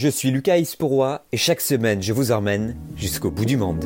Je 0.00 0.06
suis 0.06 0.30
Lucas 0.30 0.58
Isporois 0.58 1.24
et 1.32 1.36
chaque 1.36 1.60
semaine 1.60 2.00
je 2.00 2.12
vous 2.12 2.30
emmène 2.30 2.76
jusqu'au 2.96 3.32
bout 3.32 3.44
du 3.44 3.56
monde. 3.56 3.84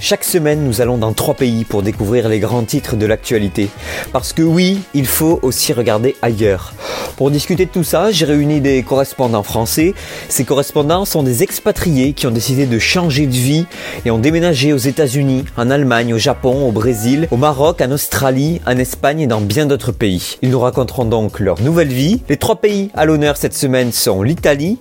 Chaque 0.00 0.22
semaine, 0.22 0.62
nous 0.62 0.80
allons 0.80 0.96
dans 0.96 1.12
trois 1.12 1.34
pays 1.34 1.64
pour 1.64 1.82
découvrir 1.82 2.28
les 2.28 2.38
grands 2.38 2.62
titres 2.62 2.94
de 2.94 3.04
l'actualité. 3.04 3.68
Parce 4.12 4.32
que 4.32 4.42
oui, 4.42 4.78
il 4.94 5.06
faut 5.06 5.40
aussi 5.42 5.72
regarder 5.72 6.14
ailleurs. 6.22 6.72
Pour 7.16 7.32
discuter 7.32 7.66
de 7.66 7.72
tout 7.72 7.82
ça, 7.82 8.12
j'ai 8.12 8.24
réuni 8.24 8.60
des 8.60 8.84
correspondants 8.84 9.42
français. 9.42 9.94
Ces 10.28 10.44
correspondants 10.44 11.04
sont 11.04 11.24
des 11.24 11.42
expatriés 11.42 12.12
qui 12.12 12.28
ont 12.28 12.30
décidé 12.30 12.66
de 12.66 12.78
changer 12.78 13.26
de 13.26 13.32
vie 13.32 13.66
et 14.04 14.12
ont 14.12 14.20
déménagé 14.20 14.72
aux 14.72 14.76
États-Unis, 14.76 15.44
en 15.56 15.68
Allemagne, 15.68 16.14
au 16.14 16.18
Japon, 16.18 16.68
au 16.68 16.70
Brésil, 16.70 17.26
au 17.32 17.36
Maroc, 17.36 17.80
en 17.80 17.90
Australie, 17.90 18.60
en 18.68 18.78
Espagne 18.78 19.22
et 19.22 19.26
dans 19.26 19.40
bien 19.40 19.66
d'autres 19.66 19.90
pays. 19.90 20.38
Ils 20.42 20.50
nous 20.50 20.60
raconteront 20.60 21.06
donc 21.06 21.40
leur 21.40 21.60
nouvelle 21.60 21.88
vie. 21.88 22.22
Les 22.28 22.36
trois 22.36 22.60
pays 22.60 22.90
à 22.94 23.04
l'honneur 23.04 23.36
cette 23.36 23.54
semaine 23.54 23.90
sont 23.90 24.22
l'Italie, 24.22 24.78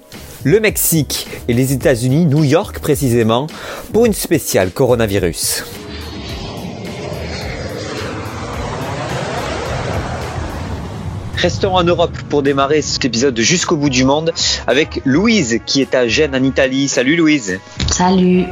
le 0.48 0.62
Mexique 0.62 1.28
et 1.50 1.54
les 1.54 1.74
États-Unis, 1.74 2.26
New 2.26 2.46
York 2.46 2.80
précisément, 2.80 3.48
pour 3.92 4.06
une 4.06 4.14
spéciale 4.14 4.72
coronavirus. 4.72 5.66
Restons 11.38 11.76
en 11.76 11.84
Europe 11.84 12.18
pour 12.30 12.42
démarrer 12.42 12.82
cet 12.82 13.06
épisode 13.06 13.36
de 13.36 13.44
Jusqu'au 13.44 13.78
bout 13.78 13.92
du 13.92 14.04
monde 14.04 14.34
avec 14.66 15.02
Louise 15.06 15.60
qui 15.68 15.82
est 15.82 15.94
à 15.94 16.08
Gênes 16.08 16.36
en 16.36 16.44
Italie. 16.44 16.88
Salut 16.88 17.16
Louise. 17.16 17.60
Salut. 17.92 18.46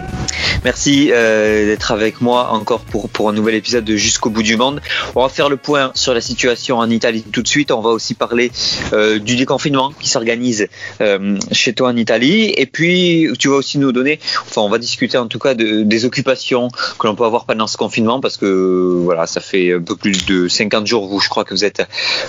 Merci 0.63 1.09
euh, 1.11 1.65
d'être 1.65 1.91
avec 1.91 2.21
moi 2.21 2.51
encore 2.51 2.81
pour, 2.81 3.09
pour 3.09 3.29
un 3.29 3.33
nouvel 3.33 3.55
épisode 3.55 3.85
de 3.85 3.95
Jusqu'au 3.95 4.29
bout 4.29 4.43
du 4.43 4.55
monde. 4.55 4.81
On 5.15 5.23
va 5.23 5.29
faire 5.29 5.49
le 5.49 5.57
point 5.57 5.91
sur 5.95 6.13
la 6.13 6.21
situation 6.21 6.77
en 6.77 6.89
Italie 6.91 7.23
tout 7.23 7.41
de 7.41 7.47
suite. 7.47 7.71
On 7.71 7.81
va 7.81 7.89
aussi 7.89 8.13
parler 8.13 8.51
euh, 8.93 9.17
du 9.17 9.35
déconfinement 9.35 9.91
qui 9.99 10.07
s'organise 10.07 10.67
euh, 11.01 11.37
chez 11.51 11.73
toi 11.73 11.89
en 11.89 11.95
Italie. 11.95 12.53
Et 12.55 12.67
puis, 12.67 13.27
tu 13.39 13.47
vas 13.47 13.55
aussi 13.55 13.79
nous 13.79 13.91
donner, 13.91 14.19
enfin, 14.41 14.61
on 14.61 14.69
va 14.69 14.77
discuter 14.77 15.17
en 15.17 15.27
tout 15.27 15.39
cas 15.39 15.55
de, 15.55 15.81
des 15.81 16.05
occupations 16.05 16.69
que 16.99 17.07
l'on 17.07 17.15
peut 17.15 17.25
avoir 17.25 17.45
pendant 17.45 17.67
ce 17.67 17.77
confinement 17.77 18.19
parce 18.19 18.37
que 18.37 18.99
voilà, 19.03 19.25
ça 19.25 19.41
fait 19.41 19.73
un 19.73 19.81
peu 19.81 19.95
plus 19.95 20.25
de 20.27 20.47
50 20.47 20.85
jours, 20.85 21.07
vous, 21.07 21.19
je 21.19 21.29
crois 21.29 21.43
que 21.43 21.53
vous 21.53 21.65
êtes 21.65 21.83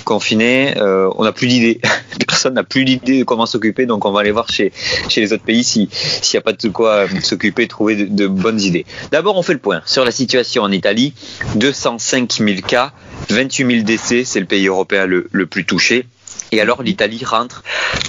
confinés. 0.04 0.45
On 0.80 1.24
n'a 1.24 1.32
plus 1.32 1.46
d'idée. 1.46 1.80
Personne 2.26 2.54
n'a 2.54 2.64
plus 2.64 2.84
d'idée 2.84 3.20
de 3.20 3.24
comment 3.24 3.46
s'occuper. 3.46 3.86
Donc, 3.86 4.04
on 4.04 4.12
va 4.12 4.20
aller 4.20 4.30
voir 4.30 4.48
chez, 4.48 4.72
les 5.16 5.32
autres 5.32 5.44
pays 5.44 5.64
s'il 5.64 5.88
n'y 6.32 6.38
a 6.38 6.40
pas 6.40 6.52
de 6.52 6.68
quoi 6.68 7.06
s'occuper, 7.22 7.68
trouver 7.68 7.96
de, 7.96 8.26
bonnes 8.26 8.60
idées. 8.60 8.84
D'abord, 9.10 9.36
on 9.36 9.42
fait 9.42 9.54
le 9.54 9.58
point 9.58 9.82
sur 9.86 10.04
la 10.04 10.10
situation 10.10 10.62
en 10.62 10.72
Italie. 10.72 11.14
205 11.56 12.32
000 12.32 12.60
cas, 12.66 12.92
28 13.30 13.66
000 13.66 13.84
décès, 13.84 14.24
c'est 14.24 14.40
le 14.40 14.46
pays 14.46 14.66
européen 14.66 15.06
le, 15.06 15.28
le 15.30 15.46
plus 15.46 15.64
touché. 15.64 16.06
Et 16.52 16.60
alors 16.60 16.82
l'Italie 16.82 17.24
rentre 17.24 17.62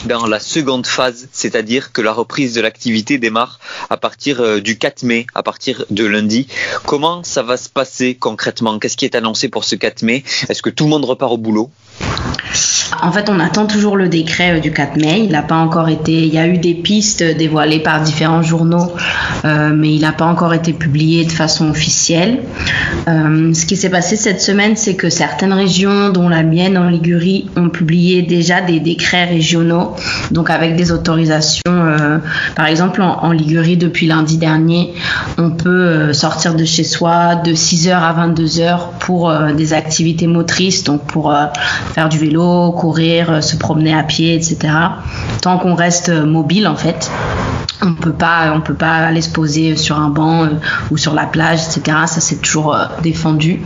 dans 0.06 0.28
la 0.28 0.40
seconde 0.40 0.86
phase, 0.86 1.28
c'est-à-dire 1.32 1.92
que 1.92 2.02
la 2.02 2.14
reprise 2.14 2.54
de 2.54 2.62
l'activité 2.62 3.18
démarre 3.18 3.60
à 3.90 3.98
partir 3.98 4.62
du 4.62 4.78
4 4.78 5.04
mai, 5.04 5.26
à 5.34 5.42
partir 5.42 5.86
de 5.90 6.06
lundi. 6.06 6.48
Comment 6.86 7.24
ça 7.24 7.42
va 7.42 7.58
se 7.58 7.70
passer 7.70 8.16
concrètement? 8.16 8.78
Qu'est-ce 8.78 8.98
qui 8.98 9.06
est 9.06 9.16
annoncé 9.16 9.50
pour 9.50 9.64
ce 9.64 9.76
4 9.76 10.04
mai? 10.04 10.24
Est-ce 10.50 10.62
que 10.62 10.70
tout 10.70 10.84
le 10.84 10.92
monde 10.92 11.06
repart 11.06 11.32
au 11.32 11.38
boulot? 11.38 11.72
En 13.02 13.12
fait, 13.12 13.30
on 13.30 13.40
attend 13.40 13.66
toujours 13.68 13.96
le 13.96 14.10
décret 14.10 14.60
du 14.60 14.72
4 14.72 14.98
mai. 14.98 15.22
Il 15.24 15.32
n'a 15.32 15.42
pas 15.42 15.56
encore 15.56 15.90
été. 15.90 16.26
Il 16.26 16.34
y 16.34 16.38
a 16.38 16.48
eu 16.48 16.58
des 16.58 16.74
pistes 16.74 17.24
dévoilées 17.24 17.80
par 17.80 18.02
différents 18.02 18.42
journaux, 18.42 18.92
euh, 19.46 19.72
mais 19.76 19.94
il 19.94 20.02
n'a 20.02 20.12
pas 20.12 20.26
encore 20.26 20.54
été 20.54 20.74
publié 20.74 21.26
de 21.26 21.32
façon 21.32 21.70
officielle. 21.70 22.40
Euh, 23.08 23.54
ce 23.54 23.66
qui 23.66 23.76
s'est 23.76 23.90
passé 23.90 24.16
cette 24.16 24.42
semaine, 24.42 24.76
c'est 24.76 24.96
que 24.96 25.10
certaines 25.10 25.54
régions, 25.54 26.10
dont 26.10 26.30
la 26.30 26.44
mienne 26.44 26.78
en 26.78 26.90
Ligurie, 26.90 27.50
ont 27.56 27.70
publié 27.70 28.24
déjà 28.24 28.62
des 28.62 28.80
décrets 28.80 29.26
régionaux, 29.26 29.96
donc 30.32 30.50
avec 30.50 30.76
des 30.76 30.92
autorisations. 30.92 31.62
Euh, 31.68 32.18
par 32.56 32.66
exemple, 32.66 33.02
en, 33.02 33.24
en, 33.24 33.32
Ligurie, 33.32 33.78
depuis 33.78 34.08
lundi 34.08 34.38
dernier, 34.38 34.94
on 35.38 35.52
peut 35.52 36.14
sortir 36.14 36.56
de 36.56 36.66
chez 36.66 36.84
soi 36.84 37.36
de 37.36 37.52
6h 37.52 37.92
à 37.92 38.28
22h 38.28 38.80
pour 39.00 39.32
des 39.56 39.74
activités 39.74 40.28
motrices, 40.28 40.84
donc 40.84 41.06
pour 41.06 41.34
faire 41.94 42.10
du 42.10 42.18
vélo, 42.18 42.72
courir, 42.72 43.44
se 43.44 43.56
promener 43.58 43.94
à 43.94 44.04
pied, 44.04 44.36
etc. 44.36 44.74
Tant 45.42 45.58
qu'on 45.58 45.76
reste 45.76 46.10
mobile 46.10 46.68
en 46.68 46.76
fait, 46.76 47.12
on 47.82 47.94
peut 47.94 48.14
pas, 48.14 48.52
on 48.54 48.62
peut 48.62 48.74
pas 48.74 48.96
aller 48.96 49.22
se 49.22 49.30
poser 49.30 49.76
sur 49.76 50.00
un 50.00 50.10
banc 50.10 50.44
euh, 50.44 50.50
ou 50.92 50.98
sur 50.98 51.14
la 51.14 51.26
plage, 51.26 51.60
etc. 51.64 51.98
Ça 52.08 52.22
c'est 52.22 52.42
toujours 52.42 52.76
euh, 52.76 52.86
défendu. 53.04 53.62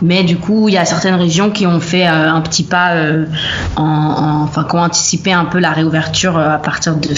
Mais 0.00 0.24
du 0.24 0.36
coup, 0.36 0.68
il 0.68 0.74
y 0.74 0.78
a 0.78 0.84
certaines 0.84 1.14
régions 1.14 1.50
qui 1.50 1.66
ont 1.66 1.80
fait 1.80 2.06
euh, 2.06 2.32
un 2.32 2.40
petit 2.40 2.64
pas, 2.64 2.94
en, 3.76 3.82
en, 3.84 4.42
enfin, 4.42 4.64
qui 4.64 4.76
ont 4.76 4.80
anticipé 4.80 5.32
un 5.32 5.44
peu 5.44 5.58
la 5.58 5.70
réouverture 5.70 6.38
à 6.38 6.58
partir 6.58 6.96
de, 6.96 7.08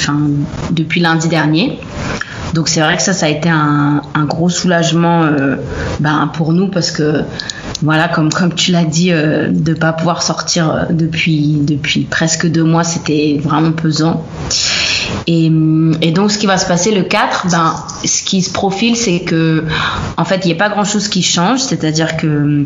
depuis 0.71 1.01
lundi 1.01 1.29
dernier. 1.29 1.79
Donc 2.55 2.69
c'est 2.69 2.81
vrai 2.81 2.97
que 2.97 3.03
ça, 3.03 3.13
ça 3.13 3.27
a 3.27 3.29
été 3.29 3.49
un, 3.49 4.01
gros 4.27 4.49
soulagement 4.49 5.25
euh, 5.25 5.57
ben, 5.99 6.31
pour 6.33 6.53
nous 6.53 6.69
parce 6.69 6.93
que 6.93 7.23
voilà, 7.83 8.09
comme, 8.09 8.33
comme 8.33 8.55
tu 8.55 8.73
l'as 8.73 8.85
dit, 8.85 9.13
euh, 9.13 9.49
de 9.51 9.73
ne 9.73 9.77
pas 9.77 9.93
pouvoir 9.93 10.23
sortir 10.23 10.87
depuis, 10.91 11.59
depuis 11.61 12.03
presque 12.03 12.47
deux 12.47 12.65
mois, 12.65 12.85
c'était 12.85 13.41
vraiment 13.43 13.73
pesant. 13.73 14.25
Et, 15.27 15.47
et, 16.01 16.13
donc, 16.13 16.31
ce 16.31 16.39
qui 16.39 16.47
va 16.47 16.57
se 16.57 16.67
passer 16.67 16.95
le 16.95 17.03
4, 17.03 17.49
ben, 17.51 17.75
ce 18.05 18.23
qui 18.23 18.43
se 18.43 18.51
profile, 18.51 18.97
c'est 18.97 19.21
que, 19.21 19.65
en 20.17 20.25
fait, 20.25 20.41
il 20.45 20.49
n'y 20.49 20.55
a 20.55 20.57
pas 20.57 20.69
grand 20.69 20.85
chose 20.85 21.09
qui 21.09 21.23
change, 21.23 21.61
c'est-à-dire 21.61 22.17
que 22.17 22.65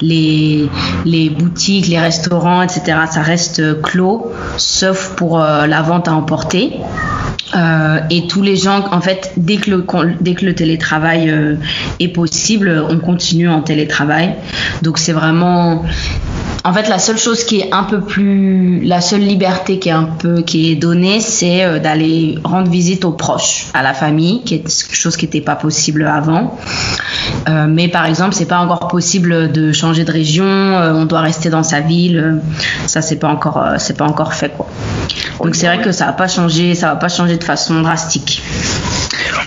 les, 0.00 0.68
les 1.04 1.30
boutiques, 1.30 1.86
les 1.88 2.00
restaurants, 2.00 2.62
etc., 2.62 2.98
ça 3.10 3.22
reste 3.22 3.82
clos, 3.82 4.32
sauf 4.56 5.10
pour 5.16 5.40
euh, 5.40 5.66
la 5.66 5.82
vente 5.82 6.08
à 6.08 6.14
emporter. 6.14 6.72
Euh, 7.54 8.00
et 8.10 8.26
tous 8.26 8.42
les 8.42 8.56
gens, 8.56 8.84
en 8.90 9.00
fait, 9.00 9.32
dès 9.36 9.56
que 9.56 9.70
le, 9.70 9.86
dès 10.20 10.34
que 10.34 10.44
le 10.44 10.54
télétravail 10.54 11.30
euh, 11.30 11.56
est 12.00 12.08
possible, 12.08 12.84
on 12.88 12.98
continue 12.98 13.48
en 13.48 13.62
télétravail. 13.62 14.34
Donc 14.82 14.98
c'est 14.98 15.12
vraiment, 15.12 15.84
en 16.66 16.72
fait, 16.72 16.88
la 16.88 16.98
seule 16.98 17.16
chose 17.16 17.44
qui 17.44 17.60
est 17.60 17.72
un 17.72 17.84
peu 17.84 18.00
plus, 18.00 18.80
la 18.80 19.00
seule 19.00 19.20
liberté 19.20 19.78
qui 19.78 19.88
est 19.88 19.92
un 19.92 20.02
peu 20.02 20.42
qui 20.42 20.72
est 20.72 20.74
donnée, 20.74 21.20
c'est 21.20 21.62
euh, 21.62 21.78
d'aller 21.78 22.40
rendre 22.42 22.68
visite 22.68 23.04
aux 23.04 23.12
proches, 23.12 23.66
à 23.72 23.84
la 23.84 23.94
famille, 23.94 24.42
qui 24.42 24.56
est 24.56 24.62
quelque 24.62 24.96
chose 24.96 25.16
qui 25.16 25.26
n'était 25.26 25.40
pas 25.40 25.54
possible 25.54 26.04
avant. 26.04 26.58
Euh, 27.48 27.68
mais 27.68 27.86
par 27.86 28.04
exemple, 28.04 28.34
c'est 28.34 28.46
pas 28.46 28.58
encore 28.58 28.88
possible 28.88 29.52
de 29.52 29.70
changer 29.70 30.02
de 30.02 30.10
région. 30.10 30.44
Euh, 30.44 30.92
on 30.94 31.04
doit 31.04 31.20
rester 31.20 31.50
dans 31.50 31.62
sa 31.62 31.78
ville. 31.78 32.40
ça, 32.88 33.00
c'est 33.00 33.20
pas 33.20 33.28
encore, 33.28 33.64
c'est 33.78 33.96
pas 33.96 34.06
encore 34.06 34.34
fait 34.34 34.48
quoi. 34.48 34.66
Donc 35.44 35.54
c'est 35.54 35.66
vrai 35.66 35.80
que 35.80 35.92
ça 35.92 36.06
va 36.06 36.12
pas 36.14 36.26
changer, 36.26 36.74
ça 36.74 36.88
va 36.88 36.96
pas 36.96 37.08
changer 37.08 37.36
de 37.36 37.44
façon 37.44 37.80
drastique 37.80 38.42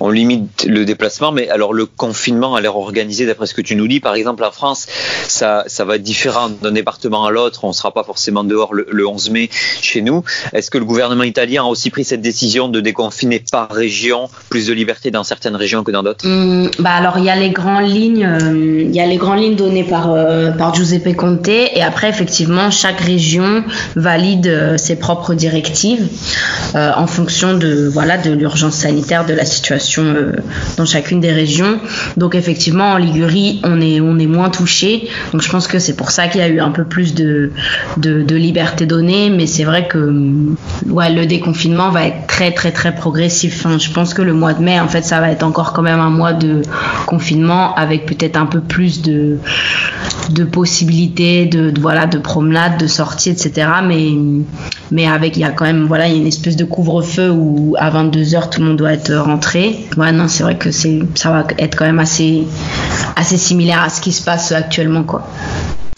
on 0.01 0.09
limite 0.09 0.65
le 0.67 0.85
déplacement, 0.85 1.31
mais 1.31 1.49
alors 1.49 1.73
le 1.73 1.85
confinement 1.85 2.55
a 2.55 2.61
l'air 2.61 2.75
organisé 2.75 3.25
d'après 3.25 3.47
ce 3.47 3.53
que 3.53 3.61
tu 3.61 3.75
nous 3.75 3.87
dis. 3.87 3.99
Par 3.99 4.15
exemple, 4.15 4.43
en 4.43 4.51
France, 4.51 4.87
ça, 5.27 5.63
ça 5.67 5.85
va 5.85 5.95
être 5.95 6.03
différent 6.03 6.49
d'un 6.49 6.71
département 6.71 7.08
à 7.17 7.31
l'autre. 7.31 7.63
On 7.63 7.69
ne 7.69 7.73
sera 7.73 7.91
pas 7.91 8.03
forcément 8.03 8.43
dehors 8.43 8.73
le, 8.73 8.87
le 8.91 9.07
11 9.07 9.29
mai 9.31 9.49
chez 9.51 10.01
nous. 10.01 10.23
Est-ce 10.53 10.71
que 10.71 10.77
le 10.77 10.85
gouvernement 10.85 11.23
italien 11.23 11.63
a 11.63 11.67
aussi 11.67 11.89
pris 11.89 12.03
cette 12.03 12.21
décision 12.21 12.69
de 12.69 12.79
déconfiner 12.79 13.43
par 13.51 13.69
région, 13.71 14.29
plus 14.49 14.67
de 14.67 14.73
liberté 14.73 15.11
dans 15.11 15.23
certaines 15.23 15.55
régions 15.55 15.83
que 15.83 15.91
dans 15.91 16.03
d'autres? 16.03 16.27
Mmh, 16.27 16.71
bah 16.79 16.91
Alors, 16.91 17.17
il 17.17 17.25
y 17.25 17.29
a 17.29 17.35
les 17.35 17.49
grandes 17.49 17.89
lignes, 17.89 18.25
euh, 18.25 19.55
données 19.55 19.83
par, 19.83 20.11
euh, 20.11 20.51
par 20.51 20.73
Giuseppe 20.73 21.15
Conte, 21.15 21.47
et 21.47 21.81
après, 21.81 22.09
effectivement, 22.09 22.71
chaque 22.71 23.01
région 23.01 23.63
valide 23.95 24.47
euh, 24.47 24.77
ses 24.77 24.95
propres 24.95 25.33
directives 25.33 26.07
en 26.75 27.07
fonction 27.07 27.57
de 27.57 27.91
l'urgence 28.35 28.75
sanitaire 28.75 29.25
de 29.25 29.33
la 29.33 29.45
situation 29.45 30.03
dans 30.77 30.85
chacune 30.85 31.19
des 31.19 31.31
régions. 31.31 31.79
Donc 32.17 32.35
effectivement 32.35 32.91
en 32.91 32.97
Ligurie 32.97 33.61
on 33.63 33.81
est 33.81 34.01
on 34.01 34.17
est 34.19 34.27
moins 34.27 34.49
touché. 34.49 35.07
Donc 35.31 35.41
je 35.41 35.49
pense 35.49 35.67
que 35.67 35.79
c'est 35.79 35.95
pour 35.95 36.11
ça 36.11 36.27
qu'il 36.27 36.41
y 36.41 36.43
a 36.43 36.47
eu 36.47 36.59
un 36.59 36.71
peu 36.71 36.83
plus 36.83 36.98
de 37.13 37.51
de, 37.97 38.35
liberté 38.35 38.85
donnée. 38.85 39.29
Mais 39.29 39.47
c'est 39.47 39.63
vrai 39.63 39.87
que 39.87 40.13
ouais 40.87 41.11
le 41.11 41.25
déconfinement 41.25 41.89
va 41.89 42.07
être 42.07 42.27
très 42.27 42.51
très 42.51 42.71
très 42.71 42.95
progressif. 42.95 43.65
Enfin, 43.65 43.77
je 43.77 43.89
pense 43.91 44.13
que 44.13 44.21
le 44.21 44.33
mois 44.33 44.53
de 44.53 44.63
mai 44.63 44.79
en 44.79 44.87
fait 44.87 45.03
ça 45.03 45.19
va 45.19 45.31
être 45.31 45.43
encore 45.43 45.73
quand 45.73 45.81
même 45.81 45.99
un 45.99 46.09
mois 46.09 46.33
de 46.33 46.61
confinement 47.05 47.75
avec 47.75 48.05
peut-être 48.05 48.37
un 48.37 48.45
peu 48.45 48.61
plus 48.61 49.01
de 49.01 49.39
possibilités 50.51 51.45
de, 51.45 51.69
de 51.69 51.81
voilà 51.81 52.05
de 52.05 52.17
promenade, 52.17 52.77
de 52.79 52.87
sortie, 52.87 53.29
etc. 53.29 53.67
Mais 53.85 54.13
mais 54.91 55.07
avec 55.07 55.37
il 55.37 55.41
y 55.41 55.43
a 55.43 55.51
quand 55.51 55.65
même 55.65 55.85
voilà 55.85 56.07
il 56.07 56.13
y 56.13 56.15
a 56.15 56.21
une 56.21 56.27
espèce 56.27 56.55
de 56.55 56.65
couvre-feu 56.65 57.29
où 57.31 57.75
à 57.77 57.89
22 57.89 58.21
h 58.21 58.49
tout 58.49 58.61
le 58.61 58.67
monde 58.67 58.77
doit 58.77 58.93
être 58.93 59.13
rentré. 59.15 59.85
Ouais 59.97 60.11
non 60.11 60.27
c'est 60.27 60.43
vrai 60.43 60.57
que 60.57 60.71
c'est 60.71 60.99
ça 61.15 61.31
va 61.31 61.47
être 61.57 61.77
quand 61.77 61.85
même 61.85 61.99
assez 61.99 62.45
assez 63.15 63.37
similaire 63.37 63.81
à 63.81 63.89
ce 63.89 64.01
qui 64.01 64.11
se 64.11 64.23
passe 64.23 64.51
actuellement 64.51 65.03
quoi. 65.03 65.27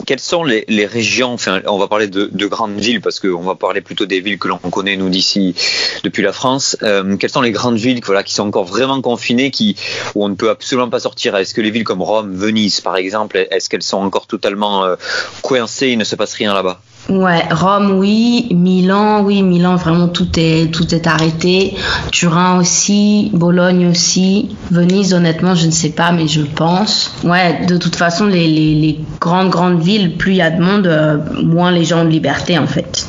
Quelles 0.05 0.19
sont 0.19 0.43
les, 0.43 0.85
régions, 0.85 1.33
enfin 1.33 1.61
on 1.67 1.77
va 1.77 1.87
parler 1.87 2.07
de, 2.07 2.47
grandes 2.47 2.79
villes 2.79 3.01
parce 3.01 3.19
qu'on 3.19 3.41
va 3.41 3.55
parler 3.55 3.81
plutôt 3.81 4.05
des 4.05 4.19
villes 4.19 4.39
que 4.39 4.47
l'on 4.47 4.57
connaît 4.57 4.97
nous 4.97 5.09
d'ici 5.09 5.55
depuis 6.03 6.23
la 6.23 6.33
France, 6.33 6.77
euh, 6.83 7.15
quelles 7.17 7.29
sont 7.29 7.41
les 7.41 7.51
grandes 7.51 7.77
villes 7.77 8.01
voilà, 8.03 8.23
qui 8.23 8.33
sont 8.33 8.47
encore 8.47 8.65
vraiment 8.65 9.01
confinées, 9.01 9.51
qui, 9.51 9.75
où 10.15 10.25
on 10.25 10.29
ne 10.29 10.35
peut 10.35 10.49
absolument 10.49 10.89
pas 10.89 10.99
sortir? 10.99 11.35
Est-ce 11.35 11.53
que 11.53 11.61
les 11.61 11.71
villes 11.71 11.83
comme 11.83 12.01
Rome, 12.01 12.35
Venise 12.35 12.81
par 12.81 12.97
exemple, 12.97 13.47
est-ce 13.51 13.69
qu'elles 13.69 13.83
sont 13.83 13.99
encore 13.99 14.27
totalement 14.27 14.83
euh, 14.83 14.95
coincées, 15.41 15.89
il 15.89 15.97
ne 15.97 16.03
se 16.03 16.15
passe 16.15 16.33
rien 16.33 16.53
là-bas? 16.53 16.81
Ouais, 17.09 17.43
Rome, 17.51 17.97
oui. 17.97 18.47
Milan, 18.51 19.23
oui. 19.23 19.41
Milan, 19.41 19.75
vraiment, 19.75 20.07
tout 20.07 20.27
est, 20.37 20.71
tout 20.71 20.93
est 20.93 21.07
arrêté. 21.07 21.75
Turin 22.11 22.59
aussi. 22.59 23.31
Bologne 23.33 23.87
aussi. 23.87 24.55
Venise, 24.69 25.13
honnêtement, 25.13 25.55
je 25.55 25.65
ne 25.65 25.71
sais 25.71 25.89
pas, 25.89 26.11
mais 26.11 26.27
je 26.27 26.41
pense. 26.41 27.13
Ouais, 27.23 27.65
de 27.65 27.77
toute 27.77 27.95
façon, 27.95 28.27
les, 28.27 28.47
les, 28.47 28.99
grandes, 29.19 29.49
grandes 29.49 29.81
villes, 29.81 30.15
plus 30.17 30.33
il 30.33 30.37
y 30.37 30.41
a 30.41 30.51
de 30.51 30.61
monde, 30.61 30.87
euh, 30.87 31.17
moins 31.43 31.71
les 31.71 31.85
gens 31.85 32.01
ont 32.01 32.05
de 32.05 32.09
liberté, 32.09 32.57
en 32.57 32.67
fait. 32.67 33.07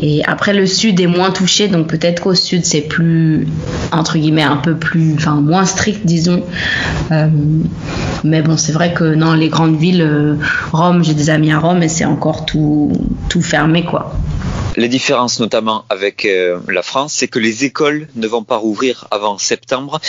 Et 0.00 0.24
après, 0.24 0.54
le 0.54 0.66
sud 0.66 1.00
est 1.00 1.06
moins 1.06 1.30
touché, 1.30 1.68
donc 1.68 1.88
peut-être 1.88 2.22
qu'au 2.22 2.34
sud, 2.34 2.64
c'est 2.64 2.82
plus, 2.82 3.48
entre 3.90 4.16
guillemets, 4.16 4.42
un 4.44 4.56
peu 4.56 4.76
plus, 4.76 5.14
enfin, 5.14 5.40
moins 5.40 5.64
strict, 5.64 6.06
disons. 6.06 6.44
Euh, 7.10 7.28
mais 8.22 8.42
bon, 8.42 8.56
c'est 8.56 8.72
vrai 8.72 8.92
que 8.94 9.14
dans 9.14 9.34
les 9.34 9.48
grandes 9.48 9.76
villes, 9.76 10.02
euh, 10.02 10.36
Rome, 10.72 11.02
j'ai 11.02 11.14
des 11.14 11.30
amis 11.30 11.50
à 11.50 11.58
Rome 11.58 11.82
et 11.82 11.88
c'est 11.88 12.04
encore 12.04 12.46
tout, 12.46 12.92
tout 13.28 13.42
fermé, 13.42 13.84
quoi. 13.84 14.14
Les 14.78 14.86
différences 14.86 15.40
notamment 15.40 15.84
avec 15.90 16.24
euh, 16.24 16.60
la 16.68 16.84
France, 16.84 17.12
c'est 17.12 17.26
que 17.26 17.40
les 17.40 17.64
écoles 17.64 18.06
ne 18.14 18.28
vont 18.28 18.44
pas 18.44 18.54
rouvrir 18.54 19.08
avant 19.10 19.36
septembre. 19.36 20.00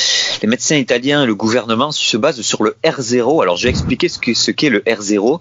Les 0.44 0.48
médecins 0.48 0.76
italiens 0.76 1.24
et 1.24 1.26
le 1.26 1.34
gouvernement 1.34 1.92
se 1.92 2.18
basent 2.18 2.42
sur 2.42 2.62
le 2.62 2.78
R0. 2.84 3.42
Alors 3.42 3.58
je 3.58 3.64
vais 3.64 3.72
expliquer 3.72 4.10
ce 4.10 4.52
qu'est 4.52 4.70
le 4.70 4.82
R0. 4.82 5.40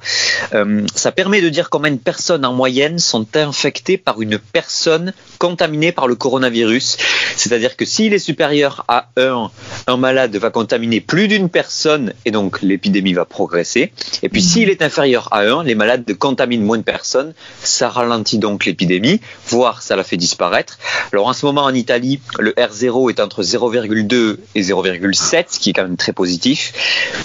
Euh, 0.54 0.80
ça 0.94 1.12
permet 1.12 1.42
de 1.42 1.50
dire 1.50 1.68
combien 1.68 1.90
de 1.90 1.98
personnes 1.98 2.46
en 2.46 2.54
moyenne 2.54 2.98
sont 2.98 3.26
infectées 3.36 3.98
par 3.98 4.22
une 4.22 4.38
personne 4.38 5.12
contaminée 5.36 5.92
par 5.92 6.08
le 6.08 6.14
coronavirus. 6.14 6.96
C'est-à-dire 7.36 7.76
que 7.76 7.84
s'il 7.84 8.14
est 8.14 8.18
supérieur 8.18 8.86
à 8.88 9.10
1, 9.18 9.50
un 9.88 9.96
malade 9.98 10.34
va 10.36 10.48
contaminer 10.48 11.02
plus 11.02 11.28
d'une 11.28 11.50
personne 11.50 12.14
et 12.24 12.30
donc 12.30 12.62
l'épidémie 12.62 13.12
va 13.12 13.26
progresser. 13.26 13.92
Et 14.22 14.30
puis 14.30 14.40
s'il 14.40 14.70
est 14.70 14.80
inférieur 14.80 15.28
à 15.32 15.42
1, 15.42 15.64
les 15.64 15.74
malades 15.74 16.10
contaminent 16.18 16.64
moins 16.64 16.78
de 16.78 16.82
personnes. 16.82 17.34
Ça 17.62 17.90
ralentit 17.90 18.38
donc 18.38 18.64
l'épidémie 18.64 19.17
voire 19.48 19.82
ça 19.82 19.96
la 19.96 20.04
fait 20.04 20.16
disparaître. 20.16 20.78
Alors 21.12 21.26
en 21.26 21.32
ce 21.32 21.46
moment 21.46 21.64
en 21.64 21.74
Italie, 21.74 22.20
le 22.38 22.52
R0 22.52 23.10
est 23.10 23.20
entre 23.20 23.42
0,2 23.42 24.36
et 24.54 24.62
0,7, 24.62 25.44
ce 25.48 25.58
qui 25.58 25.70
est 25.70 25.72
quand 25.72 25.82
même 25.82 25.96
très 25.96 26.12
positif. 26.12 26.72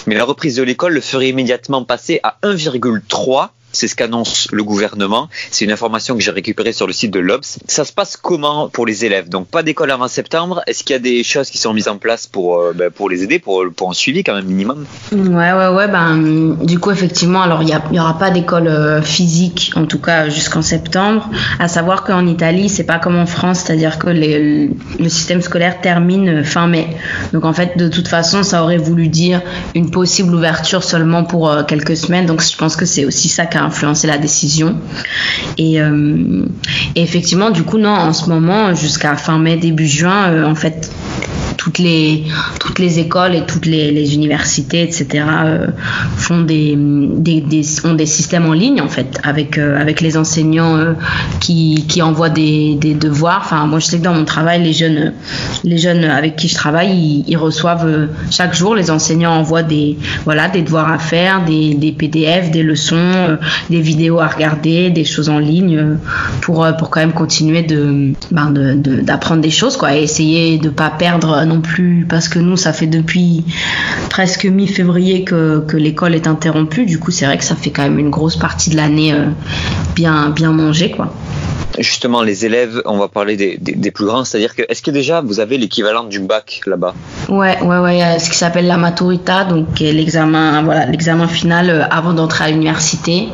Mais 0.06 0.14
la 0.14 0.24
reprise 0.24 0.56
de 0.56 0.62
l'école 0.62 0.94
le 0.94 1.00
ferait 1.00 1.28
immédiatement 1.28 1.84
passer 1.84 2.20
à 2.22 2.38
1,3 2.42 3.48
c'est 3.74 3.88
ce 3.88 3.94
qu'annonce 3.94 4.48
le 4.52 4.64
gouvernement. 4.64 5.28
C'est 5.50 5.64
une 5.64 5.72
information 5.72 6.16
que 6.16 6.22
j'ai 6.22 6.30
récupérée 6.30 6.72
sur 6.72 6.86
le 6.86 6.92
site 6.92 7.10
de 7.10 7.20
l'Obs. 7.20 7.58
Ça 7.68 7.84
se 7.84 7.92
passe 7.92 8.16
comment 8.16 8.68
pour 8.68 8.86
les 8.86 9.04
élèves? 9.04 9.28
Donc 9.28 9.48
pas 9.48 9.62
d'école 9.62 9.90
avant 9.90 10.08
septembre. 10.08 10.62
Est-ce 10.66 10.84
qu'il 10.84 10.94
y 10.94 10.96
a 10.96 11.00
des 11.00 11.22
choses 11.24 11.50
qui 11.50 11.58
sont 11.58 11.74
mises 11.74 11.88
en 11.88 11.98
place 11.98 12.26
pour, 12.26 12.58
euh, 12.58 12.72
ben, 12.74 12.90
pour 12.90 13.10
les 13.10 13.22
aider, 13.22 13.38
pour, 13.38 13.64
pour 13.76 13.90
un 13.90 13.94
suivi 13.94 14.24
quand 14.24 14.34
même 14.34 14.46
minimum? 14.46 14.86
Ouais, 15.12 15.52
ouais, 15.52 15.68
ouais. 15.68 15.88
Ben, 15.88 16.56
du 16.62 16.78
coup, 16.78 16.90
effectivement, 16.90 17.42
alors 17.42 17.62
il 17.62 17.76
n'y 17.90 18.00
aura 18.00 18.18
pas 18.18 18.30
d'école 18.30 18.68
euh, 18.68 19.02
physique, 19.02 19.72
en 19.74 19.86
tout 19.86 19.98
cas 19.98 20.28
jusqu'en 20.28 20.62
septembre. 20.62 21.28
À 21.58 21.68
savoir 21.68 22.04
qu'en 22.04 22.26
Italie, 22.26 22.68
c'est 22.68 22.84
pas 22.84 22.98
comme 22.98 23.16
en 23.16 23.26
France, 23.26 23.62
c'est-à-dire 23.64 23.98
que 23.98 24.08
le 24.08 25.08
système 25.08 25.42
scolaire 25.42 25.80
termine 25.80 26.44
fin 26.44 26.66
mai. 26.66 26.96
Donc 27.32 27.44
en 27.44 27.52
fait, 27.52 27.76
de 27.76 27.88
toute 27.88 28.08
façon, 28.08 28.42
ça 28.42 28.62
aurait 28.62 28.78
voulu 28.78 29.08
dire 29.08 29.42
une 29.74 29.90
possible 29.90 30.34
ouverture 30.34 30.84
seulement 30.84 31.24
pour 31.24 31.50
euh, 31.50 31.64
quelques 31.64 31.96
semaines. 31.96 32.26
Donc 32.26 32.42
je 32.42 32.56
pense 32.56 32.76
que 32.76 32.86
c'est 32.86 33.04
aussi 33.04 33.28
ça 33.28 33.46
qu'a 33.46 33.63
influencer 33.64 34.06
la 34.06 34.18
décision. 34.18 34.76
Euh, 35.60 36.44
et, 36.94 37.02
effectivement, 37.02 37.50
du 37.50 37.62
coup, 37.62 37.78
non, 37.78 37.90
en 37.90 38.12
ce 38.12 38.28
moment, 38.28 38.74
jusqu'à 38.74 39.16
fin 39.16 39.38
mai, 39.38 39.56
début 39.56 39.86
juin, 39.86 40.30
euh, 40.30 40.44
en 40.44 40.54
fait, 40.54 40.90
toutes 41.56 41.78
les, 41.78 42.24
toutes 42.60 42.78
les 42.78 42.98
écoles 42.98 43.34
et 43.34 43.42
toutes 43.42 43.66
les, 43.66 44.14
universités, 44.14 44.82
etc., 44.82 45.24
euh, 45.44 45.66
font 46.16 46.42
des, 46.42 46.76
ont 47.84 47.94
des 47.94 48.06
systèmes 48.06 48.46
en 48.46 48.52
ligne, 48.52 48.80
en 48.80 48.88
fait, 48.88 49.18
avec, 49.22 49.58
euh, 49.58 49.80
avec 49.80 50.00
les 50.00 50.16
enseignants 50.16 50.76
euh, 50.76 50.92
qui, 51.40 51.84
qui 51.88 52.02
envoient 52.02 52.30
des, 52.30 52.74
des, 52.74 52.94
devoirs. 52.94 53.42
Enfin, 53.44 53.66
moi, 53.66 53.78
je 53.78 53.86
sais 53.86 53.98
que 53.98 54.04
dans 54.04 54.14
mon 54.14 54.24
travail, 54.24 54.62
les 54.62 54.72
jeunes, 54.72 55.12
les 55.64 55.78
jeunes 55.78 56.04
avec 56.04 56.36
qui 56.36 56.48
je 56.48 56.54
travaille, 56.54 57.24
ils, 57.26 57.36
reçoivent 57.36 58.08
chaque 58.30 58.54
jour, 58.54 58.74
les 58.74 58.90
enseignants 58.90 59.32
envoient 59.32 59.62
des, 59.62 59.98
voilà, 60.24 60.48
des 60.48 60.62
devoirs 60.62 60.90
à 60.90 60.98
faire, 60.98 61.44
des, 61.44 61.74
des 61.74 61.92
PDF, 61.92 62.50
des 62.50 62.62
leçons, 62.62 63.38
des 63.70 63.80
vidéos 63.80 64.20
à 64.20 64.28
regarder, 64.28 64.90
des 64.90 65.04
choses 65.04 65.28
en 65.28 65.38
ligne 65.38 65.96
pour, 66.40 66.66
pour 66.78 66.90
quand 66.90 67.00
même 67.00 67.12
continuer 67.12 67.66
ben 68.30 68.50
d'apprendre 68.52 69.40
de, 69.40 69.46
des 69.46 69.50
choses, 69.50 69.76
quoi, 69.76 69.96
et 69.96 70.02
essayer 70.02 70.58
de 70.58 70.68
pas 70.68 70.90
perdre 70.90 71.43
non 71.46 71.60
plus, 71.60 72.06
parce 72.08 72.28
que 72.28 72.38
nous, 72.38 72.56
ça 72.56 72.72
fait 72.72 72.86
depuis 72.86 73.44
presque 74.10 74.44
mi-février 74.44 75.24
que, 75.24 75.64
l'école 75.74 76.14
est 76.14 76.26
interrompue. 76.26 76.86
Du 76.86 76.98
coup, 76.98 77.10
c'est 77.10 77.26
vrai 77.26 77.38
que 77.38 77.44
ça 77.44 77.56
fait 77.56 77.70
quand 77.70 77.82
même 77.82 77.98
une 77.98 78.10
grosse 78.10 78.36
partie 78.36 78.70
de 78.70 78.76
l'année 78.76 79.12
euh, 79.12 79.26
bien, 79.94 80.30
bien 80.30 80.52
mangée, 80.52 80.90
quoi 80.90 81.14
justement 81.78 82.22
les 82.22 82.46
élèves, 82.46 82.82
on 82.84 82.98
va 82.98 83.08
parler 83.08 83.36
des, 83.36 83.90
plus 83.90 84.06
grands, 84.06 84.24
c'est-à-dire 84.24 84.54
que 84.54 84.62
est-ce 84.68 84.82
que 84.82 84.90
déjà 84.90 85.20
vous 85.20 85.40
avez 85.40 85.58
l'équivalent 85.58 86.04
du 86.04 86.20
bac 86.20 86.60
là-bas? 86.66 86.94
Ouais, 87.28 87.60
ouais, 87.62 87.78
ouais, 87.78 88.18
ce 88.18 88.30
qui 88.30 88.36
s'appelle 88.36 88.66
la 88.66 88.76
maturita, 88.76 89.44
donc 89.44 89.80
l'examen, 89.80 90.62
voilà, 90.62 90.86
l'examen 90.86 91.28
final 91.28 91.70
euh, 91.70 91.84
avant 91.90 92.12
d'entrer 92.12 92.44
à 92.44 92.50
l'université. 92.50 93.28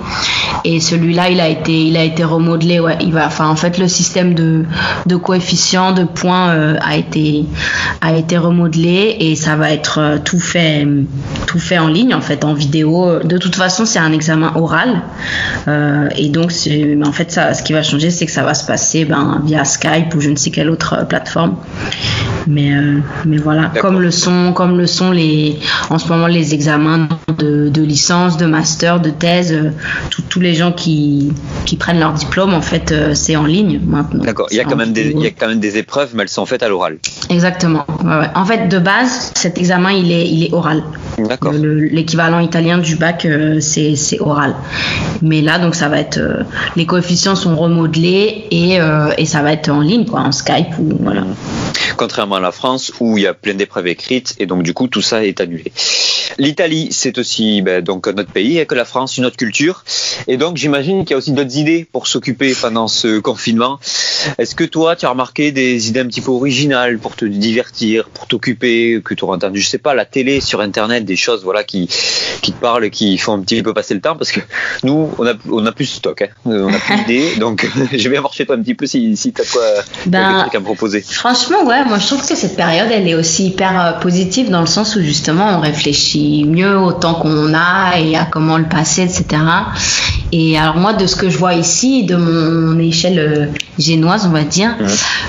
Et 0.65 0.81
celui-là, 0.81 1.31
il 1.31 1.41
a 1.41 1.49
été, 1.49 1.87
il 1.87 1.97
a 1.97 2.05
été 2.05 2.25
remodelé. 2.25 2.81
Ouais, 2.81 2.99
il 3.01 3.13
va, 3.13 3.27
enfin, 3.27 3.49
en 3.49 3.57
fait, 3.57 3.79
le 3.79 3.89
système 3.89 4.35
de, 4.35 4.65
de 5.07 5.17
coefficients, 5.17 5.93
de 5.93 6.05
points 6.05 6.51
euh, 6.51 6.77
a 6.81 6.97
été, 6.97 7.45
a 8.01 8.15
été 8.15 8.37
remodelé 8.37 9.17
et 9.21 9.37
ça 9.37 9.57
va 9.57 9.71
être 9.71 9.99
euh, 9.99 10.19
tout 10.23 10.41
fait, 10.41 10.87
tout 11.47 11.59
fait 11.59 11.79
en 11.79 11.89
ligne, 11.89 12.15
en 12.15 12.21
fait, 12.21 12.45
en 12.45 12.55
vidéo. 12.55 13.21
De 13.21 13.39
toute 13.39 13.57
façon, 13.57 13.87
c'est 13.87 13.99
un 13.99 14.13
examen 14.13 14.53
oral. 14.57 15.03
et 16.17 16.29
donc, 16.29 16.53
en 17.05 17.13
fait, 17.13 17.31
ça, 17.31 17.55
ce 17.55 17.63
qui 17.63 17.73
va 17.73 17.83
changer, 17.83 18.11
c'est 18.11 18.27
ça 18.31 18.43
va 18.43 18.55
se 18.55 18.65
passer 18.65 19.05
ben, 19.05 19.43
via 19.45 19.65
Skype 19.65 20.15
ou 20.15 20.21
je 20.21 20.31
ne 20.31 20.37
sais 20.37 20.51
quelle 20.51 20.71
autre 20.71 20.95
euh, 20.99 21.05
plateforme. 21.05 21.57
Mais, 22.47 22.73
euh, 22.73 23.01
mais 23.27 23.37
voilà, 23.37 23.71
comme 23.81 24.01
le 24.01 24.11
sont, 24.11 24.53
comme 24.55 24.79
le 24.79 24.87
sont 24.87 25.11
les, 25.11 25.59
en 25.91 25.99
ce 25.99 26.09
moment 26.09 26.27
les 26.27 26.55
examens 26.55 27.09
de, 27.37 27.69
de 27.69 27.83
licence, 27.83 28.39
de 28.39 28.47
master, 28.47 29.01
de 29.01 29.11
thèse, 29.11 29.53
euh, 29.53 29.71
tous 30.29 30.41
les 30.41 30.55
gens 30.55 30.73
qui, 30.73 31.33
qui 31.67 31.77
prennent 31.77 32.01
leur 32.01 32.13
diplôme, 32.13 32.55
en 32.55 32.63
fait, 32.63 32.95
c'est 33.15 33.37
en 33.37 33.45
ligne 33.45 33.81
maintenant. 33.85 34.25
D'accord, 34.25 34.47
il, 34.51 34.57
y 34.57 34.61
a 34.61 34.65
quand 34.65 34.77
même 34.77 34.93
des, 34.93 35.11
il 35.11 35.21
y 35.21 35.27
a 35.27 35.31
quand 35.31 35.49
même 35.49 35.61
des 35.61 35.77
épreuves, 35.77 36.11
mais 36.15 36.23
elles 36.23 36.29
sont 36.29 36.47
faites 36.47 36.63
à 36.63 36.69
l'oral. 36.69 36.99
Exactement. 37.29 37.85
En 38.35 38.45
fait, 38.47 38.69
de 38.69 38.79
base, 38.79 39.33
cet 39.35 39.59
examen, 39.59 39.91
il 39.93 40.11
est, 40.11 40.27
il 40.27 40.45
est 40.45 40.55
oral. 40.55 40.83
D'accord. 41.19 41.53
L'équivalent 41.53 42.41
italien 42.41 42.79
du 42.79 42.97
bac, 42.97 43.27
c'est 43.61 44.21
oral. 44.21 44.55
Mais 45.23 45.43
là, 45.43 45.59
donc, 45.59 45.75
ça 45.75 45.89
va 45.89 45.99
être. 45.99 46.21
les 46.77 46.87
coefficients 46.87 47.37
sont 47.37 47.57
remodelés 47.57 48.20
et, 48.51 48.81
euh, 48.81 49.13
et, 49.19 49.27
ça 49.27 49.43
va 49.43 49.53
être 49.53 49.69
en 49.69 49.81
ligne, 49.81 50.07
quoi, 50.07 50.21
en 50.21 50.33
Skype 50.33 50.79
ou 50.79 50.97
voilà. 51.01 51.25
Contrairement 51.97 52.37
à 52.37 52.41
la 52.41 52.53
France 52.53 52.93
où 53.01 53.19
il 53.19 53.25
y 53.25 53.27
a 53.27 53.35
plein 53.35 53.55
d'épreuves 53.55 53.87
écrites 53.89 54.35
et 54.39 54.47
donc 54.47 54.63
du 54.63 54.75
coup 54.75 54.89
tout 54.89 55.03
ça 55.03 55.25
est 55.25 55.41
annulé. 55.41 55.73
L'Italie, 56.39 56.89
c'est 56.91 57.19
aussi 57.19 57.63
ben, 57.63 57.83
donc 57.83 58.07
notre 58.07 58.31
pays, 58.31 58.59
et 58.59 58.67
que 58.67 58.75
la 58.75 58.85
France, 58.85 59.19
une 59.19 59.27
autre 59.27 59.37
culture. 59.37 59.85
Et 60.27 60.37
donc 60.37 60.57
j'imagine 60.57 61.05
qu'il 61.05 61.11
y 61.11 61.15
a 61.15 61.19
aussi 61.19 61.33
d'autres 61.33 61.57
idées 61.57 61.87
pour 61.91 62.07
s'occuper 62.07 62.55
pendant 62.61 62.89
ce 62.89 63.19
confinement. 63.19 63.79
Est-ce 64.39 64.55
que 64.55 64.65
toi, 64.65 64.97
tu 64.97 65.07
as 65.07 65.11
remarqué 65.11 65.53
des 65.53 65.89
idées 65.89 66.01
un 66.01 66.07
petit 66.07 66.21
peu 66.21 66.31
originales 66.31 66.99
pour 66.99 67.17
te 67.17 67.25
divertir, 67.25 68.09
pour 68.09 68.27
t'occuper, 68.27 69.01
que 69.05 69.15
tu 69.15 69.25
auras 69.25 69.37
entendu, 69.37 69.61
je 69.61 69.69
sais 69.69 69.79
pas, 69.79 69.95
la 69.95 70.05
télé, 70.05 70.41
sur 70.41 70.61
Internet, 70.61 71.05
des 71.05 71.17
choses 71.17 71.43
voilà 71.45 71.65
qui, 71.65 71.89
qui 72.43 72.53
te 72.53 72.61
parlent, 72.61 72.91
qui 72.91 73.19
font 73.19 73.35
un 73.35 73.41
petit 73.41 73.63
peu 73.63 73.75
passer 73.75 73.95
le 73.95 74.01
temps? 74.01 74.17
Parce 74.17 74.33
que 74.33 74.41
nous, 74.85 75.11
on 75.19 75.27
a, 75.27 75.35
on 75.51 75.67
a 75.67 75.73
plus 75.73 75.91
de 75.91 75.97
stock, 75.97 76.23
hein. 76.23 76.29
on 76.45 76.73
a 76.73 76.79
plus 76.79 76.97
d'idées. 77.05 77.37
donc 77.37 77.67
je 78.01 78.09
vais 78.09 78.19
voir 78.19 78.33
chez 78.33 78.47
toi 78.47 78.57
un 78.57 78.63
petit 78.63 78.75
peu 78.75 78.87
si, 78.87 79.17
si 79.17 79.33
tu 79.33 79.43
as 79.43 79.45
quoi 79.45 79.63
ben, 80.07 80.41
trucs 80.43 80.55
à 80.55 80.61
me 80.61 80.65
proposer. 80.65 81.01
Franchement, 81.01 81.65
ouais, 81.65 81.85
moi 81.85 81.99
je 81.99 82.07
trouve 82.07 82.27
que 82.27 82.35
cette 82.35 82.57
période, 82.57 82.89
elle 82.91 83.07
est 83.07 83.15
aussi 83.15 83.49
hyper 83.49 83.81
euh, 83.81 83.93
positive 84.01 84.51
dans 84.51 84.61
le 84.61 84.67
sens 84.67 84.97
où 84.97 85.03
justement 85.03 85.57
on 85.57 85.61
réfléchit 85.61 86.45
mieux 86.45 86.79
au 86.79 86.93
temps 86.93 87.15
qu'on 87.15 87.55
a 87.55 87.99
et 87.99 88.17
à 88.17 88.25
comment 88.25 88.59
le 88.59 88.69
passer, 88.69 89.03
etc. 89.03 89.43
Et 90.33 90.57
alors 90.59 90.77
moi, 90.77 90.93
de 90.93 91.07
ce 91.07 91.17
que 91.17 91.29
je 91.29 91.39
vois 91.39 91.55
ici, 91.55 92.05
de 92.05 92.17
mon 92.17 92.79
échelle 92.79 93.19
euh, 93.19 93.47
génoise, 93.79 94.27
on 94.27 94.31
va 94.31 94.43
dire, 94.43 94.77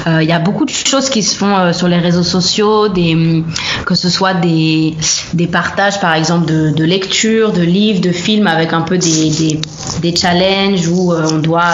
euh, 0.07 0.21
il 0.21 0.29
y 0.29 0.31
a 0.31 0.39
beaucoup 0.39 0.65
de 0.65 0.71
choses 0.71 1.09
qui 1.09 1.23
se 1.23 1.35
font 1.35 1.73
sur 1.73 1.87
les 1.87 1.97
réseaux 1.97 2.23
sociaux, 2.23 2.87
des, 2.87 3.13
hum, 3.13 3.45
que 3.85 3.95
ce 3.95 4.09
soit 4.09 4.33
des, 4.35 4.95
des 5.33 5.47
partages 5.47 5.99
par 5.99 6.13
exemple 6.13 6.45
de, 6.45 6.69
de 6.69 6.83
lecture, 6.83 7.51
de 7.51 7.61
livres, 7.61 8.01
de 8.01 8.11
films 8.11 8.47
avec 8.47 8.73
un 8.73 8.81
peu 8.81 8.97
des, 8.97 9.29
des, 9.29 9.59
des 10.01 10.15
challenges 10.15 10.87
où 10.87 11.13
on 11.13 11.39
doit 11.39 11.73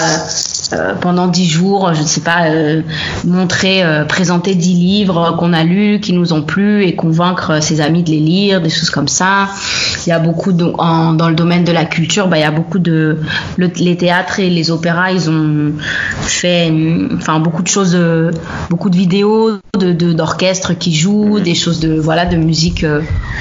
euh, 0.73 0.95
pendant 0.95 1.27
dix 1.27 1.47
jours, 1.47 1.93
je 1.93 2.01
ne 2.01 2.07
sais 2.07 2.21
pas, 2.21 2.47
euh, 2.47 2.81
montrer, 3.23 3.83
euh, 3.83 4.03
présenter 4.03 4.53
dix 4.55 4.73
livres 4.73 5.35
qu'on 5.37 5.53
a 5.53 5.63
lus, 5.63 5.99
qui 6.01 6.13
nous 6.13 6.33
ont 6.33 6.41
plu 6.41 6.83
et 6.83 6.95
convaincre 6.95 7.61
ses 7.61 7.79
amis 7.79 8.03
de 8.03 8.09
les 8.09 8.19
lire, 8.19 8.61
des 8.61 8.69
choses 8.69 8.89
comme 8.89 9.07
ça. 9.07 9.47
Il 10.05 10.09
y 10.09 10.11
a 10.11 10.19
beaucoup 10.19 10.51
dans 10.51 11.29
le 11.29 11.35
domaine 11.35 11.63
de 11.63 11.71
la 11.71 11.85
culture, 11.85 12.27
bah, 12.27 12.37
il 12.37 12.41
y 12.41 12.45
a 12.45 12.51
beaucoup 12.51 12.79
de 12.79 13.19
le, 13.57 13.71
les 13.77 13.95
théâtres 13.97 14.39
et 14.39 14.49
les 14.49 14.71
opéras, 14.71 15.11
ils 15.11 15.29
ont 15.29 15.73
fait, 16.21 16.73
enfin 17.15 17.39
beaucoup 17.39 17.61
de 17.61 17.67
choses, 17.67 17.97
beaucoup 18.69 18.89
de 18.89 18.97
vidéos 18.97 19.59
d'orchestres 19.77 20.77
qui 20.77 20.93
jouent, 20.93 21.39
des 21.39 21.55
choses 21.55 21.79
de 21.79 21.93
voilà 21.99 22.25
de 22.25 22.37
musique 22.37 22.85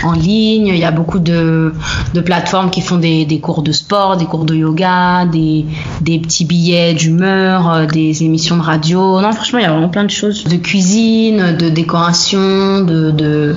en 0.02 0.12
ligne. 0.12 0.68
Il 0.68 0.78
y 0.78 0.85
a 0.85 0.90
beaucoup 0.90 1.18
de, 1.18 1.73
de 2.14 2.21
plateformes 2.21 2.71
qui 2.71 2.80
font 2.80 2.99
des, 2.99 3.25
des, 3.25 3.40
cours 3.40 3.62
de 3.62 3.73
sport, 3.73 4.16
des 4.16 4.26
cours 4.26 4.45
de 4.45 4.54
yoga, 4.54 5.26
des, 5.26 5.64
des 6.00 6.18
petits 6.18 6.45
billets 6.45 6.95
du 6.95 7.11
euh, 7.25 7.87
des 7.87 8.23
émissions 8.23 8.57
de 8.57 8.63
radio. 8.63 9.21
Non, 9.21 9.33
franchement, 9.33 9.59
il 9.59 9.63
y 9.63 9.67
a 9.67 9.71
vraiment 9.71 9.89
plein 9.89 10.05
de 10.05 10.11
choses. 10.11 10.45
De 10.45 10.57
cuisine, 10.57 11.57
de 11.57 11.69
décoration, 11.69 12.81
de, 12.81 13.11
de, 13.11 13.57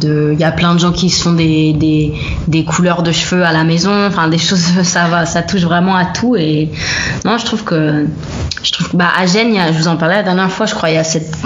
de, 0.00 0.30
il 0.32 0.38
y 0.38 0.44
a 0.44 0.52
plein 0.52 0.74
de 0.74 0.80
gens 0.80 0.92
qui 0.92 1.10
se 1.10 1.22
font 1.22 1.32
des, 1.32 1.72
des, 1.72 2.12
des 2.48 2.64
couleurs 2.64 3.02
de 3.02 3.12
cheveux 3.12 3.44
à 3.44 3.52
la 3.52 3.64
maison. 3.64 4.06
Enfin, 4.06 4.28
des 4.28 4.38
choses, 4.46 4.82
ça 4.82 5.08
va, 5.08 5.26
ça 5.26 5.42
touche 5.42 5.62
vraiment 5.62 5.96
à 5.96 6.06
tout. 6.06 6.36
Et 6.36 6.70
non, 7.24 7.38
je 7.38 7.44
trouve 7.44 7.64
que, 7.64 8.06
je 8.62 8.72
trouve, 8.72 8.90
bah, 8.94 9.08
à 9.18 9.26
Gênes, 9.26 9.56
je 9.72 9.78
vous 9.78 9.88
en 9.88 9.96
parlais 9.96 10.16
la 10.16 10.22
dernière 10.22 10.50
fois, 10.50 10.66
je 10.66 10.74
crois, 10.74 10.90
il 10.90 10.94
y 10.94 10.98
a 10.98 11.04
cette 11.04 11.36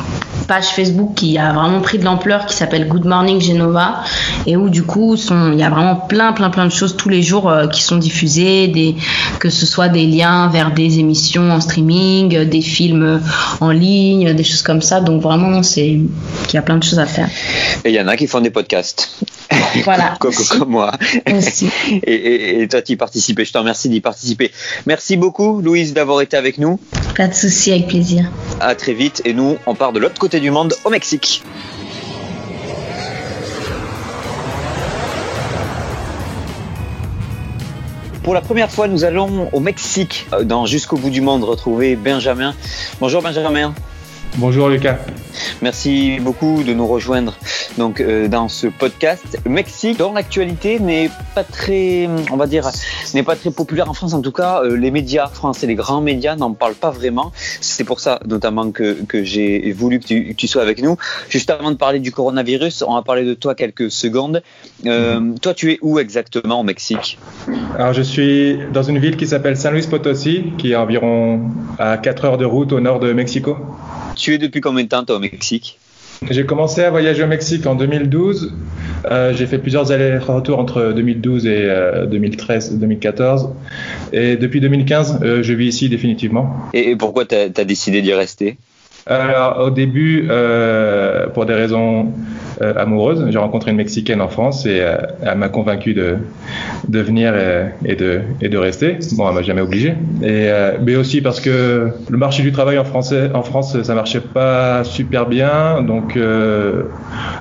page 0.47 0.67
Facebook 0.69 1.15
qui 1.15 1.39
a 1.39 1.53
vraiment 1.53 1.81
pris 1.81 1.99
de 1.99 2.05
l'ampleur 2.05 2.47
qui 2.47 2.55
s'appelle 2.55 2.89
Good 2.89 3.05
Morning 3.05 3.41
Genova 3.41 4.03
et 4.47 4.57
où 4.57 4.69
du 4.69 4.83
coup 4.83 5.17
sont, 5.17 5.53
il 5.53 5.59
y 5.59 5.63
a 5.63 5.71
vraiment 5.71 5.97
plein 5.97 6.33
plein 6.33 6.51
plein 6.51 6.65
de 6.65 6.73
choses 6.73 6.97
tous 6.97 7.09
les 7.09 7.23
jours 7.23 7.49
euh, 7.51 7.67
qui 7.67 7.83
sont 7.83 7.97
diffusées 7.97 8.69
des 8.69 8.97
que 9.39 9.51
ce 9.51 9.67
soit 9.67 9.89
des 9.89 10.07
liens 10.07 10.49
vers 10.49 10.73
des 10.73 10.99
émissions 10.99 11.51
en 11.51 11.61
streaming 11.61 12.45
des 12.45 12.61
films 12.61 13.21
en 13.61 13.71
ligne 13.71 14.35
des 14.35 14.45
choses 14.45 14.63
comme 14.63 14.83
ça. 14.83 15.01
Donc 15.01 15.23
vraiment 15.23 15.63
c'est 15.63 16.01
qu'il 16.47 16.55
y 16.55 16.59
a 16.59 16.63
plein 16.63 16.77
de 16.77 16.85
choses 16.85 16.99
à 16.99 17.07
faire. 17.07 17.29
Et 17.85 17.91
il 17.91 17.95
y 17.95 18.01
en 18.01 18.09
a 18.09 18.17
qui 18.17 18.27
font 18.27 18.41
des 18.41 18.51
podcasts. 18.51 19.11
Voilà. 19.85 20.17
Comme, 20.21 20.35
comme, 20.35 20.71
moi. 20.71 20.93
Aussi. 21.33 21.69
Et, 22.03 22.15
et, 22.15 22.63
et 22.63 22.69
toi 22.69 22.83
tu 22.83 22.93
y 22.93 22.97
participes 22.97 23.41
je 23.45 23.53
te 23.53 23.59
remercie 23.59 23.89
d'y 23.89 24.01
participer. 24.01 24.51
Merci 24.87 25.17
beaucoup 25.17 25.61
Louise 25.61 25.95
d'avoir 25.95 26.21
été 26.21 26.37
avec 26.37 26.59
nous. 26.59 26.81
Pas 27.17 27.29
de 27.29 27.35
souci 27.35 27.71
avec 27.71 27.87
plaisir. 27.89 28.31
À 28.61 28.75
très 28.75 28.93
vite. 28.93 29.23
Et 29.25 29.35
nous 29.35 29.57
on 29.67 29.75
part 29.75 29.93
de 29.93 29.99
l'autre 29.99 30.19
côté 30.19 30.36
du 30.41 30.51
monde 30.51 30.75
au 30.85 30.91
Mexique. 30.91 31.43
Pour 38.23 38.35
la 38.35 38.41
première 38.41 38.71
fois, 38.71 38.89
nous 38.89 39.05
allons 39.05 39.49
au 39.53 39.61
Mexique, 39.61 40.27
euh, 40.33 40.43
dans 40.43 40.67
Jusqu'au 40.67 40.97
bout 40.97 41.11
du 41.11 41.21
monde, 41.21 41.45
retrouver 41.45 41.95
Benjamin. 41.95 42.55
Bonjour 43.01 43.23
Benjamin. 43.23 43.73
Bonjour 44.39 44.69
Lucas. 44.69 44.99
Merci 45.63 46.19
beaucoup 46.21 46.63
de 46.63 46.75
nous 46.75 46.87
rejoindre 46.87 47.39
donc 47.79 48.01
euh, 48.01 48.29
dans 48.29 48.49
ce 48.49 48.67
podcast. 48.67 49.39
Mexique, 49.49 49.99
dont 49.99 50.13
l'actualité 50.13 50.79
n'est 50.79 51.11
pas 51.35 51.43
très, 51.43 52.07
on 52.31 52.37
va 52.37 52.47
dire, 52.47 52.69
n'est 53.15 53.23
pas 53.23 53.35
très 53.35 53.51
populaire 53.51 53.89
en 53.89 53.95
France. 53.95 54.13
En 54.13 54.21
tout 54.21 54.33
cas, 54.33 54.63
euh, 54.63 54.77
les 54.77 54.91
médias 54.91 55.29
français, 55.29 55.67
les 55.67 55.75
grands 55.75 56.03
médias 56.03 56.37
n'en 56.37 56.53
parlent 56.53 56.75
pas 56.75 56.91
vraiment. 56.91 57.33
C'est 57.63 57.85
pour 57.85 58.01
ça, 58.01 58.21
notamment, 58.27 58.71
que, 58.73 59.03
que 59.05 59.25
j'ai 59.25 59.73
voulu 59.73 60.01
que 60.01 60.05
tu, 60.05 60.25
que 60.27 60.33
tu, 60.35 60.49
sois 60.49 60.61
avec 60.61 60.83
nous. 60.83 60.97
Juste 61.31 61.49
avant 61.49 61.71
de 61.71 61.77
parler 61.77 61.99
du 61.99 62.13
coronavirus, 62.13 62.85
on 62.87 62.95
va 62.95 63.03
parler 63.03 63.25
de 63.25 63.33
toi 63.35 63.55
quelques 63.55 63.91
secondes. 63.91 64.43
Euh, 64.85 65.19
-hmm. 65.19 65.41
Toi, 65.41 65.55
tu 65.55 65.73
es 65.73 65.79
où 65.81 65.99
exactement 65.99 66.61
au 66.61 66.65
Mexique? 66.65 67.19
Alors, 67.79 67.95
je 67.95 68.03
suis 68.03 68.59
dans 68.73 68.83
une 68.83 68.99
ville 68.99 69.17
qui 69.17 69.27
s'appelle 69.27 69.57
San 69.57 69.73
Luis 69.73 69.87
Potosí, 69.89 70.53
qui 70.59 70.73
est 70.73 70.77
environ 70.77 71.41
à 71.79 71.97
4 71.97 72.25
heures 72.27 72.39
de 72.39 72.45
route 72.45 72.73
au 72.73 72.81
nord 72.81 73.01
de 73.01 73.13
Mexico. 73.15 73.57
Tu 74.17 74.35
es 74.35 74.39
depuis 74.39 74.61
combien 74.61 74.83
de 74.83 74.89
temps 74.89 75.05
toi, 75.05 75.17
au 75.17 75.21
Mexique? 75.21 75.79
J'ai 76.31 76.47
commencé 76.47 76.83
à 76.83 76.91
voyager 76.91 77.23
au 77.23 77.27
Mexique 77.27 77.67
en 77.67 77.75
2012. 77.75 78.55
Euh, 79.11 79.35
j'ai 79.35 79.47
fait 79.47 79.59
plusieurs 79.59 79.93
allers-retours 79.93 80.59
entre 80.59 80.93
2012 80.97 81.47
et 81.47 81.67
euh, 81.67 82.07
2013-2014. 82.07 83.51
Et 84.15 84.37
depuis 84.37 84.61
2015, 84.61 85.21
euh, 85.23 85.43
je 85.43 85.53
vis 85.53 85.67
ici 85.67 85.89
définitivement. 85.91 86.57
Et, 86.73 86.91
et 86.91 86.97
pourquoi 86.97 87.27
tu 87.27 87.35
as, 87.35 87.43
as, 87.55 87.65
décidé 87.65 88.01
d'y 88.01 88.15
rester? 88.15 88.57
Alors, 89.07 89.67
au 89.67 89.71
début, 89.71 90.27
euh, 90.31 91.29
pour 91.29 91.45
des 91.45 91.55
raisons 91.55 92.13
euh, 92.63 92.75
amoureuses, 92.77 93.27
j'ai 93.31 93.39
rencontré 93.39 93.71
une 93.71 93.77
Mexicaine 93.77 94.21
en 94.21 94.29
France 94.29 94.67
et 94.67 94.81
euh, 94.81 94.97
elle 95.23 95.39
m'a 95.39 95.49
convaincu 95.49 95.95
de, 95.95 96.17
de 96.89 97.01
venir 97.01 97.35
et, 97.37 97.67
et, 97.85 97.97
de, 97.97 98.21
et 98.41 98.49
de 98.49 98.59
rester. 98.59 98.99
Bon, 99.13 99.29
elle 99.29 99.35
m'a 99.35 99.43
jamais 99.43 99.61
obligé. 99.61 99.95
Euh, 100.23 100.77
mais 100.83 100.97
aussi 100.97 101.21
parce 101.21 101.41
que 101.41 101.91
le 102.09 102.19
marché 102.19 102.43
du 102.43 102.53
travail 102.53 102.79
en, 102.79 102.85
français, 102.85 103.31
en 103.35 103.43
France, 103.43 103.83
ça 103.83 103.95
marchait 103.95 104.21
pas 104.21 104.85
super 104.85 105.27
bien. 105.27 105.83
Donc, 105.83 106.17
euh, 106.17 106.85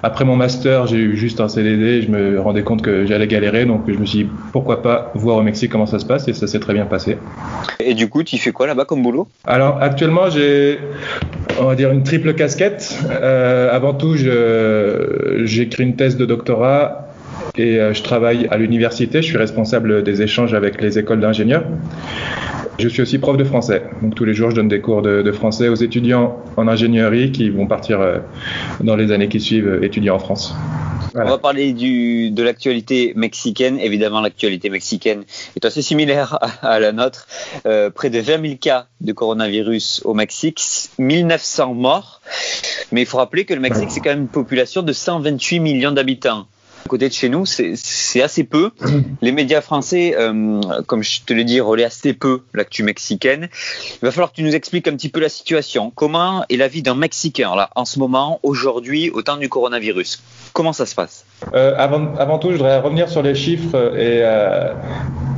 après 0.03 0.25
mon 0.25 0.35
master, 0.35 0.87
j'ai 0.87 0.97
eu 0.97 1.17
juste 1.17 1.39
un 1.41 1.47
CDD. 1.47 2.01
Je 2.01 2.09
me 2.09 2.39
rendais 2.39 2.63
compte 2.63 2.81
que 2.81 3.05
j'allais 3.05 3.27
galérer. 3.27 3.65
Donc, 3.65 3.83
je 3.87 3.97
me 3.97 4.05
suis 4.05 4.23
dit, 4.23 4.29
pourquoi 4.51 4.81
pas 4.81 5.11
voir 5.15 5.37
au 5.37 5.41
Mexique 5.41 5.71
comment 5.71 5.85
ça 5.85 5.99
se 5.99 6.05
passe 6.05 6.27
et 6.27 6.33
ça 6.33 6.47
s'est 6.47 6.59
très 6.59 6.73
bien 6.73 6.85
passé. 6.85 7.17
Et 7.79 7.93
du 7.93 8.09
coup, 8.09 8.23
tu 8.23 8.37
fais 8.37 8.51
quoi 8.51 8.67
là-bas 8.67 8.85
comme 8.85 9.03
boulot? 9.03 9.27
Alors, 9.45 9.81
actuellement, 9.81 10.29
j'ai 10.29 10.79
on 11.59 11.65
va 11.65 11.75
dire 11.75 11.91
une 11.91 12.03
triple 12.03 12.33
casquette. 12.33 12.99
Euh, 13.09 13.73
avant 13.73 13.93
tout, 13.93 14.15
j'écris 14.15 15.83
une 15.83 15.95
thèse 15.95 16.17
de 16.17 16.25
doctorat 16.25 17.04
et 17.57 17.79
euh, 17.79 17.93
je 17.93 18.03
travaille 18.03 18.47
à 18.51 18.57
l'université. 18.57 19.21
Je 19.21 19.27
suis 19.27 19.37
responsable 19.37 20.03
des 20.03 20.21
échanges 20.21 20.53
avec 20.53 20.81
les 20.81 20.99
écoles 20.99 21.19
d'ingénieurs. 21.19 21.65
Je 22.77 22.89
suis 22.89 23.01
aussi 23.01 23.19
prof 23.19 23.37
de 23.37 23.43
français. 23.43 23.83
Donc 24.01 24.15
tous 24.15 24.25
les 24.25 24.33
jours, 24.33 24.49
je 24.49 24.55
donne 24.55 24.67
des 24.67 24.81
cours 24.81 25.01
de, 25.01 25.31
français 25.31 25.69
aux 25.69 25.75
étudiants 25.75 26.43
en 26.57 26.67
ingénierie 26.67 27.31
qui 27.31 27.49
vont 27.49 27.67
partir 27.67 28.01
euh, 28.01 28.17
dans 28.81 28.95
les 28.95 29.11
années 29.11 29.29
qui 29.29 29.39
suivent 29.39 29.79
étudier 29.81 30.09
en 30.09 30.19
France. 30.19 30.53
On 31.17 31.23
va 31.23 31.37
parler 31.37 31.71
de 31.71 32.43
l'actualité 32.43 33.13
mexicaine. 33.15 33.79
Évidemment, 33.79 34.19
l'actualité 34.19 34.69
mexicaine 34.69 35.23
est 35.55 35.63
assez 35.63 35.81
similaire 35.81 36.37
à, 36.41 36.73
à 36.73 36.79
la 36.81 36.91
nôtre. 36.91 37.27
Euh, 37.65 37.89
près 37.89 38.09
de 38.09 38.19
20 38.19 38.41
000 38.41 38.55
cas 38.59 38.87
de 38.99 39.13
coronavirus 39.13 40.01
au 40.03 40.13
Mexique, 40.13 40.61
1900 40.97 41.73
morts. 41.73 42.19
Mais 42.91 43.03
il 43.03 43.05
faut 43.07 43.17
rappeler 43.17 43.45
que 43.45 43.53
le 43.53 43.61
Mexique, 43.61 43.91
c'est 43.91 44.01
quand 44.01 44.09
même 44.09 44.23
une 44.23 44.27
population 44.27 44.81
de 44.81 44.91
128 44.91 45.61
millions 45.61 45.93
d'habitants 45.93 46.47
à 46.85 46.87
côté 46.87 47.09
de 47.09 47.13
chez 47.13 47.29
nous, 47.29 47.45
c'est 47.45 48.21
assez 48.21 48.43
peu. 48.43 48.69
Les 49.21 49.31
médias 49.31 49.61
français, 49.61 50.15
euh, 50.17 50.61
comme 50.85 51.01
je 51.01 51.21
te 51.25 51.33
l'ai 51.33 51.43
dit, 51.43 51.59
relaient 51.59 51.83
assez 51.83 52.13
peu 52.13 52.41
l'actu 52.53 52.83
mexicaine. 52.83 53.49
Il 54.01 54.05
va 54.05 54.11
falloir 54.11 54.29
que 54.29 54.35
tu 54.35 54.43
nous 54.43 54.55
expliques 54.55 54.87
un 54.87 54.91
petit 54.91 55.09
peu 55.09 55.19
la 55.19 55.29
situation. 55.29 55.91
Comment 55.95 56.45
est 56.49 56.57
la 56.57 56.67
vie 56.67 56.83
d'un 56.83 56.93
Mexicain 56.93 57.55
là 57.55 57.71
en 57.75 57.85
ce 57.85 57.97
moment, 57.97 58.39
aujourd'hui, 58.43 59.09
au 59.09 59.23
temps 59.23 59.37
du 59.37 59.49
coronavirus? 59.49 60.21
Comment 60.53 60.73
ça 60.73 60.85
se 60.85 60.93
passe? 60.93 61.25
Euh, 61.55 61.73
avant, 61.75 62.15
avant, 62.17 62.37
tout, 62.37 62.51
je 62.51 62.57
voudrais 62.57 62.79
revenir 62.79 63.09
sur 63.09 63.23
les 63.23 63.33
chiffres 63.33 63.75
et, 63.97 64.21
euh, 64.21 64.73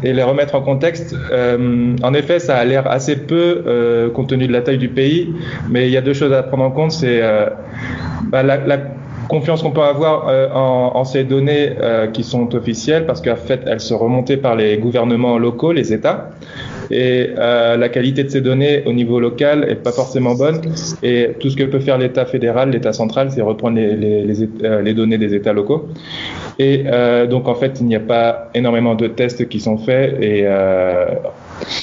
et 0.04 0.12
les 0.12 0.24
remettre 0.24 0.54
en 0.56 0.62
contexte. 0.62 1.16
Euh, 1.32 1.96
en 2.04 2.13
effet, 2.13 2.39
ça 2.39 2.58
a 2.58 2.66
l'air 2.66 2.88
assez 2.92 3.16
peu 3.16 4.12
compte 4.13 4.30
tenu 4.30 4.48
de 4.48 4.54
la 4.54 4.62
taille 4.62 4.77
du 4.77 4.89
pays, 4.89 5.34
mais 5.70 5.88
il 5.88 5.94
y 5.94 5.98
a 5.98 6.01
deux 6.01 6.13
choses 6.13 6.34
à 6.34 6.44
prendre 6.44 6.63
en 6.63 6.72
compte. 6.72 6.92
C'est 6.92 7.22
bah, 8.24 8.44
la, 8.44 8.58
la 8.58 8.77
confiance 9.27 9.62
qu'on 9.62 9.72
peut 9.72 9.81
avoir 9.81 10.27
euh, 10.27 10.50
en, 10.53 10.91
en, 10.96 11.03
ces 11.05 11.24
données 11.24 11.72
euh, 11.81 12.07
qui 12.07 12.24
sont 12.24 12.53
officielles 12.55 13.05
parce 13.05 13.22
qu'en 13.22 13.36
fait 13.36 13.62
elles 13.65 13.79
sont 13.79 13.98
remontées 13.98 14.38
par 14.38 14.55
les 14.55 14.77
gouvernements 14.77 15.38
locaux, 15.38 15.72
les 15.72 15.93
États. 15.93 16.29
Et 16.89 17.31
euh, 17.38 17.75
la 17.75 17.89
qualité 17.89 18.24
de 18.24 18.29
ces 18.29 18.39
données 18.39 18.84
au 18.86 18.93
niveau 18.93 19.19
local 19.19 19.65
est 19.69 19.75
pas 19.75 19.91
forcément 19.91 20.36
bonne. 20.36 20.62
Et 21.03 21.31
tout 21.39 21.50
ce 21.50 21.57
que 21.57 21.63
peut 21.63 21.81
faire 21.81 21.98
l'État 21.98 22.25
fédéral, 22.25 22.69
l'État 22.69 22.93
central, 22.93 23.29
c'est 23.29 23.41
reprendre 23.41 23.75
les, 23.75 23.96
les, 23.96 24.24
les, 24.24 24.81
les, 24.84 24.93
données 24.93 25.17
des 25.17 25.34
États 25.34 25.51
locaux. 25.51 25.89
Et 26.60 26.86
donc 27.29 27.50
en 27.50 27.55
fait, 27.55 27.79
il 27.81 27.88
n'y 27.88 27.96
a 27.98 28.00
pas 28.00 28.50
énormément 28.53 28.96
de 28.96 29.07
tests 29.07 29.50
qui 29.50 29.60
sont 29.60 29.77
faits 29.77 30.22
et 30.22 30.48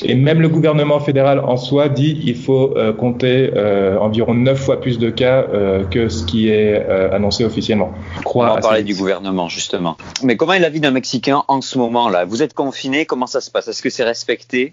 et 0.02 0.14
même 0.14 0.40
le 0.40 0.48
gouvernement 0.48 1.00
fédéral 1.00 1.40
en 1.40 1.56
soi 1.56 1.88
dit 1.88 2.18
qu'il 2.18 2.36
faut 2.36 2.76
euh, 2.76 2.92
compter 2.92 3.50
euh, 3.56 3.98
environ 3.98 4.34
9 4.34 4.58
fois 4.58 4.80
plus 4.80 4.98
de 4.98 5.10
cas 5.10 5.44
euh, 5.52 5.84
que 5.84 6.08
ce 6.08 6.24
qui 6.24 6.48
est 6.48 6.84
annoncé 7.12 7.44
officiellement. 7.44 7.92
Crois 8.24 8.52
On 8.52 8.54
va 8.54 8.60
parler 8.60 8.82
du 8.82 8.94
gouvernement 8.94 9.48
justement. 9.48 9.96
Mais 10.22 10.36
comment 10.36 10.52
est 10.52 10.60
la 10.60 10.70
vie 10.70 10.80
d'un 10.80 10.90
Mexicain 10.90 11.42
en 11.48 11.60
ce 11.60 11.78
moment-là? 11.78 12.24
Vous 12.24 12.42
êtes 12.42 12.54
confiné, 12.54 13.06
comment 13.06 13.26
ça 13.26 13.40
se 13.40 13.50
passe? 13.50 13.68
Est-ce 13.68 13.82
que 13.82 13.90
c'est 13.90 14.04
respecté? 14.04 14.72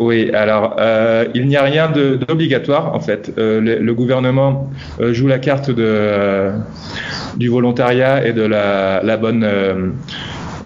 Oui, 0.00 0.30
alors 0.32 0.76
euh, 0.78 1.26
il 1.34 1.46
n'y 1.46 1.56
a 1.56 1.62
rien 1.62 1.88
d'obligatoire 1.88 2.94
en 2.94 3.00
fait. 3.00 3.32
Euh, 3.38 3.60
le, 3.60 3.78
le, 3.78 3.94
gouvernement 3.94 4.70
euh, 5.00 5.12
joue 5.12 5.28
la 5.28 5.38
carte 5.38 5.70
de, 5.70 6.50
du 7.36 7.48
volontariat 7.48 8.26
et 8.26 8.32
de 8.32 8.42
la, 8.42 9.02
la 9.04 9.16
bonne, 9.16 9.46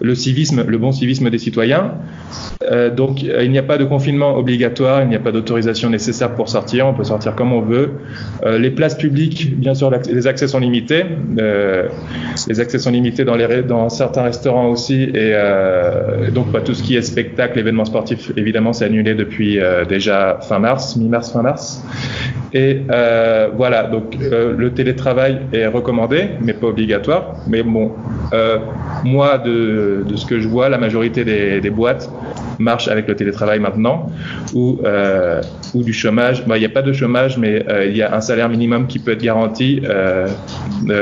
le 0.01 0.15
civisme, 0.15 0.63
le 0.67 0.77
bon 0.77 0.91
civisme 0.91 1.29
des 1.29 1.37
citoyens. 1.37 1.93
Euh, 2.61 2.89
donc, 2.89 3.23
euh, 3.23 3.45
il 3.45 3.51
n'y 3.51 3.57
a 3.57 3.63
pas 3.63 3.77
de 3.77 3.85
confinement 3.85 4.35
obligatoire, 4.35 5.01
il 5.03 5.07
n'y 5.07 5.15
a 5.15 5.19
pas 5.19 5.31
d'autorisation 5.31 5.89
nécessaire 5.89 6.35
pour 6.35 6.49
sortir, 6.49 6.87
on 6.87 6.93
peut 6.93 7.05
sortir 7.05 7.33
comme 7.33 7.53
on 7.53 7.61
veut. 7.61 7.91
Euh, 8.43 8.59
les 8.59 8.69
places 8.69 8.97
publiques, 8.97 9.57
bien 9.57 9.73
sûr, 9.73 9.89
les 9.89 10.27
accès 10.27 10.45
sont 10.49 10.59
limités. 10.59 11.05
les 11.37 12.59
accès 12.59 12.77
sont 12.77 12.91
limités 12.91 13.23
dans, 13.23 13.37
les, 13.37 13.63
dans 13.63 13.87
certains 13.87 14.23
restaurants 14.23 14.67
aussi, 14.67 15.03
et 15.03 15.33
donc 16.33 16.51
pas 16.51 16.59
tout 16.59 16.73
ce 16.73 16.83
qui 16.83 16.97
est 16.97 17.01
spectacle, 17.01 17.57
événements 17.59 17.85
sportifs, 17.85 18.33
évidemment, 18.35 18.73
c'est 18.73 18.85
annulé 18.85 19.13
depuis 19.13 19.57
déjà 19.87 20.39
fin 20.41 20.59
mars, 20.59 20.97
mi-mars, 20.97 21.31
fin 21.31 21.43
mars. 21.43 21.81
Et 22.53 22.81
voilà, 23.55 23.83
donc 23.83 24.17
le 24.19 24.69
télétravail 24.71 25.39
est 25.53 25.67
recommandé, 25.67 26.31
mais 26.41 26.53
pas 26.53 26.67
obligatoire. 26.67 27.35
Mais 27.47 27.63
bon, 27.63 27.93
moi, 29.05 29.37
de, 29.37 30.03
de, 30.05 30.15
ce 30.17 30.25
que 30.25 30.41
je 30.41 30.47
vois, 30.49 30.67
la 30.67 30.77
majorité 30.77 31.23
des, 31.23 31.61
des 31.61 31.69
boîtes 31.69 32.09
marche 32.59 32.87
avec 32.87 33.07
le 33.07 33.15
télétravail 33.15 33.59
maintenant, 33.59 34.11
ou, 34.53 34.79
euh, 34.83 35.41
ou 35.73 35.83
du 35.83 35.93
chômage. 35.93 36.43
Il 36.47 36.59
n'y 36.59 36.65
a 36.65 36.69
pas 36.69 36.81
de 36.81 36.93
chômage, 36.93 37.37
mais 37.37 37.65
euh, 37.67 37.87
il 37.87 37.95
y 37.95 38.01
a 38.01 38.15
un 38.15 38.21
salaire 38.21 38.49
minimum 38.49 38.87
qui 38.87 38.99
peut 38.99 39.11
être 39.11 39.21
garanti 39.21 39.81
euh, 39.83 40.27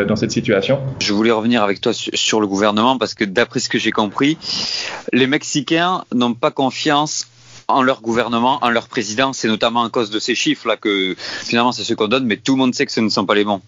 dans 0.08 0.16
cette 0.16 0.32
situation. 0.32 0.80
Je 1.00 1.14
voulais 1.14 1.32
revenir 1.32 1.64
avec 1.64 1.82
toi 1.82 1.92
sur 1.94 2.40
le 2.40 2.48
gouvernement 2.48 2.98
parce 2.98 3.14
que 3.14 3.26
d'après 3.26 3.60
ce 3.60 3.70
que 3.70 3.80
j'ai 3.80 3.92
compris, 3.92 4.38
les 5.12 5.28
Mexicains 5.28 6.04
n'ont 6.14 6.34
pas 6.34 6.52
confiance 6.52 7.28
en 7.68 7.82
leur 7.82 8.02
gouvernement, 8.02 8.60
en 8.62 8.70
leur 8.70 8.88
président. 8.88 9.34
C'est 9.34 9.50
notamment 9.50 9.84
à 9.84 9.90
cause 9.90 10.10
de 10.10 10.20
ces 10.20 10.36
chiffres-là 10.36 10.78
que 10.78 11.16
finalement 11.18 11.72
c'est 11.72 11.84
ce 11.84 11.94
qu'on 11.94 12.08
donne, 12.08 12.26
mais 12.26 12.38
tout 12.38 12.54
le 12.54 12.60
monde 12.60 12.74
sait 12.74 12.86
que 12.86 12.92
ce 12.92 13.02
ne 13.02 13.10
sont 13.10 13.26
pas 13.26 13.36
les 13.36 13.44
bons. 13.44 13.62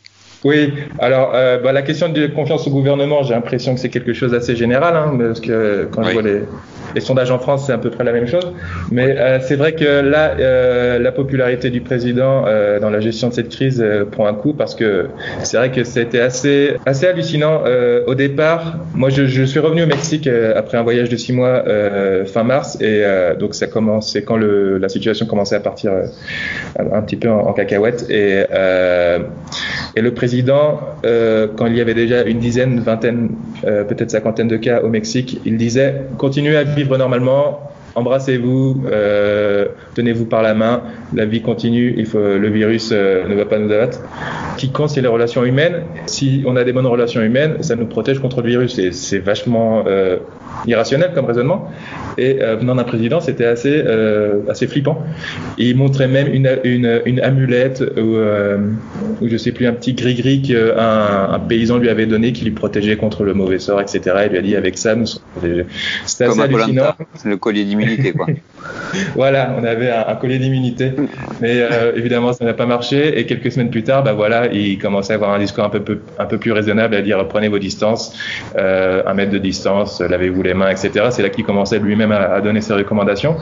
Oui, 0.45 0.73
alors 0.99 1.31
euh, 1.35 1.59
bah, 1.59 1.73
la 1.73 1.81
question 1.81 2.07
de 2.07 2.27
confiance 2.27 2.65
au 2.65 2.69
gouvernement, 2.69 3.23
j'ai 3.23 3.33
l'impression 3.33 3.73
que 3.73 3.81
c'est 3.81 3.89
quelque 3.89 4.13
chose 4.13 4.31
d'assez 4.31 4.55
général, 4.55 4.95
hein, 4.95 5.17
parce 5.19 5.41
que 5.41 5.89
quand 5.91 6.03
je 6.03 6.13
vois 6.13 6.21
les, 6.21 6.43
les 6.95 7.01
sondages 7.01 7.31
en 7.31 7.39
France, 7.39 7.65
c'est 7.67 7.73
à 7.73 7.77
peu 7.77 7.89
près 7.89 8.03
la 8.03 8.11
même 8.11 8.27
chose. 8.27 8.53
Mais 8.91 9.15
euh, 9.17 9.39
c'est 9.41 9.55
vrai 9.55 9.73
que 9.73 10.01
là, 10.01 10.35
euh, 10.39 10.99
la 10.99 11.11
popularité 11.11 11.69
du 11.69 11.81
président 11.81 12.45
euh, 12.47 12.79
dans 12.79 12.89
la 12.89 12.99
gestion 12.99 13.29
de 13.29 13.33
cette 13.33 13.49
crise 13.49 13.83
prend 14.11 14.27
un 14.27 14.33
coup 14.33 14.53
parce 14.53 14.75
que 14.75 15.07
c'est 15.43 15.57
vrai 15.57 15.71
que 15.71 15.83
c'était 15.83 16.19
assez, 16.19 16.75
assez 16.85 17.07
hallucinant. 17.07 17.63
au 18.07 18.15
départ, 18.15 18.77
moi, 18.93 19.09
je, 19.09 19.43
suis 19.43 19.59
revenu 19.59 19.83
au 19.83 19.87
Mexique 19.87 20.27
après 20.27 20.77
un 20.77 20.83
voyage 20.83 21.09
de 21.09 21.17
six 21.17 21.33
mois 21.33 21.63
fin 22.25 22.43
mars 22.43 22.79
et 22.81 23.03
donc 23.39 23.55
ça 23.55 23.67
commence, 23.67 24.11
c'est 24.11 24.23
quand 24.23 24.37
la 24.37 24.89
situation 24.89 25.25
commençait 25.25 25.55
à 25.55 25.59
partir 25.59 25.91
un, 26.77 27.01
petit 27.01 27.15
peu 27.15 27.29
en, 27.29 27.53
cacahuète 27.53 28.05
et, 28.09 28.43
et 29.95 30.01
le 30.01 30.11
président, 30.13 30.79
quand 31.03 31.65
il 31.67 31.75
y 31.75 31.81
avait 31.81 31.93
déjà 31.93 32.23
une 32.23 32.39
dizaine, 32.39 32.79
vingtaine, 32.79 33.29
peut-être 33.63 34.11
cinquantaine 34.11 34.47
de 34.47 34.57
cas 34.57 34.81
au 34.81 34.89
Mexique, 34.89 35.39
il 35.45 35.57
disait 35.57 36.01
continuez 36.17 36.57
à 36.57 36.63
vivre 36.63 36.78
normalement, 36.85 37.71
embrassez-vous, 37.95 38.83
euh, 38.91 39.67
tenez-vous 39.95 40.25
par 40.25 40.41
la 40.41 40.53
main, 40.53 40.83
la 41.13 41.25
vie 41.25 41.41
continue, 41.41 41.91
le 42.13 42.49
virus 42.49 42.91
euh, 42.91 43.27
ne 43.27 43.35
va 43.35 43.45
pas 43.45 43.59
nous 43.59 43.71
abattre. 43.71 43.99
Qui 44.57 44.71
compte, 44.71 44.89
c'est 44.89 45.01
les 45.01 45.07
relations 45.07 45.43
humaines. 45.43 45.83
Si 46.05 46.43
on 46.45 46.55
a 46.55 46.63
des 46.63 46.73
bonnes 46.73 46.87
relations 46.87 47.21
humaines, 47.21 47.61
ça 47.61 47.75
nous 47.75 47.85
protège 47.85 48.19
contre 48.19 48.41
le 48.41 48.49
virus. 48.49 48.77
Et 48.79 48.91
c'est 48.91 49.19
vachement 49.19 49.83
euh, 49.87 50.17
irrationnel 50.65 51.11
comme 51.13 51.25
raisonnement. 51.25 51.69
Et 52.17 52.41
euh, 52.41 52.57
venant 52.57 52.75
d'un 52.75 52.83
président, 52.83 53.21
c'était 53.21 53.45
assez, 53.45 53.81
euh, 53.85 54.41
assez 54.49 54.67
flippant. 54.67 55.03
Et 55.57 55.69
il 55.69 55.77
montrait 55.77 56.07
même 56.07 56.33
une, 56.33 56.59
une, 56.63 57.01
une 57.05 57.19
amulette 57.21 57.81
ou, 57.81 58.15
euh, 58.15 58.57
je 59.21 59.37
sais 59.37 59.51
plus, 59.51 59.67
un 59.67 59.73
petit 59.73 59.93
gris-gris 59.93 60.41
qu'un 60.41 61.29
un 61.31 61.39
paysan 61.39 61.77
lui 61.77 61.89
avait 61.89 62.05
donné 62.05 62.33
qui 62.33 62.43
lui 62.43 62.51
protégeait 62.51 62.97
contre 62.97 63.23
le 63.23 63.33
mauvais 63.33 63.59
sort, 63.59 63.79
etc. 63.79 64.01
Il 64.25 64.31
lui 64.31 64.37
a 64.37 64.41
dit 64.41 64.55
avec 64.55 64.77
ça, 64.77 64.95
nous 64.95 65.05
C'était 65.05 66.23
assez 66.25 66.41
hallucinant. 66.41 66.95
Le 67.23 67.37
collier 67.37 67.63
d'immunité, 67.63 68.11
quoi. 68.11 68.27
voilà, 69.15 69.55
on 69.57 69.63
avait 69.63 69.91
un, 69.91 70.15
collier 70.15 70.39
d'immunité. 70.39 70.91
Mais 71.41 71.61
euh, 71.61 71.93
évidemment, 71.95 72.33
ça 72.33 72.45
n'a 72.45 72.53
pas 72.53 72.65
marché. 72.65 73.19
Et 73.19 73.25
quelques 73.25 73.51
semaines 73.51 73.69
plus 73.69 73.83
tard, 73.83 74.03
bah 74.03 74.13
voilà, 74.13 74.47
il 74.51 74.77
commençait 74.77 75.13
à 75.13 75.15
avoir 75.15 75.31
un 75.33 75.39
discours 75.39 75.63
un 75.63 75.69
peu, 75.69 75.99
un 76.17 76.25
peu 76.25 76.37
plus 76.37 76.51
raisonnable, 76.51 76.95
à 76.95 77.01
dire 77.01 77.27
prenez 77.27 77.47
vos 77.47 77.59
distances, 77.59 78.17
euh, 78.57 79.03
un 79.05 79.13
mètre 79.13 79.31
de 79.31 79.37
distance, 79.37 80.01
lavez-vous 80.01 80.38
les 80.41 80.53
mains, 80.53 80.69
etc. 80.69 81.07
C'est 81.11 81.21
là 81.21 81.29
qu'il 81.29 81.45
commençait 81.45 81.79
lui-même 81.79 82.11
à, 82.11 82.41
donner 82.41 82.61
ses 82.61 82.73
recommandations. 82.73 83.35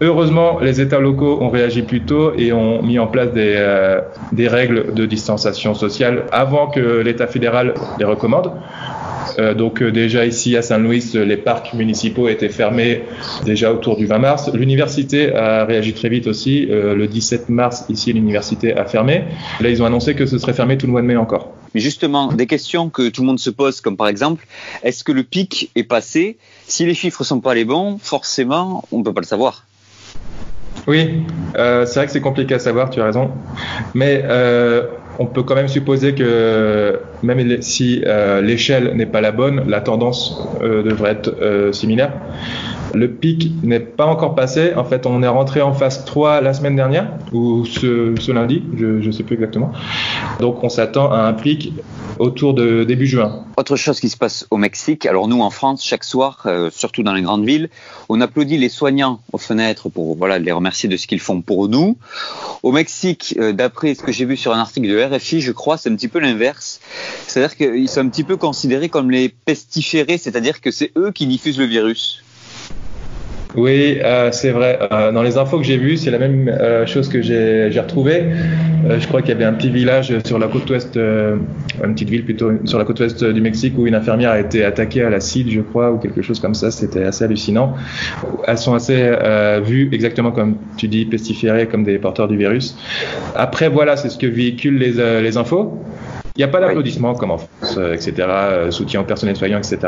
Heureusement, 0.00 0.58
les 0.60 0.80
États 0.80 0.98
locaux 0.98 1.38
ont 1.40 1.50
réagi 1.50 1.82
plus 1.82 2.02
tôt 2.02 2.32
et 2.36 2.52
ont 2.52 2.82
mis 2.82 2.98
en 2.98 3.06
place 3.06 3.32
des, 3.32 3.54
euh, 3.56 4.00
des 4.32 4.48
règles 4.48 4.92
de 4.92 5.06
distanciation 5.06 5.74
sociale 5.74 6.24
avant 6.32 6.66
que 6.66 7.00
l'État 7.00 7.26
fédéral 7.26 7.74
les 7.98 8.04
recommande. 8.04 8.52
Euh, 9.38 9.54
donc 9.54 9.82
euh, 9.82 9.90
déjà 9.90 10.26
ici 10.26 10.56
à 10.56 10.62
Saint-Louis, 10.62 11.10
les 11.14 11.36
parcs 11.36 11.74
municipaux 11.74 12.28
étaient 12.28 12.48
fermés 12.48 13.02
déjà 13.44 13.72
autour 13.72 13.96
du 13.96 14.06
20 14.06 14.18
mars. 14.18 14.50
L'université 14.52 15.34
a 15.34 15.64
réagi 15.64 15.92
très 15.92 16.08
vite 16.08 16.26
aussi. 16.26 16.66
Euh, 16.70 16.94
le 16.94 17.06
17 17.06 17.48
mars, 17.48 17.84
ici, 17.88 18.12
l'université 18.12 18.74
a 18.74 18.84
fermé. 18.84 19.24
Là, 19.60 19.68
ils 19.68 19.82
ont 19.82 19.86
annoncé 19.86 20.14
que 20.14 20.26
ce 20.26 20.38
serait 20.38 20.54
fermé 20.54 20.78
tout 20.78 20.86
le 20.86 20.92
mois 20.92 21.02
de 21.02 21.06
mai 21.06 21.16
encore. 21.16 21.52
Mais 21.74 21.80
justement, 21.80 22.32
des 22.32 22.46
questions 22.46 22.88
que 22.88 23.08
tout 23.08 23.22
le 23.22 23.26
monde 23.26 23.40
se 23.40 23.50
pose, 23.50 23.80
comme 23.80 23.96
par 23.96 24.08
exemple, 24.08 24.46
est-ce 24.82 25.02
que 25.02 25.12
le 25.12 25.24
pic 25.24 25.70
est 25.74 25.84
passé? 25.84 26.38
Si 26.66 26.86
les 26.86 26.94
chiffres 26.94 27.24
sont 27.24 27.40
pas 27.40 27.54
les 27.54 27.64
bons, 27.64 27.98
forcément, 28.00 28.84
on 28.92 28.98
ne 28.98 29.02
peut 29.02 29.12
pas 29.12 29.20
le 29.20 29.26
savoir. 29.26 29.64
Oui, 30.86 31.22
euh, 31.56 31.86
c'est 31.86 31.94
vrai 31.94 32.06
que 32.06 32.12
c'est 32.12 32.20
compliqué 32.20 32.54
à 32.54 32.58
savoir, 32.58 32.90
tu 32.90 33.00
as 33.00 33.04
raison. 33.04 33.30
Mais 33.94 34.22
euh, 34.24 34.86
on 35.18 35.26
peut 35.26 35.42
quand 35.42 35.54
même 35.54 35.68
supposer 35.68 36.14
que 36.14 37.00
même 37.22 37.62
si 37.62 38.02
euh, 38.06 38.40
l'échelle 38.40 38.94
n'est 38.94 39.06
pas 39.06 39.20
la 39.20 39.32
bonne, 39.32 39.64
la 39.68 39.80
tendance 39.80 40.40
euh, 40.62 40.82
devrait 40.82 41.12
être 41.12 41.34
euh, 41.40 41.72
similaire. 41.72 42.12
Le 42.94 43.10
pic 43.10 43.50
n'est 43.62 43.80
pas 43.80 44.06
encore 44.06 44.34
passé. 44.34 44.74
En 44.74 44.84
fait, 44.84 45.06
on 45.06 45.22
est 45.22 45.28
rentré 45.28 45.60
en 45.60 45.72
phase 45.72 46.04
3 46.04 46.40
la 46.40 46.54
semaine 46.54 46.76
dernière, 46.76 47.08
ou 47.32 47.64
ce, 47.64 48.30
lundi, 48.30 48.62
je 48.76 48.86
ne 48.86 49.12
sais 49.12 49.24
plus 49.24 49.34
exactement. 49.34 49.72
Donc, 50.38 50.62
on 50.62 50.68
s'attend 50.68 51.10
à 51.10 51.18
un 51.18 51.32
pic 51.32 51.72
autour 52.18 52.54
de 52.54 52.84
début 52.84 53.06
juin. 53.06 53.44
Autre 53.56 53.76
chose 53.76 53.98
qui 53.98 54.08
se 54.08 54.16
passe 54.16 54.46
au 54.50 54.56
Mexique, 54.56 55.06
alors 55.06 55.26
nous 55.26 55.40
en 55.40 55.50
France, 55.50 55.84
chaque 55.84 56.04
soir, 56.04 56.42
euh, 56.46 56.70
surtout 56.72 57.02
dans 57.02 57.12
les 57.12 57.22
grandes 57.22 57.44
villes, 57.44 57.70
on 58.08 58.20
applaudit 58.20 58.58
les 58.58 58.68
soignants 58.68 59.20
aux 59.32 59.38
fenêtres 59.38 59.88
pour 59.88 60.16
voilà, 60.16 60.38
les 60.38 60.52
remercier 60.52 60.88
de 60.88 60.96
ce 60.96 61.06
qu'ils 61.08 61.20
font 61.20 61.40
pour 61.40 61.68
nous. 61.68 61.96
Au 62.62 62.70
Mexique, 62.70 63.34
euh, 63.38 63.52
d'après 63.52 63.94
ce 63.94 64.02
que 64.02 64.12
j'ai 64.12 64.24
vu 64.24 64.36
sur 64.36 64.52
un 64.52 64.58
article 64.58 64.88
de 64.88 65.02
RFI, 65.02 65.40
je 65.40 65.52
crois, 65.52 65.76
c'est 65.76 65.90
un 65.90 65.96
petit 65.96 66.08
peu 66.08 66.20
l'inverse. 66.20 66.80
C'est-à-dire 67.26 67.56
qu'ils 67.56 67.88
sont 67.88 68.00
un 68.00 68.08
petit 68.08 68.24
peu 68.24 68.36
considérés 68.36 68.88
comme 68.88 69.10
les 69.10 69.28
pestiférés, 69.28 70.18
c'est-à-dire 70.18 70.60
que 70.60 70.70
c'est 70.70 70.92
eux 70.96 71.10
qui 71.12 71.26
diffusent 71.26 71.58
le 71.58 71.66
virus. 71.66 72.22
Oui, 73.56 73.98
euh, 74.02 74.30
c'est 74.32 74.50
vrai. 74.50 74.78
Euh, 74.90 75.12
dans 75.12 75.22
les 75.22 75.38
infos 75.38 75.58
que 75.58 75.64
j'ai 75.64 75.76
vues, 75.76 75.96
c'est 75.96 76.10
la 76.10 76.18
même 76.18 76.48
euh, 76.48 76.86
chose 76.86 77.08
que 77.08 77.22
j'ai 77.22 77.80
retrouvé. 77.80 78.24
Euh, 78.86 78.98
je 78.98 79.06
crois 79.06 79.22
qu'il 79.22 79.30
y 79.30 79.34
avait 79.34 79.44
un 79.44 79.52
petit 79.52 79.70
village 79.70 80.12
sur 80.24 80.38
la 80.38 80.48
côte 80.48 80.68
ouest, 80.70 80.96
euh, 80.96 81.36
une 81.82 81.94
petite 81.94 82.10
ville 82.10 82.24
plutôt 82.24 82.50
sur 82.64 82.78
la 82.78 82.84
côte 82.84 82.98
ouest 83.00 83.24
du 83.24 83.40
Mexique 83.40 83.78
où 83.78 83.86
une 83.86 83.94
infirmière 83.94 84.32
a 84.32 84.40
été 84.40 84.64
attaquée 84.64 85.02
à 85.02 85.10
l'acide, 85.10 85.50
je 85.50 85.60
crois, 85.60 85.92
ou 85.92 85.98
quelque 85.98 86.20
chose 86.20 86.40
comme 86.40 86.54
ça. 86.54 86.72
C'était 86.72 87.04
assez 87.04 87.24
hallucinant. 87.24 87.74
Elles 88.46 88.58
sont 88.58 88.74
assez 88.74 89.12
vues 89.64 89.88
exactement 89.92 90.32
comme 90.32 90.56
tu 90.76 90.88
dis, 90.88 91.04
pestiférées 91.04 91.66
comme 91.66 91.84
des 91.84 91.98
porteurs 91.98 92.28
du 92.28 92.36
virus. 92.36 92.76
Après, 93.36 93.68
voilà, 93.68 93.96
c'est 93.96 94.08
ce 94.08 94.18
que 94.18 94.26
véhiculent 94.26 94.78
les, 94.78 95.22
les 95.22 95.36
infos. 95.36 95.80
Il 96.36 96.40
n'y 96.40 96.44
a 96.44 96.48
pas 96.48 96.60
d'applaudissements 96.60 97.14
comme 97.14 97.30
en 97.30 97.38
France, 97.38 97.78
etc. 97.92 98.26
Soutien 98.70 99.02
au 99.02 99.04
personnel 99.04 99.36
soignant, 99.36 99.58
etc. 99.58 99.78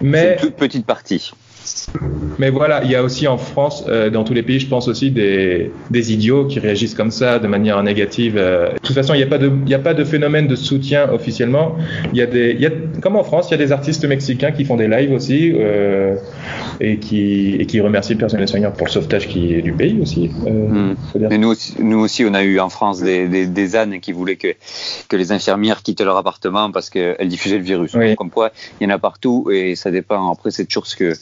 Mais 0.00 0.32
une 0.32 0.48
toute 0.48 0.56
petite 0.56 0.84
partie. 0.84 1.32
Mais 2.38 2.50
voilà, 2.50 2.82
il 2.84 2.90
y 2.90 2.94
a 2.94 3.02
aussi 3.02 3.26
en 3.28 3.36
France, 3.38 3.84
euh, 3.88 4.10
dans 4.10 4.24
tous 4.24 4.32
les 4.32 4.42
pays, 4.42 4.60
je 4.60 4.66
pense 4.66 4.88
aussi 4.88 5.10
des, 5.10 5.70
des, 5.90 6.12
idiots 6.12 6.46
qui 6.46 6.58
réagissent 6.58 6.94
comme 6.94 7.10
ça 7.10 7.38
de 7.38 7.46
manière 7.46 7.82
négative. 7.82 8.36
Euh. 8.36 8.72
De 8.72 8.78
toute 8.78 8.94
façon, 8.94 9.14
il 9.14 9.18
n'y 9.18 9.22
a, 9.22 9.26
pas 9.26 9.38
de, 9.38 9.50
il 9.66 9.74
a 9.74 9.78
pas 9.78 9.94
de 9.94 10.04
phénomène 10.04 10.46
de 10.46 10.56
soutien 10.56 11.10
officiellement. 11.12 11.76
Il 12.12 12.18
y 12.18 12.22
a 12.22 12.26
des, 12.26 12.56
comme 13.00 13.16
en 13.16 13.24
France, 13.24 13.48
il 13.48 13.52
y 13.52 13.54
a 13.54 13.58
des 13.58 13.72
artistes 13.72 14.04
mexicains 14.04 14.52
qui 14.52 14.64
font 14.64 14.76
des 14.76 14.88
lives 14.88 15.12
aussi 15.12 15.52
euh, 15.54 16.16
et, 16.80 16.98
qui, 16.98 17.54
et 17.54 17.66
qui 17.66 17.80
remercient 17.80 18.14
le 18.14 18.18
personnel 18.18 18.48
soignant 18.48 18.70
pour 18.70 18.86
le 18.86 18.92
sauvetage 18.92 19.28
qui 19.28 19.54
est 19.54 19.62
du 19.62 19.72
pays 19.72 19.98
aussi. 20.00 20.28
Hmm. 20.28 20.94
Et 21.30 21.38
nous 21.38 21.48
aussi, 21.48 21.74
nous 21.78 21.98
aussi, 21.98 22.24
on 22.24 22.34
a 22.34 22.42
eu 22.42 22.60
en 22.60 22.68
France 22.68 23.00
des, 23.00 23.28
des, 23.28 23.46
des, 23.46 23.76
ânes 23.76 24.00
qui 24.00 24.12
voulaient 24.12 24.36
que, 24.36 24.54
que 25.08 25.16
les 25.16 25.32
infirmières 25.32 25.82
quittent 25.82 26.00
leur 26.00 26.16
appartement 26.16 26.70
parce 26.70 26.90
qu'elles 26.90 27.28
diffusaient 27.28 27.58
le 27.58 27.64
virus. 27.64 27.96
Comme 28.16 28.30
quoi, 28.30 28.50
il 28.80 28.84
y 28.84 28.86
en 28.86 28.94
a 28.94 28.98
partout 28.98 29.48
et 29.52 29.76
ça 29.76 29.90
dépend. 29.90 30.30
Après, 30.30 30.50
c'est 30.50 30.64
toujours 30.66 30.86
ce 30.86 30.96
que 30.96 31.14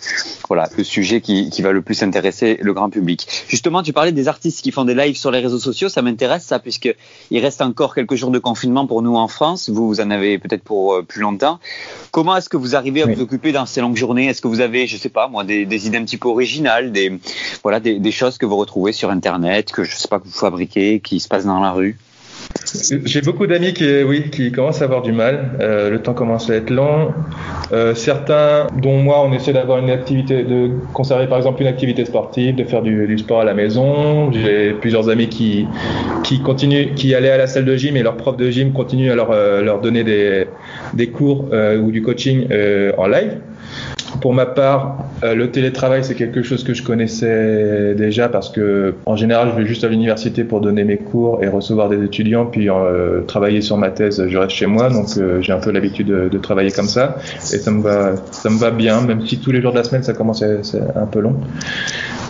voilà, 0.48 0.68
le 0.76 0.84
sujet 0.84 1.20
qui, 1.20 1.50
qui, 1.50 1.62
va 1.62 1.72
le 1.72 1.82
plus 1.82 2.02
intéresser 2.02 2.58
le 2.60 2.72
grand 2.72 2.90
public. 2.90 3.26
Justement, 3.48 3.82
tu 3.82 3.92
parlais 3.92 4.12
des 4.12 4.28
artistes 4.28 4.62
qui 4.62 4.70
font 4.70 4.84
des 4.84 4.94
lives 4.94 5.16
sur 5.16 5.30
les 5.30 5.40
réseaux 5.40 5.58
sociaux, 5.58 5.88
ça 5.88 6.02
m'intéresse 6.02 6.44
ça, 6.44 6.58
puisqu'il 6.58 7.38
reste 7.38 7.60
encore 7.60 7.94
quelques 7.94 8.14
jours 8.14 8.30
de 8.30 8.38
confinement 8.38 8.86
pour 8.86 9.02
nous 9.02 9.16
en 9.16 9.28
France, 9.28 9.68
vous, 9.68 9.88
vous 9.88 10.00
en 10.00 10.10
avez 10.10 10.38
peut-être 10.38 10.62
pour 10.62 10.94
euh, 10.94 11.02
plus 11.02 11.20
longtemps. 11.20 11.58
Comment 12.11 12.37
est-ce 12.37 12.48
que 12.48 12.57
vous 12.57 12.74
arrivez 12.74 13.02
à 13.02 13.07
vous 13.07 13.20
occuper 13.20 13.52
dans 13.52 13.66
ces 13.66 13.81
longues 13.81 13.96
journées? 13.96 14.26
Est-ce 14.26 14.40
que 14.40 14.48
vous 14.48 14.61
avez, 14.61 14.87
je 14.87 14.96
sais 14.96 15.09
pas 15.09 15.28
moi, 15.28 15.44
des, 15.44 15.66
des 15.66 15.87
idées 15.87 15.98
un 15.98 16.04
petit 16.04 16.16
peu 16.16 16.28
originales, 16.28 16.90
des, 16.90 17.18
voilà, 17.62 17.81
des, 17.81 17.98
des, 17.98 18.12
choses 18.12 18.38
que 18.38 18.46
vous 18.46 18.57
retrouvez 18.57 18.92
sur 18.92 19.11
Internet, 19.11 19.72
que 19.72 19.85
je 19.85 19.94
sais 19.94 20.09
pas 20.09 20.18
que 20.18 20.24
vous 20.24 20.33
fabriquez, 20.33 21.00
qui 21.00 21.20
se 21.20 21.28
passent 21.28 21.44
dans 21.44 21.61
la 21.61 21.72
rue? 21.72 21.98
J'ai 23.04 23.22
beaucoup 23.22 23.46
d'amis 23.46 23.72
qui, 23.72 24.02
oui, 24.02 24.30
qui 24.30 24.52
commencent 24.52 24.82
à 24.82 24.84
avoir 24.84 25.02
du 25.02 25.12
mal. 25.12 25.56
Euh, 25.61 25.90
le 25.90 26.00
temps 26.00 26.14
commence 26.14 26.50
à 26.50 26.54
être 26.54 26.70
long. 26.70 27.12
Euh, 27.72 27.94
certains, 27.94 28.66
dont 28.76 28.98
moi, 28.98 29.22
on 29.24 29.32
essaie 29.32 29.52
d'avoir 29.52 29.78
une 29.78 29.90
activité, 29.90 30.44
de 30.44 30.70
conserver 30.92 31.26
par 31.26 31.38
exemple 31.38 31.62
une 31.62 31.68
activité 31.68 32.04
sportive, 32.04 32.56
de 32.56 32.64
faire 32.64 32.82
du, 32.82 33.16
sport 33.18 33.40
à 33.40 33.44
la 33.44 33.54
maison. 33.54 34.30
J'ai 34.32 34.72
plusieurs 34.72 35.08
amis 35.08 35.28
qui, 35.28 35.66
qui 36.24 36.40
continuent, 36.40 36.94
qui 36.94 37.14
allaient 37.14 37.30
à 37.30 37.38
la 37.38 37.46
salle 37.46 37.64
de 37.64 37.76
gym 37.76 37.96
et 37.96 38.02
leur 38.02 38.16
prof 38.16 38.37
de 38.37 38.50
gym 38.50 38.72
continue 38.72 39.11
à 39.11 39.14
leur, 39.14 39.30
euh, 39.30 39.62
leur 39.62 39.80
donner 39.80 40.04
des, 40.04 40.46
des 40.94 41.08
cours 41.08 41.46
ou 41.82 41.90
du 41.90 42.02
coaching 42.02 42.46
en 42.96 43.06
live. 43.06 43.38
Pour 44.20 44.35
ma 44.35 44.46
part, 44.46 44.98
euh, 45.22 45.35
le 45.35 45.50
télétravail, 45.50 46.02
c'est 46.04 46.14
quelque 46.14 46.42
chose 46.42 46.64
que 46.64 46.74
je 46.74 46.83
connaissais 46.83 47.94
déjà 47.94 48.28
parce 48.28 48.48
que, 48.48 48.94
en 49.07 49.16
général, 49.16 49.50
je 49.52 49.61
vais 49.61 49.66
juste 49.66 49.85
à 49.85 49.88
l'université 49.88 50.44
pour 50.44 50.61
donner 50.61 50.85
mes 50.85 50.96
cours 50.96 51.42
et 51.42 51.48
recevoir 51.48 51.88
des 51.88 52.02
étudiants, 52.04 52.46
puis 52.46 52.68
euh, 52.68 53.22
travailler 53.22 53.61
sur 53.61 53.76
ma 53.76 53.90
thèse. 53.90 54.26
Je 54.28 54.38
reste 54.38 54.52
chez 54.52 54.66
moi, 54.66 54.90
donc 54.90 55.07
euh, 55.16 55.40
j'ai 55.40 55.52
un 55.52 55.61
peu 55.61 55.70
l'habitude 55.70 56.09
de, 56.09 56.28
de, 56.28 56.38
travailler 56.38 56.70
comme 56.70 56.88
ça, 56.88 57.16
et 57.52 57.59
ça 57.59 57.70
me 57.70 57.81
va, 57.81 58.14
ça 58.33 58.50
me 58.50 58.59
va 58.59 58.70
bien, 58.70 59.00
même 59.02 59.24
si 59.26 59.38
tous 59.38 59.52
les 59.52 59.61
jours 59.61 59.72
de 59.72 59.78
la 59.78 59.85
semaine, 59.85 60.02
ça 60.02 60.14
commence 60.14 60.42
à 60.42 60.48
être 60.48 60.76
un 60.96 61.07
peu 61.07 61.20
long. 61.20 61.37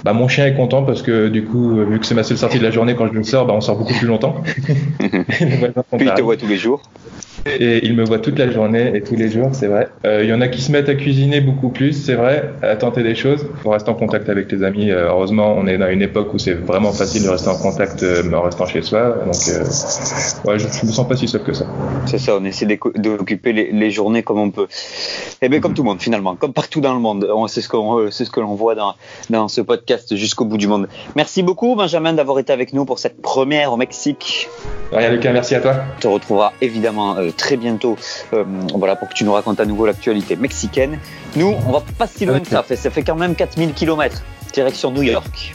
Bah, 0.04 0.12
mon 0.12 0.28
chien 0.28 0.46
est 0.46 0.54
content 0.54 0.82
parce 0.82 1.02
que 1.02 1.28
du 1.28 1.44
coup, 1.44 1.74
vu 1.84 1.98
que 1.98 2.06
c'est 2.06 2.14
ma 2.14 2.22
seule 2.22 2.38
sortie 2.38 2.58
de 2.58 2.64
la 2.64 2.70
journée 2.70 2.94
quand 2.94 3.08
je 3.08 3.12
le 3.12 3.22
sors, 3.24 3.46
bah, 3.46 3.54
on 3.56 3.60
sort 3.60 3.76
beaucoup 3.76 3.94
plus 3.94 4.06
longtemps. 4.06 4.36
Puis 4.98 6.06
il 6.06 6.14
te 6.14 6.22
voit 6.22 6.36
tous 6.36 6.46
les 6.46 6.56
jours. 6.56 6.82
Et 7.46 7.84
il 7.84 7.94
me 7.94 8.04
voit 8.04 8.18
toute 8.18 8.38
la 8.38 8.50
journée 8.50 8.92
et 8.94 9.02
tous 9.02 9.14
les 9.14 9.30
jours, 9.30 9.50
c'est 9.52 9.66
vrai. 9.66 9.88
Euh, 10.04 10.22
il 10.22 10.28
y 10.28 10.32
en 10.32 10.40
a 10.40 10.48
qui 10.48 10.60
se 10.60 10.70
mettent 10.72 10.88
à 10.88 10.94
cuisiner 10.94 11.40
beaucoup 11.40 11.70
plus, 11.70 11.92
c'est 11.92 12.14
vrai, 12.14 12.52
à 12.62 12.76
tenter 12.76 13.02
des 13.02 13.14
choses. 13.14 13.46
Il 13.50 13.60
faut 13.60 13.70
rester 13.70 13.90
en 13.90 13.94
contact 13.94 14.28
avec 14.28 14.50
les 14.50 14.62
amis. 14.62 14.90
Euh, 14.90 15.08
heureusement, 15.08 15.54
on 15.56 15.66
est 15.66 15.78
dans 15.78 15.88
une 15.88 16.02
époque 16.02 16.34
où 16.34 16.38
c'est 16.38 16.54
vraiment 16.54 16.92
facile 16.92 17.22
de 17.24 17.28
rester 17.28 17.48
en 17.48 17.58
contact 17.58 18.02
euh, 18.02 18.32
en 18.32 18.42
restant 18.42 18.66
chez 18.66 18.82
soi. 18.82 19.16
Donc, 19.24 19.34
ouais, 20.44 20.58
je, 20.58 20.66
je 20.68 20.86
me 20.86 20.92
sens 20.92 21.08
pas 21.08 21.16
si 21.16 21.28
seul 21.28 21.42
que 21.42 21.52
ça. 21.52 21.66
C'est 22.06 22.18
ça, 22.18 22.36
on 22.36 22.44
essaie 22.44 22.66
d'occuper 22.66 23.52
les, 23.52 23.72
les, 23.72 23.90
journées 23.90 24.22
comme 24.22 24.38
on 24.38 24.50
peut. 24.50 24.66
Et 25.40 25.46
eh 25.46 25.48
bien, 25.48 25.60
comme 25.60 25.74
tout 25.74 25.82
le 25.82 25.88
monde, 25.88 26.00
finalement, 26.00 26.36
comme 26.36 26.52
partout 26.52 26.80
dans 26.80 26.94
le 26.94 27.00
monde. 27.00 27.28
C'est 27.48 27.60
ce 27.60 27.68
qu'on 27.68 28.10
ce 28.10 28.24
que 28.24 28.40
l'on 28.40 28.54
voit 28.54 28.74
dans, 28.74 28.94
dans 29.30 29.48
ce 29.48 29.60
podcast 29.60 30.14
jusqu'au 30.16 30.44
bout 30.44 30.58
du 30.58 30.66
monde. 30.66 30.88
Merci 31.16 31.42
beaucoup, 31.42 31.74
Benjamin, 31.76 32.12
d'avoir 32.12 32.38
été 32.38 32.52
avec 32.52 32.72
nous 32.72 32.84
pour 32.84 32.98
cette 32.98 33.22
première 33.22 33.72
au 33.72 33.76
Mexique. 33.76 34.48
Rien, 34.92 35.10
Lucas, 35.10 35.32
merci 35.32 35.54
à 35.54 35.60
toi. 35.60 35.74
On 35.96 36.00
te 36.00 36.08
retrouvera 36.08 36.52
évidemment 36.60 37.16
très 37.32 37.56
bientôt 37.56 37.96
euh, 38.32 38.44
voilà, 38.74 38.96
pour 38.96 39.08
que 39.08 39.14
tu 39.14 39.24
nous 39.24 39.32
racontes 39.32 39.60
à 39.60 39.66
nouveau 39.66 39.86
l'actualité 39.86 40.36
mexicaine. 40.36 40.98
Nous, 41.36 41.54
on 41.66 41.72
va 41.72 41.82
pas 41.98 42.06
si 42.06 42.26
loin 42.26 42.40
que 42.40 42.48
ça. 42.48 42.64
Ça 42.68 42.90
fait 42.90 43.02
quand 43.02 43.16
même 43.16 43.34
4000 43.34 43.72
km 43.74 44.22
direction 44.52 44.90
New 44.90 45.02
York. 45.02 45.54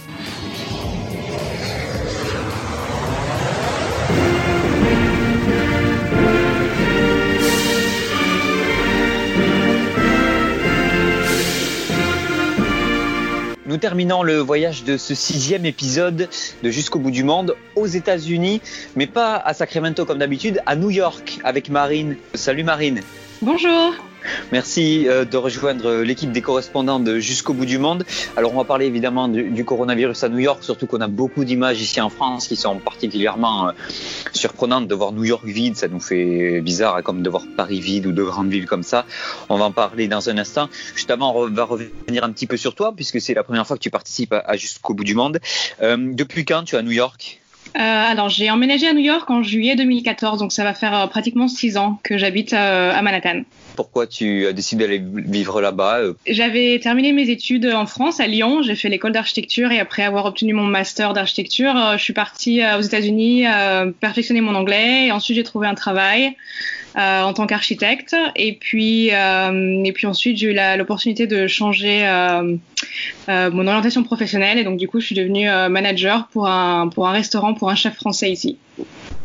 Nous 13.74 13.80
terminons 13.80 14.22
le 14.22 14.38
voyage 14.38 14.84
de 14.84 14.98
ce 14.98 15.16
sixième 15.16 15.66
épisode 15.66 16.30
de 16.62 16.70
Jusqu'au 16.70 17.00
bout 17.00 17.10
du 17.10 17.24
monde 17.24 17.56
aux 17.76 17.88
États-Unis, 17.88 18.62
mais 18.96 19.08
pas 19.08 19.36
à 19.36 19.56
Sacramento 19.56 20.06
comme 20.06 20.20
d'habitude, 20.20 20.62
à 20.68 20.76
New 20.76 20.92
York 20.92 21.40
avec 21.44 21.72
Marine. 21.72 22.16
Salut 22.36 22.64
Marine. 22.64 23.02
Bonjour. 23.42 23.96
Merci 24.52 25.08
euh, 25.08 25.26
de 25.26 25.38
rejoindre 25.38 26.02
l'équipe 26.02 26.32
des 26.32 26.42
correspondants 26.42 27.00
de 27.00 27.20
Jusqu'au 27.20 27.54
bout 27.54 27.66
du 27.66 27.78
monde. 27.78 28.06
Alors 28.38 28.54
on 28.54 28.58
va 28.58 28.64
parler 28.64 28.86
évidemment 28.86 29.28
du, 29.28 29.66
coronavirus 29.66 30.24
à 30.24 30.30
New 30.30 30.40
York, 30.40 30.64
surtout 30.64 30.88
qu'on 30.88 31.02
a 31.02 31.08
beaucoup 31.08 31.46
d'images 31.46 31.82
ici 31.82 32.02
en 32.02 32.10
France 32.10 32.48
qui 32.48 32.56
sont 32.56 32.78
particulièrement 32.80 33.68
euh, 33.68 33.72
surprenantes. 34.34 34.88
De 34.88 34.96
voir 34.96 35.12
New 35.12 35.24
York 35.24 35.46
vide, 35.46 35.76
ça 35.76 35.88
nous 35.88 36.00
fait 36.00 36.62
bizarre, 36.62 36.98
hein, 36.98 37.02
comme 37.02 37.22
de 37.22 37.30
voir 37.30 37.44
Paris 37.56 37.80
vide 37.80 38.08
ou 38.08 38.12
de 38.12 38.24
grandes 38.24 38.50
villes 38.50 38.66
comme 38.66 38.84
ça. 38.84 39.06
On 39.50 39.58
va 39.58 39.66
en 39.66 39.72
parler 39.72 40.08
dans 40.08 40.30
un 40.30 40.38
instant. 40.38 40.70
Justement, 40.96 41.38
on 41.38 41.50
va 41.50 41.64
revenir 41.64 42.24
un 42.24 42.32
petit 42.32 42.48
peu 42.48 42.58
sur 42.58 42.76
toi, 42.76 42.94
puisque 42.96 43.22
c'est 43.22 43.34
la 43.34 43.44
première 43.44 43.66
fois 43.66 43.78
que 43.78 43.82
tu 43.82 43.90
participes 43.90 44.34
à, 44.34 44.58
Jusqu'au 44.58 44.94
bout 44.94 45.04
du 45.04 45.16
monde. 45.16 45.40
Euh, 45.82 45.98
depuis 46.00 46.46
quand 46.46 46.64
tu 46.64 46.76
es 46.76 46.80
à 46.80 46.82
New 46.82 46.92
York? 46.92 47.43
Euh, 47.76 47.80
alors, 47.80 48.30
j'ai 48.30 48.52
emménagé 48.52 48.88
à 48.88 48.94
New 48.94 49.00
York 49.00 49.30
en 49.32 49.42
juillet 49.42 49.76
2014, 49.76 50.40
donc 50.40 50.52
ça 50.52 50.64
va 50.64 50.74
faire 50.74 50.96
euh, 50.96 51.08
pratiquement 51.08 51.48
six 51.48 51.76
ans 51.78 52.00
que 52.04 52.18
j'habite 52.18 52.54
euh, 52.54 52.94
à 52.94 53.02
Manhattan. 53.02 53.42
Pourquoi 53.76 54.06
tu 54.06 54.46
as 54.46 54.54
décidé 54.54 54.84
d'aller 54.84 55.04
vivre 55.04 55.60
là-bas 55.60 56.02
J'avais 56.28 56.80
terminé 56.80 57.12
mes 57.14 57.30
études 57.30 57.66
en 57.66 57.88
France, 57.88 58.20
à 58.20 58.28
Lyon. 58.28 58.62
J'ai 58.62 58.76
fait 58.76 58.90
l'école 58.90 59.12
d'architecture 59.12 59.72
et 59.72 59.80
après 59.80 60.04
avoir 60.04 60.26
obtenu 60.26 60.54
mon 60.54 60.66
master 60.66 61.14
d'architecture, 61.14 61.74
je 61.98 62.04
suis 62.04 62.14
partie 62.14 62.62
aux 62.78 62.82
États-Unis 62.82 63.46
perfectionner 64.00 64.42
mon 64.42 64.54
anglais 64.54 65.08
et 65.08 65.12
ensuite 65.12 65.36
j'ai 65.36 65.44
trouvé 65.44 65.66
un 65.66 65.74
travail. 65.74 66.36
Euh, 66.96 67.24
en 67.24 67.34
tant 67.34 67.48
qu'architecte. 67.48 68.16
Et 68.36 68.54
puis, 68.54 69.12
euh, 69.14 69.84
et 69.84 69.92
puis 69.94 70.06
ensuite, 70.06 70.38
j'ai 70.38 70.52
eu 70.52 70.78
l'opportunité 70.78 71.26
de 71.26 71.48
changer 71.48 72.06
euh, 72.06 72.56
mon 73.28 73.68
orientation 73.68 74.04
professionnelle. 74.04 74.60
Et 74.60 74.64
donc, 74.64 74.78
du 74.78 74.88
coup, 74.88 75.00
je 75.00 75.08
suis 75.08 75.16
devenue 75.16 75.48
manager 75.70 76.28
pour 76.28 76.48
un, 76.48 76.90
pour 76.90 77.08
un 77.08 77.12
restaurant, 77.12 77.56
pour 77.56 77.72
un 77.72 77.76
chef 77.76 77.96
français 77.96 78.30
ici. 78.32 78.60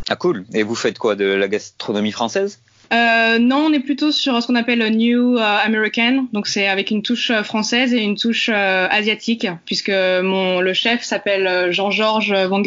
Ah 0.09 0.17
cool. 0.17 0.47
Et 0.55 0.63
vous 0.63 0.75
faites 0.75 0.99
quoi 0.99 1.15
de 1.15 1.27
la 1.27 1.47
gastronomie 1.47 2.13
française? 2.13 2.61
Euh, 2.93 3.39
non, 3.39 3.67
on 3.67 3.73
est 3.73 3.81
plutôt 3.81 4.13
sur 4.13 4.43
ce 4.43 4.47
qu'on 4.47 4.55
appelle 4.55 4.79
le 4.79 4.89
New 4.89 5.37
euh, 5.37 5.41
American, 5.41 6.27
donc 6.33 6.47
c'est 6.47 6.69
avec 6.69 6.91
une 6.91 7.03
touche 7.03 7.31
euh, 7.31 7.43
française 7.43 7.93
et 7.93 7.99
une 7.99 8.17
touche 8.17 8.49
euh, 8.51 8.87
asiatique, 8.91 9.47
puisque 9.67 9.89
le 9.89 10.73
chef 10.73 11.03
s'appelle 11.03 11.71
Jean-Georges 11.71 12.33
Van 12.33 12.63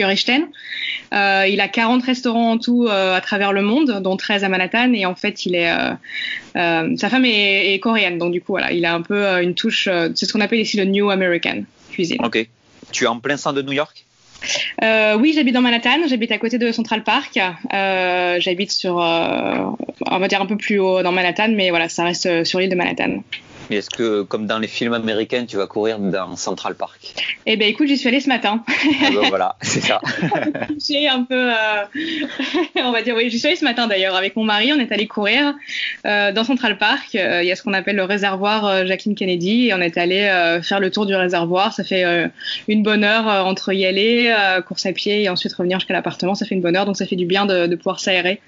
Euh, 1.14 1.46
il 1.50 1.60
a 1.60 1.68
40 1.68 2.04
restaurants 2.04 2.52
en 2.52 2.58
tout 2.58 2.88
à 2.88 3.20
travers 3.22 3.52
le 3.52 3.62
monde, 3.62 4.00
dont 4.02 4.16
13 4.16 4.44
à 4.44 4.50
Manhattan, 4.50 4.94
et 4.94 5.06
en 5.06 5.16
fait, 5.16 5.46
il 5.46 5.56
est 5.56 5.72
sa 6.54 7.10
femme 7.10 7.26
est, 7.26 7.80
coréenne, 7.80 8.18
donc 8.18 8.32
du 8.32 8.42
coup 8.42 8.54
voilà, 8.54 8.72
il 8.72 8.86
a 8.86 8.94
un 8.94 9.02
peu 9.02 9.42
une 9.42 9.56
touche, 9.56 9.90
c'est 10.16 10.26
ce 10.26 10.34
qu'on 10.34 10.42
appelle 10.42 10.60
ici 10.60 10.78
le 10.78 10.86
New 10.86 11.10
American 11.10 11.64
cuisine. 11.90 12.18
Ok. 12.24 12.48
Tu 12.92 13.06
es 13.06 13.08
en 13.08 13.20
plein 13.20 13.38
centre 13.38 13.56
de 13.56 13.62
New 13.62 13.74
York? 13.74 14.06
Euh, 14.84 15.18
oui, 15.18 15.34
j'habite 15.36 15.54
dans 15.54 15.62
Manhattan, 15.62 16.08
j'habite 16.08 16.32
à 16.32 16.38
côté 16.38 16.58
de 16.58 16.72
Central 16.72 17.04
Park. 17.04 17.40
Euh, 17.74 18.38
j'habite 18.40 18.72
sur, 18.72 19.02
euh, 19.02 19.66
on 20.10 20.20
va 20.20 20.28
dire 20.28 20.42
un 20.42 20.46
peu 20.46 20.58
plus 20.58 20.80
haut 20.80 21.04
dans 21.04 21.12
Manhattan, 21.12 21.50
mais 21.50 21.70
voilà, 21.70 21.90
ça 21.90 22.04
reste 22.04 22.44
sur 22.44 22.60
l'île 22.60 22.70
de 22.70 22.76
Manhattan 22.76 23.22
est-ce 23.78 23.90
que, 23.90 24.24
comme 24.24 24.48
dans 24.48 24.60
les 24.60 24.68
films 24.68 24.94
américains, 24.94 25.46
tu 25.46 25.58
vas 25.58 25.68
courir 25.68 26.00
dans 26.00 26.36
Central 26.36 26.76
Park 26.76 27.00
Eh 27.46 27.58
ben, 27.58 27.68
écoute, 27.68 27.88
j'y 27.88 27.98
suis 27.98 28.08
allée 28.08 28.20
ce 28.20 28.28
matin. 28.28 28.64
Ah 28.68 29.10
ben, 29.14 29.30
voilà, 29.30 29.56
c'est 29.62 29.82
ça. 29.82 30.02
J'ai 30.88 31.08
un 31.08 31.24
peu, 31.24 31.52
euh, 31.52 31.84
on 32.78 32.92
va 32.92 33.02
dire, 33.02 33.16
oui, 33.16 33.30
j'y 33.30 33.40
suis 33.40 33.48
allée 33.48 33.56
ce 33.56 33.66
matin 33.66 33.88
d'ailleurs 33.88 34.16
avec 34.16 34.36
mon 34.36 34.44
mari. 34.44 34.72
On 34.74 34.80
est 34.80 34.92
allé 34.92 35.08
courir 35.08 35.54
euh, 36.06 36.32
dans 36.32 36.44
Central 36.44 36.78
Park. 36.78 37.16
Euh, 37.16 37.42
il 37.44 37.48
y 37.48 37.52
a 37.52 37.56
ce 37.56 37.64
qu'on 37.64 37.74
appelle 37.74 37.96
le 37.96 38.04
réservoir 38.04 38.86
Jacqueline 38.86 39.16
Kennedy, 39.16 39.68
et 39.68 39.74
on 39.74 39.82
est 39.82 39.98
allé 39.98 40.60
faire 40.64 40.80
le 40.80 40.92
tour 40.92 41.06
du 41.06 41.16
réservoir. 41.16 41.74
Ça 41.74 41.84
fait 41.84 42.30
une 42.68 42.84
bonne 42.84 43.04
heure 43.04 43.26
entre 43.46 43.74
y 43.74 43.86
aller, 43.86 44.34
course 44.68 44.86
à 44.86 44.94
pied, 44.94 45.24
et 45.24 45.30
ensuite 45.30 45.54
revenir 45.54 45.80
jusqu'à 45.80 45.94
l'appartement. 45.94 46.36
Ça 46.36 46.46
fait 46.46 46.56
une 46.56 46.62
bonne 46.62 46.76
heure, 46.76 46.86
donc 46.86 46.98
ça 46.98 47.06
fait 47.06 47.16
du 47.16 47.26
bien 47.26 47.46
de, 47.46 47.68
de 47.68 47.76
pouvoir 47.76 48.00
s'aérer. 48.00 48.40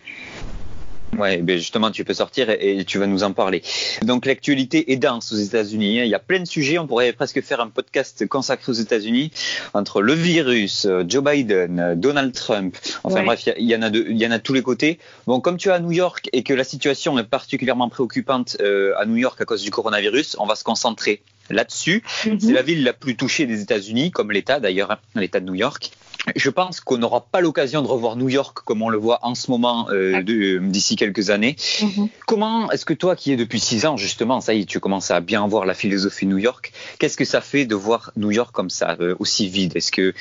Ouais, 1.18 1.38
ben 1.38 1.58
justement, 1.58 1.92
tu 1.92 2.04
peux 2.04 2.14
sortir 2.14 2.50
et, 2.50 2.84
tu 2.86 2.98
vas 2.98 3.08
nous 3.08 3.24
en 3.24 3.34
parler. 3.34 3.62
Donc, 4.02 4.26
l'actualité 4.26 4.92
est 4.92 4.98
dense 4.98 5.32
aux 5.32 5.38
États-Unis. 5.38 6.00
Hein. 6.00 6.04
Il 6.04 6.10
y 6.10 6.16
a 6.16 6.20
plein 6.20 6.40
de 6.40 6.46
sujets. 6.46 6.78
On 6.78 6.88
pourrait 6.88 7.14
presque 7.14 7.42
faire 7.42 7.62
un 7.62 7.70
podcast 7.70 8.28
consacré 8.28 8.72
aux 8.72 8.76
États-Unis 8.76 9.32
entre 9.74 10.02
le 10.02 10.14
virus, 10.14 10.86
euh, 10.86 11.04
Joe 11.08 11.24
Biden, 11.24 11.80
euh, 11.80 11.96
Donald 11.96 12.34
Trump. 12.34 12.78
Enfin 13.04 13.24
bref, 13.24 13.48
il 13.58 13.70
y, 13.70 13.76
en 13.76 13.82
a 13.82 13.90
de, 13.90 14.06
il 14.10 14.18
y 14.18 14.28
en 14.28 14.32
a 14.32 14.40
tous 14.40 14.54
les 14.54 14.62
côtés. 14.62 15.00
Bon, 15.28 15.40
comme 15.40 15.58
tu 15.58 15.70
es 15.70 15.72
à 15.72 15.80
New 15.80 15.92
York 15.92 16.30
et 16.34 16.44
que 16.44 16.54
la 16.54 16.64
situation 16.64 17.18
est 17.20 17.24
particulièrement 17.24 17.90
préoccupante 17.90 18.58
euh, 18.62 18.94
à 18.98 19.06
New 19.06 19.18
York 19.18 19.40
à 19.42 19.46
cause 19.46 19.64
du 19.64 19.72
coronavirus, 19.72 20.36
on 20.40 20.46
va 20.46 20.56
se 20.56 20.64
concentrer 20.64 21.22
là-dessus. 21.50 22.04
Mhm. 22.26 22.40
C'est 22.40 22.54
la 22.54 22.62
ville 22.62 22.84
la 22.84 22.94
plus 22.94 23.16
touchée 23.16 23.46
des 23.46 23.62
États-Unis, 23.62 24.12
comme 24.12 24.32
l'État 24.32 24.60
d'ailleurs, 24.60 24.92
hein, 24.92 25.00
l'État 25.16 25.40
de 25.40 25.46
New 25.46 25.56
York. 25.56 25.92
Je 26.36 26.50
pense 26.50 26.80
qu'on 26.80 26.98
n'aura 26.98 27.26
pas 27.26 27.42
l'occasion 27.42 27.82
de 27.82 27.88
revoir 27.88 28.16
New 28.16 28.30
York 28.30 28.60
comme 28.64 28.82
on 28.82 28.90
le 28.90 28.98
voit 28.98 29.20
en 29.24 29.36
ce 29.36 29.52
moment 29.52 29.88
euh, 29.90 30.22
d'ici 30.22 30.96
quelques 30.96 31.30
années. 31.30 31.56
Mhm. 31.82 32.10
Comment 32.28 32.72
est-ce 32.72 32.86
que 32.86 32.94
toi 32.94 33.16
qui 33.16 33.34
es 33.34 33.36
depuis 33.36 33.60
six 33.60 33.86
ans 33.86 33.98
justement, 33.98 34.40
ça 34.42 34.54
y 34.54 34.62
est, 34.62 34.66
tu 34.66 34.80
commences 34.80 35.12
à 35.12 35.20
bien 35.20 35.46
voir 35.48 35.66
la 35.66 35.74
philosophie 35.74 36.26
New 36.26 36.38
York, 36.38 36.72
qu'est-ce 37.00 37.18
que 37.18 37.26
ça 37.26 37.42
fait 37.42 37.66
de 37.66 37.76
voir 37.76 38.12
New 38.16 38.32
York 38.32 38.52
comme 38.54 38.70
ça, 38.70 38.96
euh, 39.00 39.16
aussi 39.20 39.50
vide? 39.50 39.76
Est-ce 39.76 39.92
que, 39.92 40.14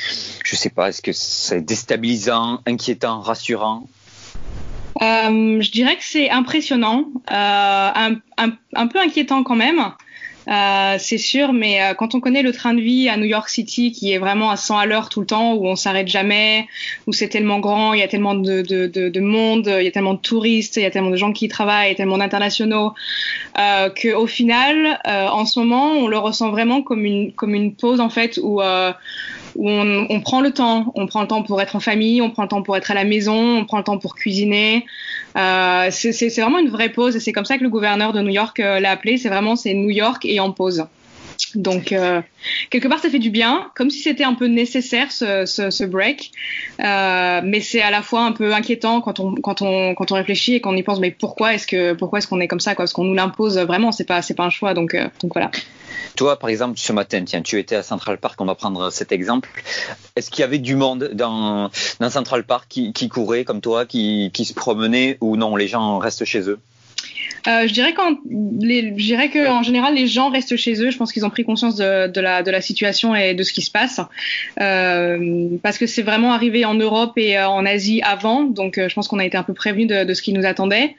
je 0.45 0.57
sais 0.57 0.71
pas, 0.71 0.89
est-ce 0.89 1.03
que 1.03 1.13
c'est 1.13 1.61
déstabilisant, 1.61 2.61
inquiétant, 2.67 3.21
rassurant? 3.21 3.89
Euh, 5.01 5.61
Je 5.61 5.71
dirais 5.71 5.97
que 5.97 6.05
c'est 6.05 6.31
impressionnant, 6.31 7.07
un, 7.29 8.17
un, 8.37 8.51
un, 8.75 8.87
peu 8.89 9.01
inquiétant 9.01 9.43
quand 9.43 9.57
même. 9.57 9.81
Euh, 10.49 10.97
c'est 10.99 11.19
sûr, 11.19 11.53
mais 11.53 11.83
euh, 11.83 11.95
quand 11.95 12.15
on 12.15 12.21
connaît 12.21 12.43
le 12.43 12.53
train 12.53 12.75
de 12.75 12.81
vie 12.81 13.09
à 13.09 13.17
New 13.17 13.25
York 13.25 13.49
City, 13.49 13.93
qui 13.93 14.13
est 14.13 14.19
vraiment 14.19 14.51
à 14.51 14.57
100 14.57 14.79
à 14.79 14.87
l'heure 14.87 15.09
tout 15.09 15.21
le 15.21 15.27
temps, 15.27 15.55
où 15.55 15.67
on 15.67 15.77
s'arrête 15.77 16.09
jamais, 16.09 16.67
où 17.07 17.13
c'est 17.13 17.29
tellement 17.29 17.61
grand, 17.61 17.93
il 17.95 18.01
y 18.01 18.03
a 18.03 18.09
tellement 18.09 18.35
de, 18.35 18.63
de, 18.63 18.87
de, 18.87 19.09
de, 19.09 19.21
monde, 19.21 19.73
il 19.79 19.85
y 19.85 19.89
a 19.89 19.91
tellement 19.91 20.15
de 20.15 20.21
touristes, 20.21 20.77
il 20.77 20.83
y 20.83 20.87
a 20.87 20.91
tellement 20.91 21.11
de 21.11 21.17
gens 21.17 21.33
qui 21.33 21.45
y 21.45 21.49
travaillent, 21.49 21.89
il 21.89 21.93
y 21.93 21.95
a 21.95 21.97
tellement 21.97 22.19
d'internationaux, 22.19 22.95
euh, 23.59 23.91
qu'au 23.91 24.27
final, 24.27 24.99
euh, 25.07 25.29
en 25.29 25.45
ce 25.45 25.61
moment, 25.61 25.93
on 25.93 26.09
le 26.09 26.19
ressent 26.19 26.51
vraiment 26.51 26.83
comme 26.83 27.05
une, 27.05 27.33
comme 27.33 27.55
une 27.55 27.75
pause 27.75 28.01
en 28.01 28.09
fait, 28.09 28.39
où 28.43 28.61
euh, 28.61 28.93
où 29.57 29.69
on, 29.69 30.07
on, 30.09 30.21
prend 30.21 30.41
le 30.41 30.51
temps. 30.51 30.93
On 30.95 31.07
prend 31.07 31.23
le 31.23 31.29
temps 31.29 31.43
pour 31.43 31.61
être 31.61 31.77
en 31.77 31.81
famille, 31.81 32.23
on 32.23 32.31
prend 32.31 32.43
le 32.43 32.49
temps 32.49 32.63
pour 32.63 32.77
être 32.77 32.91
à 32.91 32.95
la 32.95 33.05
maison, 33.05 33.59
on 33.59 33.65
prend 33.65 33.79
le 33.79 33.85
temps 33.85 33.99
pour 33.99 34.15
cuisiner. 34.15 34.85
Euh, 35.37 35.89
c'est 35.91 36.29
vraiment 36.41 36.59
une 36.59 36.71
vraie 36.71 36.91
pause 36.91 37.17
et 37.17 37.21
c'est 37.21 37.33
comme 37.33 37.45
ça 37.45 37.59
que 37.59 37.63
le 37.63 37.71
gouverneur 37.71 38.13
de 38.13 38.21
New 38.21 38.31
York 38.31 38.61
euh, 38.61 38.81
l'a 38.81 38.91
appelé. 38.91 39.17
C'est 39.17 39.29
vraiment 39.29 39.57
c'est 39.57 39.75
New 39.75 39.91
York 39.91 40.25
et 40.25 40.41
en 40.41 40.53
pause. 40.53 40.85
Donc 41.55 41.93
euh, 41.93 42.21
quelque 42.71 42.89
part 42.89 42.99
ça 43.01 43.11
fait 43.11 43.19
du 43.19 43.31
bien, 43.31 43.71
comme 43.75 43.91
si 43.91 44.01
c'était 44.01 44.25
un 44.25 44.35
peu 44.35 44.47
nécessaire 44.47 45.13
ce, 45.13 45.85
break, 45.85 46.33
euh, 46.81 47.41
mais 47.45 47.61
c'est 47.61 47.83
à 47.83 47.91
la 47.91 48.03
fois 48.03 48.25
un 48.25 48.33
peu 48.33 48.55
inquiétant 48.55 49.01
quand 49.01 49.21
on 49.21 49.35
quand 49.35 49.63
on 49.63 49.95
quand 49.95 50.13
on 50.13 50.15
réfléchit 50.15 50.55
et 50.55 50.61
qu'on 50.61 50.77
y 50.77 50.83
pense. 50.83 51.01
Mais 51.01 51.11
pourquoi 51.11 51.55
est-ce 51.55 51.67
que 51.67 51.93
pourquoi 51.95 52.19
est-ce 52.19 52.29
qu'on 52.29 52.41
est 52.41 52.49
comme 52.49 52.61
ça 52.61 52.75
quoi? 52.75 52.85
Parce 52.85 52.93
qu'on 52.93 53.05
nous 53.05 53.15
l'impose 53.15 53.59
vraiment. 53.59 53.93
C'est 53.93 54.05
pas 54.05 54.21
pas 54.37 54.45
un 54.45 54.51
choix. 54.51 54.75
Donc 54.75 54.95
euh, 54.95 55.09
donc 55.21 55.35
voilà. 55.35 55.51
Toi, 56.17 56.39
par 56.39 56.51
exemple, 56.51 56.79
ce 56.79 56.93
matin, 56.93 57.25
tiens, 57.25 57.43
tu 57.43 57.59
étais 57.59 57.77
à 57.77 57.83
Central 57.83 58.19
Park, 58.19 58.39
on 58.41 58.45
va 58.45 58.55
prendre 58.55 58.91
cet 58.91 59.13
exemple. 59.13 59.49
Est-ce 60.15 60.31
qu'il 60.31 60.41
y 60.41 60.45
avait 60.45 60.59
du 60.59 60.77
monde 60.77 61.11
dans, 61.15 61.71
dans 62.01 62.11
Central 62.11 62.45
Park 62.45 62.67
qui, 62.69 62.93
qui 62.93 63.09
courait 63.09 63.45
comme 63.45 63.63
toi, 63.63 63.87
qui, 63.87 64.31
qui 64.33 64.45
se 64.45 64.53
promenait 64.53 65.17
ou 65.21 65.37
non 65.37 65.57
Les 65.57 65.69
gens 65.69 65.99
restent 65.99 66.27
chez 66.27 66.49
eux? 66.49 66.59
Euh, 67.49 67.67
je 67.67 67.73
dirais 67.73 67.93
qu'en 67.93 68.15
que 68.15 69.49
en 69.49 69.63
général 69.63 69.95
les 69.95 70.07
gens 70.07 70.31
restent 70.31 70.57
chez 70.57 70.75
eux. 70.83 70.91
Je 70.91 70.97
pense 70.97 71.13
qu'ils 71.13 71.27
ont 71.27 71.31
pris 71.31 71.45
conscience 71.45 71.77
de, 71.77 72.21
la 72.21 72.61
situation 72.61 73.15
et 73.15 73.35
de 73.35 73.43
ce 73.43 73.53
qui 73.53 73.63
se 73.63 73.71
passe 73.71 74.01
euh, 74.61 75.49
parce 75.63 75.79
que 75.79 75.87
c'est 75.87 76.03
vraiment 76.03 76.33
arrivé 76.33 76.65
en 76.65 76.75
Europe 76.75 77.13
et 77.17 77.39
euh, 77.39 77.49
en 77.49 77.67
Asie 77.67 78.01
avant. 78.03 78.45
Donc 78.45 78.79
je 78.79 78.95
pense 78.95 79.09
qu'on 79.09 79.19
a 79.19 79.25
été 79.25 79.37
un 79.37 79.43
peu 79.43 79.55
prévenu 79.55 79.87
de, 79.87 80.15
ce 80.15 80.23
qui 80.23 80.33
nous 80.33 80.47
attendait. 80.47 80.97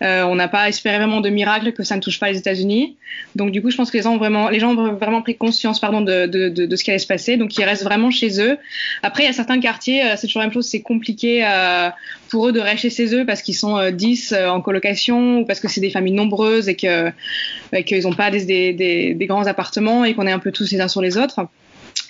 On 0.00 0.34
n'a 0.34 0.48
pas 0.48 0.68
espéré 0.68 0.98
vraiment 0.98 1.20
de 1.20 1.28
miracle 1.28 1.72
que 1.72 1.82
ça 1.82 1.96
ne 1.96 2.00
touche 2.00 2.18
pas 2.18 2.30
les 2.30 2.38
États-Unis. 2.38 2.96
Donc 3.36 3.50
du 3.50 3.62
coup 3.62 3.70
je 3.70 3.76
pense 3.76 3.90
que 3.90 3.96
les 3.96 4.02
gens 4.02 4.14
ont 4.14 4.18
vraiment 4.18 4.48
les 4.48 4.60
gens 4.60 4.76
ont 4.76 4.94
vraiment 4.94 5.22
pris 5.22 5.36
conscience 5.36 5.80
pardon 5.80 6.00
de 6.00 6.76
ce 6.76 6.84
qui 6.84 6.90
allait 6.90 6.98
se 6.98 7.06
passer. 7.06 7.36
Donc 7.36 7.56
ils 7.56 7.64
restent 7.64 7.84
vraiment 7.84 8.10
chez 8.10 8.40
eux. 8.40 8.58
Après 9.02 9.24
il 9.24 9.26
y 9.26 9.30
a 9.30 9.32
certains 9.32 9.60
quartiers 9.60 10.02
c'est 10.16 10.26
toujours 10.26 10.40
la 10.40 10.46
même 10.46 10.54
chose. 10.54 10.66
C'est 10.66 10.82
compliqué 10.82 11.46
pour 12.30 12.48
eux 12.48 12.52
de 12.52 12.60
rester 12.60 12.90
chez 12.90 13.14
eux 13.14 13.26
parce 13.26 13.42
qu'ils 13.42 13.56
sont 13.56 13.90
10 13.90 14.34
en 14.48 14.60
colocation 14.60 15.40
ou 15.40 15.44
parce 15.44 15.60
que 15.60 15.68
c'est 15.72 15.80
des 15.80 15.90
familles 15.90 16.14
nombreuses 16.14 16.68
et 16.68 16.76
que 16.76 17.10
qu'ils 17.84 18.02
n'ont 18.02 18.12
pas 18.12 18.30
des, 18.30 19.16
grands 19.22 19.46
appartements 19.46 20.04
et 20.04 20.14
qu'on 20.14 20.26
est 20.26 20.32
un 20.32 20.38
peu 20.38 20.52
tous 20.52 20.70
les 20.70 20.80
uns 20.80 20.88
sur 20.88 21.02
les 21.02 21.16
autres. 21.16 21.46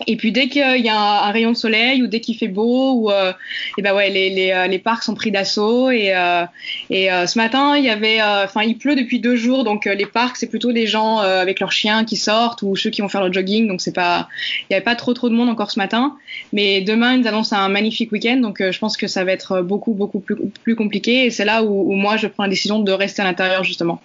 Et 0.06 0.16
puis 0.16 0.32
dès 0.32 0.48
qu'il 0.48 0.84
y 0.84 0.88
a 0.88 1.24
un, 1.26 1.30
rayon 1.30 1.52
de 1.52 1.56
soleil 1.56 2.02
ou 2.02 2.06
dès 2.06 2.20
qu'il 2.20 2.36
fait 2.36 2.48
beau, 2.48 2.92
ou 2.92 3.10
euh, 3.10 3.32
et 3.78 3.82
ben 3.82 3.94
ouais, 3.94 4.10
les, 4.10 4.30
les, 4.30 4.50
euh, 4.52 4.66
les 4.66 4.78
parcs 4.78 5.02
sont 5.02 5.14
pris 5.14 5.30
d'assaut. 5.30 5.90
Et, 5.90 6.14
euh, 6.14 6.44
et 6.90 7.12
euh, 7.12 7.26
ce 7.26 7.38
matin, 7.38 7.76
il 7.76 7.84
y 7.84 7.90
avait, 7.90 8.20
euh, 8.20 8.44
enfin, 8.44 8.62
il 8.62 8.78
pleut 8.78 8.96
depuis 8.96 9.20
deux 9.20 9.36
jours, 9.36 9.64
donc 9.64 9.84
les 9.84 10.06
parcs 10.06 10.36
c'est 10.36 10.48
plutôt 10.48 10.72
des 10.72 10.86
gens 10.86 11.18
avec 11.18 11.60
leurs 11.60 11.72
chiens 11.72 12.04
qui 12.04 12.16
sortent 12.16 12.62
ou 12.62 12.76
ceux 12.76 12.90
qui 12.90 13.00
vont 13.00 13.08
faire 13.08 13.22
leur 13.22 13.32
jogging. 13.32 13.68
Donc 13.68 13.80
c'est 13.80 13.94
pas, 13.94 14.28
il 14.68 14.72
y 14.72 14.76
avait 14.76 14.84
pas 14.84 14.96
trop 14.96 15.14
trop 15.14 15.28
de 15.28 15.34
monde 15.34 15.48
encore 15.48 15.70
ce 15.70 15.78
matin. 15.78 16.16
Mais 16.52 16.80
demain, 16.80 17.16
ils 17.16 17.26
annoncent 17.28 17.56
un 17.56 17.68
magnifique 17.68 18.12
week-end, 18.12 18.36
donc 18.36 18.62
je 18.62 18.78
pense 18.78 18.96
que 18.96 19.06
ça 19.06 19.24
va 19.24 19.32
être 19.32 19.62
beaucoup 19.62 19.92
beaucoup 19.92 20.20
plus, 20.20 20.36
plus 20.62 20.76
compliqué. 20.76 21.26
Et 21.26 21.30
c'est 21.30 21.44
là 21.44 21.62
où, 21.62 21.92
où, 21.92 21.94
moi 21.94 22.16
je 22.16 22.26
prends 22.26 22.44
la 22.44 22.48
décision 22.48 22.80
de 22.80 22.92
rester 22.92 23.22
à 23.22 23.24
l'intérieur 23.24 23.64
justement 23.64 24.00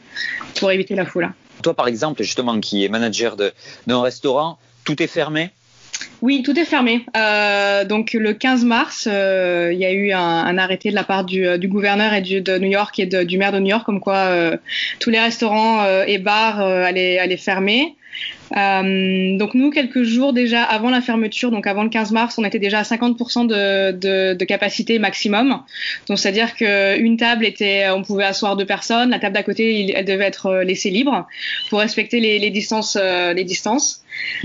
pour 0.60 0.71
éviter 0.71 0.95
la 0.95 1.06
foule. 1.06 1.32
Toi, 1.63 1.73
par 1.73 1.88
exemple, 1.88 2.21
justement, 2.23 2.60
qui 2.60 2.86
est 2.86 2.89
manager 2.89 3.36
d'un 3.36 4.02
restaurant, 4.02 4.60
tout 4.84 5.02
est 5.02 5.08
fermé? 5.08 5.50
Oui, 6.22 6.42
tout 6.44 6.58
est 6.58 6.66
fermé. 6.66 7.06
Euh, 7.16 7.86
donc 7.86 8.14
le 8.14 8.34
15 8.34 8.66
mars, 8.66 9.08
euh, 9.12 9.70
il 9.72 9.80
y 9.80 9.86
a 9.86 9.92
eu 9.92 10.12
un, 10.12 10.20
un, 10.20 10.58
arrêté 10.58 10.90
de 10.90 10.96
la 10.96 11.04
part 11.04 11.24
du, 11.24 11.58
du 11.60 11.68
gouverneur 11.68 12.14
et 12.14 12.22
du, 12.22 12.42
de 12.42 12.58
New 12.58 12.70
York 12.70 13.00
et 13.00 13.06
du 13.06 13.38
maire 13.38 13.52
de 13.52 13.60
New 13.60 13.70
York 13.70 13.86
comme 13.86 14.00
quoi 14.00 14.16
euh, 14.16 14.58
tous 15.00 15.10
les 15.10 15.20
restaurants 15.20 15.84
euh, 15.84 16.04
et 16.08 16.18
bars 16.18 16.62
euh, 16.62 16.84
allaient, 16.84 17.20
allaient 17.20 17.38
fermer. 17.38 17.96
Euh, 18.56 19.38
donc 19.38 19.54
nous, 19.54 19.72
quelques 19.72 20.04
jours 20.04 20.34
déjà 20.34 20.64
avant 20.64 20.90
la 20.90 21.02
fermeture, 21.02 21.52
donc 21.52 21.68
avant 21.68 21.84
le 21.84 21.90
15 21.90 22.12
mars, 22.12 22.38
on 22.38 22.44
était 22.44 22.60
déjà 22.60 22.80
à 22.80 22.84
50% 22.84 23.48
de, 23.48 23.92
de, 23.92 24.34
de, 24.34 24.46
capacité 24.46 25.00
maximum. 25.00 25.62
Donc 26.08 26.20
c'est-à-dire 26.20 26.56
qu'une 26.56 27.18
table 27.18 27.46
était, 27.46 27.90
on 27.90 28.04
pouvait 28.04 28.24
asseoir 28.24 28.56
deux 28.56 28.66
personnes, 28.66 29.10
la 29.10 29.20
table 29.20 29.36
d'à 29.36 29.44
côté, 29.44 29.92
elle 29.94 30.06
devait 30.06 30.26
être 30.26 30.62
laissée 30.64 30.90
libre 30.90 31.28
pour 31.70 31.80
respecter 31.80 32.20
les, 32.20 32.40
les 32.40 32.50
distances, 32.50 32.98
les 32.98 33.44
distances 33.44 34.04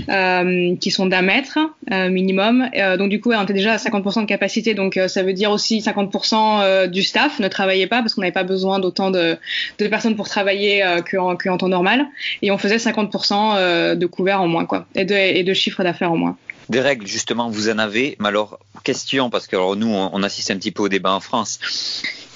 euh, 0.09 0.75
qui 0.77 0.91
sont 0.91 1.05
d'un 1.05 1.21
mètre 1.21 1.57
euh, 1.91 2.09
minimum. 2.09 2.69
Euh, 2.75 2.97
donc 2.97 3.09
du 3.09 3.19
coup, 3.21 3.31
on 3.31 3.43
était 3.43 3.53
déjà 3.53 3.73
à 3.73 3.77
50% 3.77 4.21
de 4.21 4.25
capacité, 4.25 4.73
donc 4.73 4.97
euh, 4.97 5.07
ça 5.07 5.23
veut 5.23 5.33
dire 5.33 5.51
aussi 5.51 5.79
50% 5.79 6.61
euh, 6.61 6.87
du 6.87 7.03
staff 7.03 7.39
ne 7.39 7.47
travaillait 7.47 7.87
pas 7.87 8.01
parce 8.01 8.13
qu'on 8.13 8.21
n'avait 8.21 8.31
pas 8.31 8.43
besoin 8.43 8.79
d'autant 8.79 9.11
de, 9.11 9.37
de, 9.79 9.87
personnes 9.87 10.15
pour 10.15 10.27
travailler 10.27 10.83
qu'en 11.09 11.35
qu 11.35 11.49
temps 11.57 11.69
normal. 11.69 12.05
Et 12.41 12.51
on 12.51 12.57
faisait 12.57 12.77
50% 12.77 13.92
de 13.95 14.05
couverts 14.05 14.41
en 14.41 14.47
moins, 14.47 14.65
quoi, 14.65 14.85
et 14.95 15.05
de, 15.05 15.53
chiffre 15.53 15.83
d'affaires 15.83 16.11
en 16.11 16.17
moins. 16.17 16.37
Des 16.69 16.81
règles, 16.81 17.07
justement, 17.07 17.49
vous 17.49 17.69
en 17.69 17.77
avez. 17.77 18.15
Mais 18.19 18.29
alors, 18.29 18.59
question, 18.83 19.29
parce 19.29 19.47
que 19.47 19.55
alors, 19.55 19.75
nous, 19.75 19.87
on, 19.87 20.23
assiste 20.23 20.51
un 20.51 20.55
petit 20.55 20.71
peu 20.71 20.83
au 20.83 20.89
débat 20.89 21.13
en 21.13 21.19
France 21.19 21.59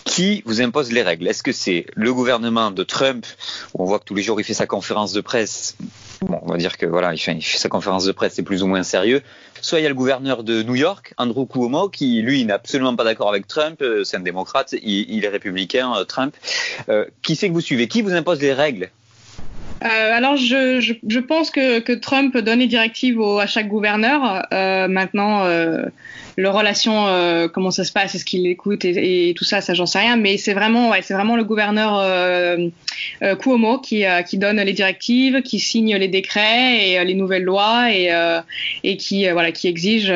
qui 0.06 0.41
vous 0.46 0.62
impose 0.62 0.91
les 0.91 1.02
règles? 1.02 1.28
Est-ce 1.28 1.43
que 1.43 1.52
c'est 1.52 1.86
le 1.93 2.13
gouvernement 2.13 2.72
de 2.72 2.84
Trump, 2.84 3.26
où 3.74 3.84
on 3.84 3.86
voit 3.86 4.00
que 4.00 4.06
tous 4.06 4.15
les 4.15 4.24
jours 4.24 4.39
il 4.39 4.43
fait 4.43 4.54
sa 4.54 4.65
conférence 4.65 5.12
de 5.12 5.22
presse? 5.22 5.76
Bon, 6.22 6.39
on 6.41 6.52
va 6.52 6.58
dire 6.58 6.78
que 6.78 6.86
voilà, 6.86 7.13
il 7.13 7.20
fait, 7.20 7.38
sa 7.41 7.70
conférence 7.70 8.06
de 8.06 8.12
presse, 8.12 8.34
c'est 8.34 8.43
plus 8.43 8.63
ou 8.63 8.67
moins 8.67 8.84
sérieux. 8.84 9.22
Soit 9.62 9.80
il 9.80 9.84
y 9.84 9.86
a 9.86 9.89
le 9.89 9.96
gouverneur 9.96 10.43
de 10.43 10.63
New 10.63 10.76
York, 10.76 11.13
Andrew 11.17 11.46
Cuomo, 11.46 11.89
qui 11.89 12.22
lui 12.22 12.43
n'est 12.46 12.54
absolument 12.54 12.96
pas 12.96 13.04
d'accord 13.04 13.30
avec 13.30 13.48
Trump, 13.48 13.84
c'est 14.04 14.17
un 14.17 14.22
démocrate, 14.22 14.74
il, 14.82 15.24
est 15.24 15.30
républicain, 15.30 15.93
Trump. 16.08 16.36
Euh, 16.89 17.06
qui 17.22 17.36
c'est 17.36 17.50
que 17.50 17.54
vous 17.54 17.62
suivez? 17.62 17.88
Qui 17.88 18.02
vous 18.02 18.13
impose 18.13 18.39
les 18.41 18.54
règles? 18.54 18.89
Euh, 19.84 20.12
alors, 20.13 20.38
je, 20.38 20.80
je, 20.80 20.94
je, 21.08 21.20
pense 21.20 21.52
que, 21.52 21.80
que 21.80 21.94
Trump 21.94 22.36
donne 22.38 22.60
les 22.60 22.68
directives 22.68 23.20
au, 23.20 23.40
à 23.40 23.46
chaque 23.46 23.68
gouverneur. 23.68 24.48
Euh, 24.52 24.88
maintenant, 24.88 25.46
euh, 25.46 25.86
leur 26.36 26.56
relation, 26.56 27.08
euh, 27.08 27.48
comment 27.48 27.72
ça 27.72 27.84
se 27.84 27.92
passe, 27.92 28.16
est-ce 28.16 28.26
qu'il 28.26 28.48
écoute 28.48 28.86
et, 28.86 29.34
tout 29.36 29.44
ça, 29.44 29.62
ça 29.62 29.74
j'en 29.74 29.86
sais 29.86 30.00
rien. 30.00 30.18
Mais 30.18 30.38
c'est 30.38 30.54
vraiment, 30.54 30.90
ouais, 30.90 31.02
c'est 31.02 31.13
vraiment 31.13 31.36
le 31.36 31.44
gouverneur 31.44 32.00
euh, 32.00 32.70
euh, 33.24 33.36
Cuomo 33.36 33.80
qui, 33.80 34.04
qui 34.28 34.38
donne 34.38 34.62
les 34.62 34.74
directives, 34.74 35.42
qui 35.42 35.60
signe 35.60 35.96
les 35.96 36.08
décrets 36.08 36.90
et 36.90 37.04
les 37.04 37.13
nouvelles 37.13 37.44
lois 37.44 37.92
et, 37.92 38.12
et 38.84 38.98
qui, 38.98 39.30
voilà, 39.30 39.52
qui 39.52 39.68
exige 39.68 40.12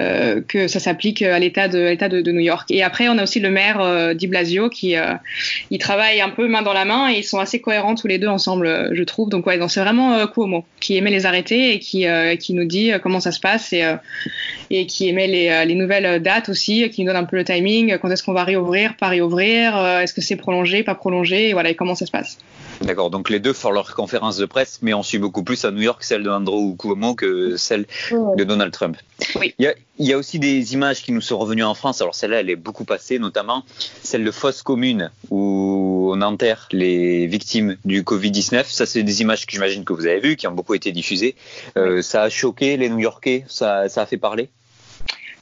euh, 0.00 0.40
que 0.46 0.66
ça 0.66 0.80
s'applique 0.80 1.22
à 1.22 1.38
l'État 1.38 1.68
de, 1.68 1.78
l'État 1.78 2.08
de, 2.08 2.20
de, 2.20 2.32
New 2.32 2.40
York. 2.40 2.70
Et 2.70 2.82
après, 2.82 3.08
on 3.08 3.18
a 3.18 3.22
aussi 3.22 3.40
le 3.40 3.50
maire 3.50 3.80
euh, 3.80 4.14
Di 4.14 4.26
Blasio 4.26 4.68
qui 4.68 4.96
euh, 4.96 5.14
il 5.70 5.78
travaille 5.78 6.20
un 6.20 6.30
peu 6.30 6.48
main 6.48 6.62
dans 6.62 6.72
la 6.72 6.84
main 6.84 7.10
et 7.10 7.18
ils 7.18 7.24
sont 7.24 7.38
assez 7.38 7.60
cohérents 7.60 7.94
tous 7.94 8.06
les 8.06 8.18
deux 8.18 8.28
ensemble, 8.28 8.90
je 8.92 9.02
trouve. 9.04 9.28
Donc 9.28 9.46
ouais, 9.46 9.58
c'est 9.68 9.80
vraiment 9.80 10.14
euh, 10.14 10.26
Cuomo 10.26 10.64
qui 10.80 10.96
aimait 10.96 11.10
les 11.10 11.26
arrêter 11.26 11.74
et 11.74 11.78
qui, 11.78 12.06
euh, 12.06 12.36
qui 12.36 12.54
nous 12.54 12.64
dit 12.64 12.92
comment 13.02 13.20
ça 13.20 13.32
se 13.32 13.40
passe 13.40 13.72
et, 13.72 13.84
et 14.70 14.86
qui 14.86 15.08
aimait 15.08 15.26
les, 15.26 15.64
les, 15.66 15.74
nouvelles 15.74 16.22
dates 16.22 16.48
aussi, 16.48 16.88
qui 16.90 17.02
nous 17.02 17.08
donne 17.08 17.22
un 17.22 17.24
peu 17.24 17.36
le 17.36 17.44
timing, 17.44 17.98
quand 17.98 18.10
est-ce 18.10 18.22
qu'on 18.22 18.32
va 18.32 18.44
réouvrir, 18.44 18.96
pas 18.96 19.08
réouvrir, 19.08 19.76
est-ce 20.00 20.14
que 20.14 20.20
c'est 20.20 20.36
prolongé, 20.36 20.82
pas 20.82 20.94
prolongé, 20.94 21.50
et 21.50 21.52
voilà, 21.52 21.70
et 21.70 21.74
comment 21.74 21.94
ça 21.94 22.06
se 22.06 22.10
passe. 22.10 22.38
D'accord, 22.80 23.10
donc 23.10 23.28
les 23.28 23.40
deux 23.40 23.52
font 23.52 23.70
leur 23.70 23.94
conférence 23.94 24.38
de 24.38 24.46
presse, 24.46 24.78
mais 24.80 24.94
on 24.94 25.02
suit 25.02 25.18
beaucoup 25.18 25.42
plus 25.42 25.64
à 25.64 25.70
New 25.70 25.82
York 25.82 26.02
celle 26.02 26.22
de 26.22 26.30
Andrew 26.30 26.74
Cuomo 26.76 27.14
que 27.14 27.56
celle 27.56 27.86
de 28.10 28.44
Donald 28.44 28.72
Trump. 28.72 28.96
Oui. 29.36 29.54
Il, 29.58 29.64
y 29.64 29.68
a, 29.68 29.74
il 29.98 30.06
y 30.06 30.12
a 30.12 30.18
aussi 30.18 30.38
des 30.38 30.74
images 30.74 31.02
qui 31.02 31.12
nous 31.12 31.20
sont 31.20 31.38
revenues 31.38 31.64
en 31.64 31.74
France, 31.74 32.00
alors 32.00 32.14
celle-là, 32.14 32.40
elle 32.40 32.50
est 32.50 32.56
beaucoup 32.56 32.84
passée, 32.84 33.18
notamment 33.18 33.64
celle 34.02 34.24
de 34.24 34.30
fosses 34.30 34.62
communes 34.62 35.10
où 35.30 36.10
on 36.12 36.22
enterre 36.22 36.68
les 36.72 37.26
victimes 37.26 37.76
du 37.84 38.02
Covid-19. 38.02 38.64
Ça, 38.66 38.86
c'est 38.86 39.02
des 39.02 39.20
images 39.20 39.46
que 39.46 39.52
j'imagine 39.52 39.84
que 39.84 39.92
vous 39.92 40.06
avez 40.06 40.20
vues, 40.20 40.36
qui 40.36 40.46
ont 40.46 40.52
beaucoup 40.52 40.74
été 40.74 40.92
diffusées. 40.92 41.34
Euh, 41.76 42.02
ça 42.02 42.22
a 42.22 42.28
choqué 42.28 42.76
les 42.76 42.88
New-Yorkais, 42.88 43.44
ça, 43.48 43.88
ça 43.88 44.02
a 44.02 44.06
fait 44.06 44.18
parler? 44.18 44.48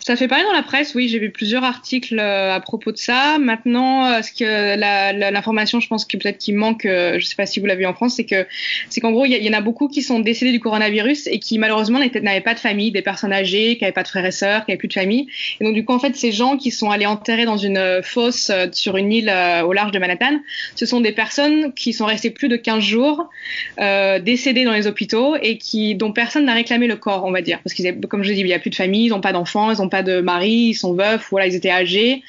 Ça 0.08 0.16
fait 0.16 0.26
parler 0.26 0.44
dans 0.44 0.54
la 0.54 0.62
presse, 0.62 0.94
oui, 0.94 1.06
j'ai 1.06 1.18
vu 1.18 1.28
plusieurs 1.28 1.64
articles 1.64 2.18
euh, 2.18 2.54
à 2.54 2.60
propos 2.60 2.92
de 2.92 2.96
ça. 2.96 3.38
Maintenant, 3.38 4.06
euh, 4.06 4.22
ce 4.22 4.32
que 4.32 5.30
l'information, 5.30 5.80
je 5.80 5.86
pense 5.86 6.06
que 6.06 6.16
peut-être 6.16 6.38
qui 6.38 6.54
manque, 6.54 6.86
euh, 6.86 7.10
je 7.12 7.16
ne 7.16 7.28
sais 7.28 7.36
pas 7.36 7.44
si 7.44 7.60
vous 7.60 7.66
l'avez 7.66 7.80
vu 7.80 7.86
en 7.86 7.92
France, 7.92 8.14
c'est 8.16 8.24
que 8.24 8.46
c'est 8.88 9.02
qu'en 9.02 9.12
gros, 9.12 9.26
il 9.26 9.34
y, 9.34 9.50
en 9.50 9.52
a 9.52 9.60
beaucoup 9.60 9.86
qui 9.86 10.00
sont 10.00 10.20
décédés 10.20 10.52
du 10.52 10.60
coronavirus 10.60 11.26
et 11.26 11.38
qui 11.38 11.58
malheureusement 11.58 11.98
n'avaient 11.98 12.40
pas 12.40 12.54
de 12.54 12.58
famille, 12.58 12.90
des 12.90 13.02
personnes 13.02 13.34
âgées, 13.34 13.76
qui 13.76 13.82
n'avaient 13.82 13.92
pas 13.92 14.02
de 14.02 14.08
frères 14.08 14.24
et 14.24 14.30
sœurs, 14.30 14.64
qui 14.64 14.70
n'avaient 14.70 14.78
plus 14.78 14.88
de 14.88 14.94
famille. 14.94 15.28
Et 15.60 15.64
donc 15.64 15.74
du 15.74 15.84
coup, 15.84 15.92
en 15.92 15.98
fait, 15.98 16.16
ces 16.16 16.32
gens 16.32 16.56
qui 16.56 16.70
sont 16.70 16.90
allés 16.90 17.04
enterrer 17.04 17.44
dans 17.44 17.58
une 17.58 18.00
fosse 18.02 18.50
sur 18.72 18.96
une 18.96 19.12
île 19.12 19.30
au 19.62 19.74
large 19.74 19.90
de 19.90 19.98
Manhattan, 19.98 20.40
ce 20.74 20.86
sont 20.86 21.02
des 21.02 21.12
personnes 21.12 21.74
qui 21.74 21.92
sont 21.92 22.06
restées 22.06 22.30
plus 22.30 22.48
de 22.48 22.56
15 22.56 22.82
jours 22.82 23.28
décédées 23.76 24.64
dans 24.64 24.72
les 24.72 24.86
hôpitaux 24.86 25.36
et 25.36 25.58
qui 25.58 25.94
dont 25.94 26.12
personne 26.12 26.46
n'a 26.46 26.54
réclamé 26.54 26.86
le 26.86 26.96
corps, 26.96 27.26
on 27.26 27.30
va 27.30 27.42
dire, 27.42 27.60
parce 27.62 27.74
qu'ils, 27.74 28.00
comme 28.08 28.22
je 28.22 28.32
dis, 28.32 28.40
il 28.40 28.46
n'y 28.46 28.54
a 28.54 28.58
plus 28.58 28.70
de 28.70 28.74
famille, 28.74 29.04
ils 29.04 29.10
n'ont 29.10 29.20
pas 29.20 29.32
d'enfants, 29.32 29.70
ils 29.70 29.82
n'ont 29.82 29.90
pas 29.90 29.97
de 30.02 30.20
mari, 30.20 30.70
ils 30.70 30.74
sont 30.74 30.94
veufs, 30.94 31.28
voilà, 31.30 31.46
ils 31.46 31.54
étaient 31.54 31.70
âgés, 31.70 32.22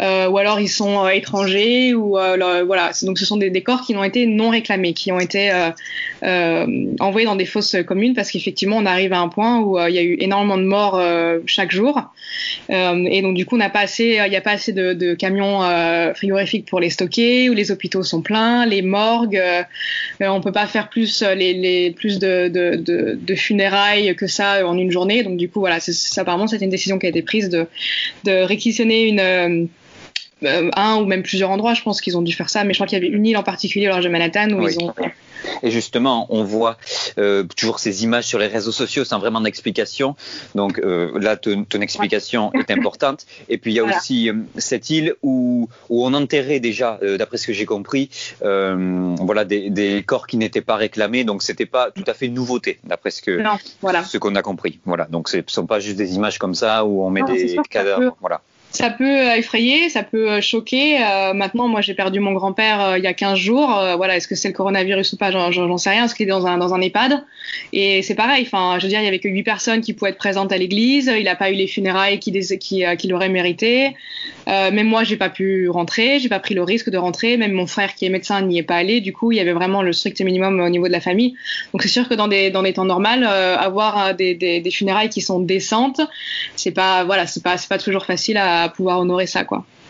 euh, 0.00 0.28
ou 0.28 0.38
alors 0.38 0.60
ils 0.60 0.68
sont 0.68 1.04
euh, 1.04 1.08
étrangers, 1.08 1.94
ou 1.94 2.18
euh, 2.18 2.64
voilà. 2.64 2.92
Donc 3.02 3.18
ce 3.18 3.24
sont 3.24 3.36
des, 3.36 3.50
des, 3.50 3.62
corps 3.62 3.82
qui 3.82 3.96
ont 3.96 4.04
été 4.04 4.26
non 4.26 4.50
réclamés, 4.50 4.92
qui 4.92 5.12
ont 5.12 5.20
été 5.20 5.50
envoyés 7.00 7.26
dans 7.26 7.36
des 7.36 7.46
fosses 7.46 7.76
communes, 7.86 8.14
parce 8.14 8.30
qu'effectivement, 8.30 8.76
on 8.76 8.86
arrive 8.86 9.12
à 9.12 9.20
un 9.20 9.28
point 9.28 9.60
où 9.60 9.78
il 9.78 9.94
y 9.94 9.98
a 9.98 10.02
eu 10.02 10.16
énormément 10.20 10.56
de 10.56 10.64
morts 10.64 11.00
chaque 11.46 11.70
jour, 11.70 12.00
et 12.68 13.22
donc 13.22 13.34
du 13.34 13.46
coup, 13.46 13.56
il 13.56 13.60
n'y 13.60 13.64
a 13.64 13.70
pas 13.70 13.80
assez 13.80 14.72
de, 14.72 15.14
camions 15.14 15.60
frigorifiques 16.14 16.66
pour 16.66 16.80
les 16.80 16.90
stocker, 16.90 17.50
où 17.50 17.54
les 17.54 17.70
hôpitaux 17.70 18.02
sont 18.02 18.22
pleins, 18.22 18.66
les 18.66 18.82
morgues, 18.82 19.40
on 20.20 20.40
peut 20.40 20.52
pas 20.52 20.66
faire 20.66 20.88
plus 20.88 21.22
de, 21.22 23.34
funérailles 23.34 24.14
que 24.16 24.26
ça 24.26 24.66
en 24.66 24.76
une 24.76 24.90
journée. 24.90 25.22
Donc 25.22 25.36
du 25.36 25.48
coup, 25.48 25.60
voilà, 25.60 25.78
apparemment, 26.16 26.46
c'est 26.46 26.60
une 26.60 26.70
décision 26.70 26.98
qui 26.98 27.06
a 27.06 27.11
été 27.12 27.22
prise 27.22 27.48
de, 27.48 27.66
de 28.24 28.42
réquisitionner 28.42 29.02
une 29.08 29.68
euh, 30.44 30.70
un 30.74 30.96
ou 30.96 31.06
même 31.06 31.22
plusieurs 31.22 31.50
endroits. 31.50 31.74
Je 31.74 31.82
pense 31.82 32.00
qu'ils 32.00 32.16
ont 32.16 32.22
dû 32.22 32.32
faire 32.32 32.50
ça, 32.50 32.64
mais 32.64 32.72
je 32.72 32.78
crois 32.78 32.86
qu'il 32.86 32.98
y 32.98 33.04
avait 33.04 33.14
une 33.14 33.26
île 33.26 33.36
en 33.36 33.42
particulier, 33.42 33.86
large 33.86 34.04
de 34.04 34.08
Manhattan, 34.08 34.50
où 34.50 34.68
ils 34.68 34.78
ont 34.82 34.92
et 35.64 35.70
justement, 35.72 36.26
on 36.30 36.44
voit 36.44 36.76
euh, 37.18 37.42
toujours 37.56 37.80
ces 37.80 38.04
images 38.04 38.24
sur 38.24 38.38
les 38.38 38.46
réseaux 38.46 38.70
sociaux 38.70 39.04
sans 39.04 39.18
vraiment 39.18 39.40
d'explication. 39.40 40.14
Donc 40.54 40.78
euh, 40.78 41.18
là, 41.18 41.36
ton, 41.36 41.64
explication 41.80 42.52
est 42.52 42.70
importante. 42.70 43.26
Et 43.48 43.58
puis 43.58 43.72
il 43.72 43.74
y 43.74 43.80
a 43.80 43.84
aussi 43.84 44.30
cette 44.56 44.90
île 44.90 45.14
où, 45.22 45.68
où 45.88 46.06
on 46.06 46.14
enterrait 46.14 46.60
déjà, 46.60 47.00
d'après 47.18 47.38
ce 47.38 47.48
que 47.48 47.52
j'ai 47.52 47.66
compris, 47.66 48.08
voilà, 48.40 49.44
des, 49.44 49.70
des, 49.70 50.02
corps 50.04 50.26
qui 50.26 50.36
n'étaient 50.36 50.60
pas 50.60 50.76
réclamés. 50.76 51.24
Donc 51.24 51.42
c'était 51.42 51.66
pas 51.66 51.90
tout 51.90 52.04
à 52.06 52.14
fait 52.14 52.26
une 52.26 52.34
nouveauté, 52.34 52.78
d'après 52.84 53.10
ce 53.10 53.20
que 53.20 53.42
voilà. 53.80 54.04
ce 54.04 54.18
qu'on 54.18 54.36
a 54.36 54.42
compris. 54.42 54.78
Voilà. 54.84 55.06
Donc 55.06 55.28
ce 55.28 55.38
ne 55.38 55.42
sont 55.46 55.66
pas 55.66 55.80
juste 55.80 55.96
des 55.96 56.14
images 56.14 56.38
comme 56.38 56.54
ça 56.54 56.84
où 56.84 57.04
on 57.04 57.10
met 57.10 57.22
des 57.22 57.56
cadavres. 57.68 58.16
Voilà 58.20 58.42
ça 58.72 58.88
peut 58.88 59.36
effrayer, 59.36 59.90
ça 59.90 60.02
peut 60.02 60.40
choquer. 60.40 60.98
Euh, 60.98 61.34
maintenant, 61.34 61.68
moi, 61.68 61.82
j'ai 61.82 61.92
perdu 61.92 62.20
mon 62.20 62.32
grand-père 62.32 62.80
euh, 62.80 62.98
il 62.98 63.04
y 63.04 63.06
a 63.06 63.12
15 63.12 63.38
jours. 63.38 63.76
Euh, 63.76 63.96
voilà, 63.96 64.16
est-ce 64.16 64.26
que 64.26 64.34
c'est 64.34 64.48
le 64.48 64.54
coronavirus 64.54 65.12
ou 65.12 65.16
pas? 65.18 65.30
J'en 65.30 65.76
sais 65.76 65.90
rien. 65.90 66.06
Est-ce 66.06 66.14
qu'il 66.14 66.26
est 66.26 66.30
dans 66.30 66.46
un, 66.46 66.56
dans 66.56 66.72
un 66.72 66.80
EHPAD 66.80 67.22
Et 67.74 68.00
c'est 68.00 68.14
pareil. 68.14 68.44
Enfin, 68.46 68.78
je 68.78 68.84
veux 68.84 68.88
dire, 68.88 69.00
il 69.00 69.04
y 69.04 69.08
avait 69.08 69.18
que 69.18 69.28
8 69.28 69.42
personnes 69.42 69.80
qui 69.82 69.92
pouvaient 69.92 70.12
être 70.12 70.18
présentes 70.18 70.52
à 70.52 70.56
l'église. 70.56 71.12
Il 71.18 71.24
n'a 71.24 71.36
pas 71.36 71.50
eu 71.50 71.54
les 71.54 71.66
funérailles 71.66 72.18
qu'il 72.18 72.32
qui, 72.58 72.84
qui 72.98 73.12
aurait 73.12 73.28
mérité. 73.28 73.94
même 74.46 74.86
moi, 74.86 75.04
j'ai 75.04 75.18
pas 75.18 75.28
pu 75.28 75.68
rentrer. 75.68 76.18
J'ai 76.18 76.30
pas 76.30 76.40
pris 76.40 76.54
le 76.54 76.62
risque 76.62 76.88
de 76.88 76.96
rentrer. 76.96 77.36
Même 77.36 77.52
mon 77.52 77.66
frère, 77.66 77.94
qui 77.94 78.06
est 78.06 78.10
médecin, 78.10 78.40
n'y 78.40 78.58
est 78.58 78.62
pas 78.62 78.76
allé. 78.76 79.02
Du 79.02 79.12
coup, 79.12 79.32
il 79.32 79.36
y 79.36 79.40
avait 79.40 79.52
vraiment 79.52 79.82
le 79.82 79.92
strict 79.92 80.22
minimum 80.22 80.58
au 80.60 80.68
niveau 80.70 80.86
de 80.86 80.92
la 80.92 81.00
famille. 81.00 81.34
Donc, 81.74 81.82
c'est 81.82 81.88
sûr 81.88 82.08
que 82.08 82.14
dans 82.14 82.28
des, 82.28 82.50
dans 82.50 82.62
des 82.62 82.72
temps 82.72 82.86
normaux, 82.86 83.02
avoir 83.02 84.14
des, 84.14 84.34
des, 84.34 84.60
des, 84.60 84.70
funérailles 84.70 85.08
qui 85.10 85.20
sont 85.20 85.40
décentes, 85.40 86.00
c'est 86.56 86.70
pas, 86.70 87.04
voilà, 87.04 87.26
c'est 87.26 87.42
pas, 87.42 87.58
c'est 87.58 87.68
pas 87.68 87.78
toujours 87.78 88.06
facile 88.06 88.38
à 88.38 88.61
pouvoir 88.68 89.00
honorer 89.00 89.26
ça. 89.26 89.44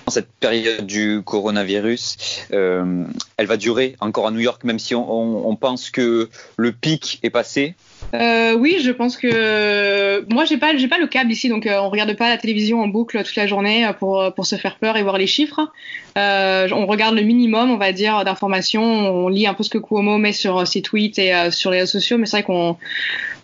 Cette 0.08 0.32
période 0.40 0.86
du 0.86 1.22
coronavirus, 1.24 2.16
euh, 2.52 3.04
elle 3.36 3.46
va 3.46 3.56
durer 3.56 3.96
encore 4.00 4.26
à 4.26 4.30
New 4.30 4.40
York, 4.40 4.64
même 4.64 4.78
si 4.78 4.94
on 4.94 5.56
pense 5.56 5.90
que 5.90 6.28
le 6.56 6.72
pic 6.72 7.20
est 7.22 7.30
passé. 7.30 7.74
Euh, 8.14 8.54
oui, 8.54 8.76
je 8.82 8.90
pense 8.90 9.16
que 9.16 10.24
moi 10.32 10.44
j'ai 10.44 10.58
pas 10.58 10.76
j'ai 10.76 10.88
pas 10.88 10.98
le 10.98 11.06
câble 11.06 11.32
ici, 11.32 11.48
donc 11.48 11.66
euh, 11.66 11.78
on 11.80 11.88
regarde 11.88 12.14
pas 12.14 12.28
la 12.28 12.36
télévision 12.36 12.82
en 12.82 12.88
boucle 12.88 13.22
toute 13.24 13.36
la 13.36 13.46
journée 13.46 13.86
euh, 13.86 13.92
pour 13.92 14.32
pour 14.34 14.44
se 14.44 14.56
faire 14.56 14.76
peur 14.76 14.96
et 14.96 15.02
voir 15.02 15.16
les 15.16 15.26
chiffres. 15.26 15.60
Euh, 16.18 16.68
on 16.72 16.84
regarde 16.84 17.14
le 17.14 17.22
minimum, 17.22 17.70
on 17.70 17.78
va 17.78 17.92
dire, 17.92 18.22
d'informations. 18.24 18.82
On 18.82 19.28
lit 19.28 19.46
un 19.46 19.54
peu 19.54 19.62
ce 19.62 19.70
que 19.70 19.78
Cuomo 19.78 20.18
met 20.18 20.32
sur 20.32 20.66
ses 20.66 20.82
tweets 20.82 21.18
et 21.18 21.32
sur 21.50 21.70
les 21.70 21.80
réseaux 21.80 21.92
sociaux, 21.92 22.18
mais 22.18 22.26
c'est 22.26 22.36
vrai 22.38 22.42
qu'on 22.42 22.76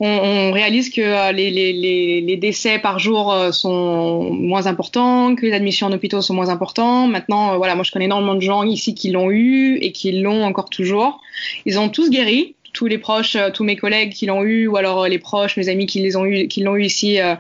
on, 0.01 0.07
on, 0.07 0.53
réalise 0.53 0.91
que 0.91 1.33
les, 1.33 1.51
les, 1.51 2.21
les, 2.21 2.37
décès 2.37 2.79
par 2.79 2.99
jour 2.99 3.35
sont 3.53 4.31
moins 4.33 4.67
importants, 4.67 5.35
que 5.35 5.47
les 5.47 5.55
admissions 5.55 5.87
en 5.87 5.93
hôpitaux 5.93 6.21
sont 6.21 6.35
moins 6.35 6.51
importants. 6.51 7.07
Maintenant, 7.07 7.57
voilà, 7.57 7.75
moi 7.75 7.85
je 7.85 7.91
connais 7.91 8.05
énormément 8.05 8.35
de 8.35 8.43
gens 8.43 8.65
ici 8.65 8.95
qui 8.95 9.11
l'ont 9.11 9.31
eu 9.31 9.79
et 9.81 9.93
qui 9.93 10.13
l'ont 10.13 10.45
encore 10.45 10.69
toujours. 10.69 11.23
Ils 11.65 11.79
ont 11.79 11.89
tous 11.89 12.11
guéri, 12.11 12.55
tous 12.73 12.87
les 12.87 12.99
proches, 12.99 13.37
euh, 13.37 13.51
tous 13.51 13.65
mes 13.65 13.77
collègues 13.77 14.13
qui 14.13 14.27
l'ont 14.27 14.43
eu, 14.43 14.67
ou 14.67 14.77
alors 14.77 15.05
euh, 15.05 15.09
les 15.09 15.19
proches, 15.19 15.57
mes 15.57 15.69
amis 15.69 15.87
qui 15.87 16.01
les 16.01 16.17
ont 16.17 16.25
eu, 16.25 16.49
qui 16.49 16.63
l'ont 16.63 16.77
eu 16.77 16.85
ici, 16.85 17.21
euh, 17.21 17.35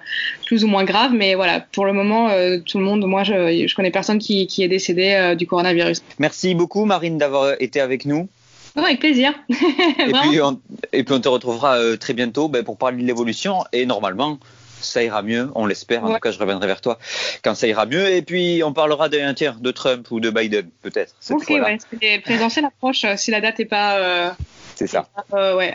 plus 0.46 0.64
ou 0.64 0.68
moins 0.68 0.84
grave. 0.84 1.12
Mais 1.12 1.34
voilà, 1.34 1.60
pour 1.60 1.86
le 1.86 1.92
moment, 1.92 2.30
tout 2.64 2.78
le 2.78 2.84
monde, 2.84 3.04
moi, 3.04 3.24
je, 3.24 3.66
je 3.66 3.74
connais 3.74 3.90
personne 3.90 4.18
qui, 4.18 4.46
qui 4.46 4.62
est 4.62 4.68
décédé 4.68 5.34
du 5.36 5.46
coronavirus. 5.46 6.02
Merci 6.18 6.54
beaucoup, 6.54 6.84
Marine, 6.84 7.18
d'avoir 7.18 7.54
été 7.60 7.80
avec 7.80 8.04
nous. 8.04 8.28
avec 8.76 9.00
plaisir. 9.00 9.32
et, 9.48 10.12
puis 10.12 10.40
on, 10.40 10.60
et, 10.92 11.04
puis 11.04 11.14
on, 11.14 11.20
te 11.20 11.28
retrouvera 11.28 11.96
très 11.98 12.14
bientôt 12.14 12.48
ben, 12.48 12.64
pour 12.64 12.78
parler 12.78 13.02
de 13.02 13.06
l'évolution 13.06 13.64
et 13.72 13.86
normalement 13.86 14.38
ça 14.80 15.02
ira 15.02 15.22
mieux, 15.22 15.50
on 15.56 15.66
l'espère. 15.66 16.04
En 16.04 16.14
tout 16.14 16.20
cas, 16.20 16.30
je 16.30 16.38
reviendrai 16.38 16.68
vers 16.68 16.80
toi 16.80 16.98
quand 17.42 17.56
ça 17.56 17.66
ira 17.66 17.84
mieux. 17.84 18.08
Et 18.10 18.22
puis, 18.22 18.62
on 18.64 18.72
parlera 18.72 19.08
d'un 19.08 19.34
tiers 19.34 19.56
de 19.56 19.70
Trump 19.72 20.08
ou 20.12 20.20
de 20.20 20.30
Biden, 20.30 20.70
peut-être. 20.82 21.14
Ok, 21.30 21.48
ouais. 21.48 21.78
Présidentiel 22.22 22.64
approche. 22.64 23.04
Si 23.16 23.32
la 23.32 23.40
date 23.40 23.58
n'est 23.58 23.64
pas 23.64 24.36
c'est 24.78 24.86
ça. 24.86 25.08
Euh, 25.34 25.72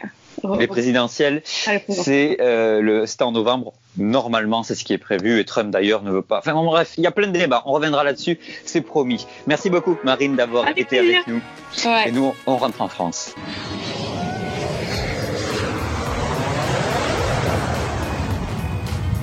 Les 0.57 0.67
présidentielles, 0.67 1.41
c'est 1.43 2.37
euh, 2.39 2.79
le, 2.81 3.05
en 3.19 3.31
novembre. 3.33 3.73
Normalement, 3.97 4.63
c'est 4.63 4.75
ce 4.75 4.85
qui 4.85 4.93
est 4.93 4.97
prévu 4.97 5.39
et 5.39 5.45
Trump 5.45 5.71
d'ailleurs 5.71 6.03
ne 6.03 6.11
veut 6.11 6.21
pas. 6.21 6.39
Enfin 6.39 6.53
bon, 6.53 6.63
bref, 6.63 6.93
il 6.97 7.03
y 7.03 7.07
a 7.07 7.11
plein 7.11 7.27
de 7.27 7.33
débats. 7.33 7.63
On 7.65 7.73
reviendra 7.73 8.05
là-dessus, 8.05 8.39
c'est 8.63 8.81
promis. 8.81 9.27
Merci 9.45 9.69
beaucoup, 9.69 9.97
Marine, 10.05 10.37
d'avoir 10.37 10.69
été 10.77 10.99
avec 10.99 11.27
nous. 11.27 11.41
Et 12.05 12.11
nous, 12.11 12.33
on 12.47 12.55
rentre 12.55 12.81
en 12.81 12.87
France. 12.87 13.35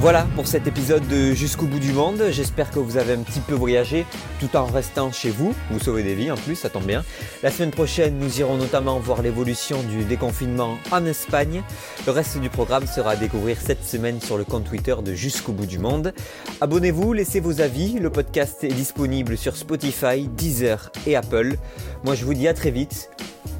Voilà 0.01 0.27
pour 0.35 0.47
cet 0.47 0.67
épisode 0.67 1.07
de 1.09 1.35
Jusqu'au 1.35 1.67
bout 1.67 1.79
du 1.79 1.93
monde. 1.93 2.25
J'espère 2.31 2.71
que 2.71 2.79
vous 2.79 2.97
avez 2.97 3.13
un 3.13 3.19
petit 3.19 3.41
peu 3.41 3.53
voyagé 3.53 4.07
tout 4.41 4.57
en 4.57 4.65
restant 4.65 5.13
chez 5.13 5.29
vous. 5.29 5.55
Vous 5.71 5.79
sauvez 5.79 6.03
des 6.03 6.15
vies 6.15 6.31
en 6.31 6.37
plus, 6.37 6.55
ça 6.55 6.71
tombe 6.71 6.87
bien. 6.87 7.05
La 7.43 7.51
semaine 7.51 7.71
prochaine, 7.71 8.19
nous 8.19 8.41
irons 8.41 8.57
notamment 8.57 8.99
voir 8.99 9.21
l'évolution 9.21 9.83
du 9.83 10.05
déconfinement 10.05 10.79
en 10.91 11.05
Espagne. 11.05 11.63
Le 12.07 12.13
reste 12.13 12.39
du 12.39 12.49
programme 12.49 12.87
sera 12.87 13.11
à 13.11 13.17
découvrir 13.17 13.59
cette 13.61 13.85
semaine 13.85 14.23
sur 14.23 14.39
le 14.39 14.45
compte 14.45 14.65
Twitter 14.65 14.95
de 15.05 15.13
Jusqu'au 15.13 15.53
bout 15.53 15.67
du 15.67 15.79
monde. 15.79 16.15
Abonnez-vous, 16.63 17.13
laissez 17.13 17.41
vos 17.41 17.61
avis. 17.61 17.99
Le 17.99 18.09
podcast 18.09 18.65
est 18.65 18.69
disponible 18.69 19.37
sur 19.37 19.55
Spotify, 19.55 20.29
Deezer 20.29 20.91
et 21.07 21.15
Apple. 21.15 21.57
Moi, 22.05 22.15
je 22.15 22.25
vous 22.25 22.33
dis 22.33 22.49
à 22.49 22.55
très 22.55 22.71
vite 22.71 23.11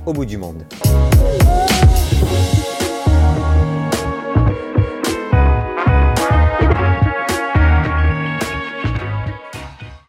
au 0.07 0.15
bout 0.15 0.25
du 0.25 0.39
monde. 0.39 0.65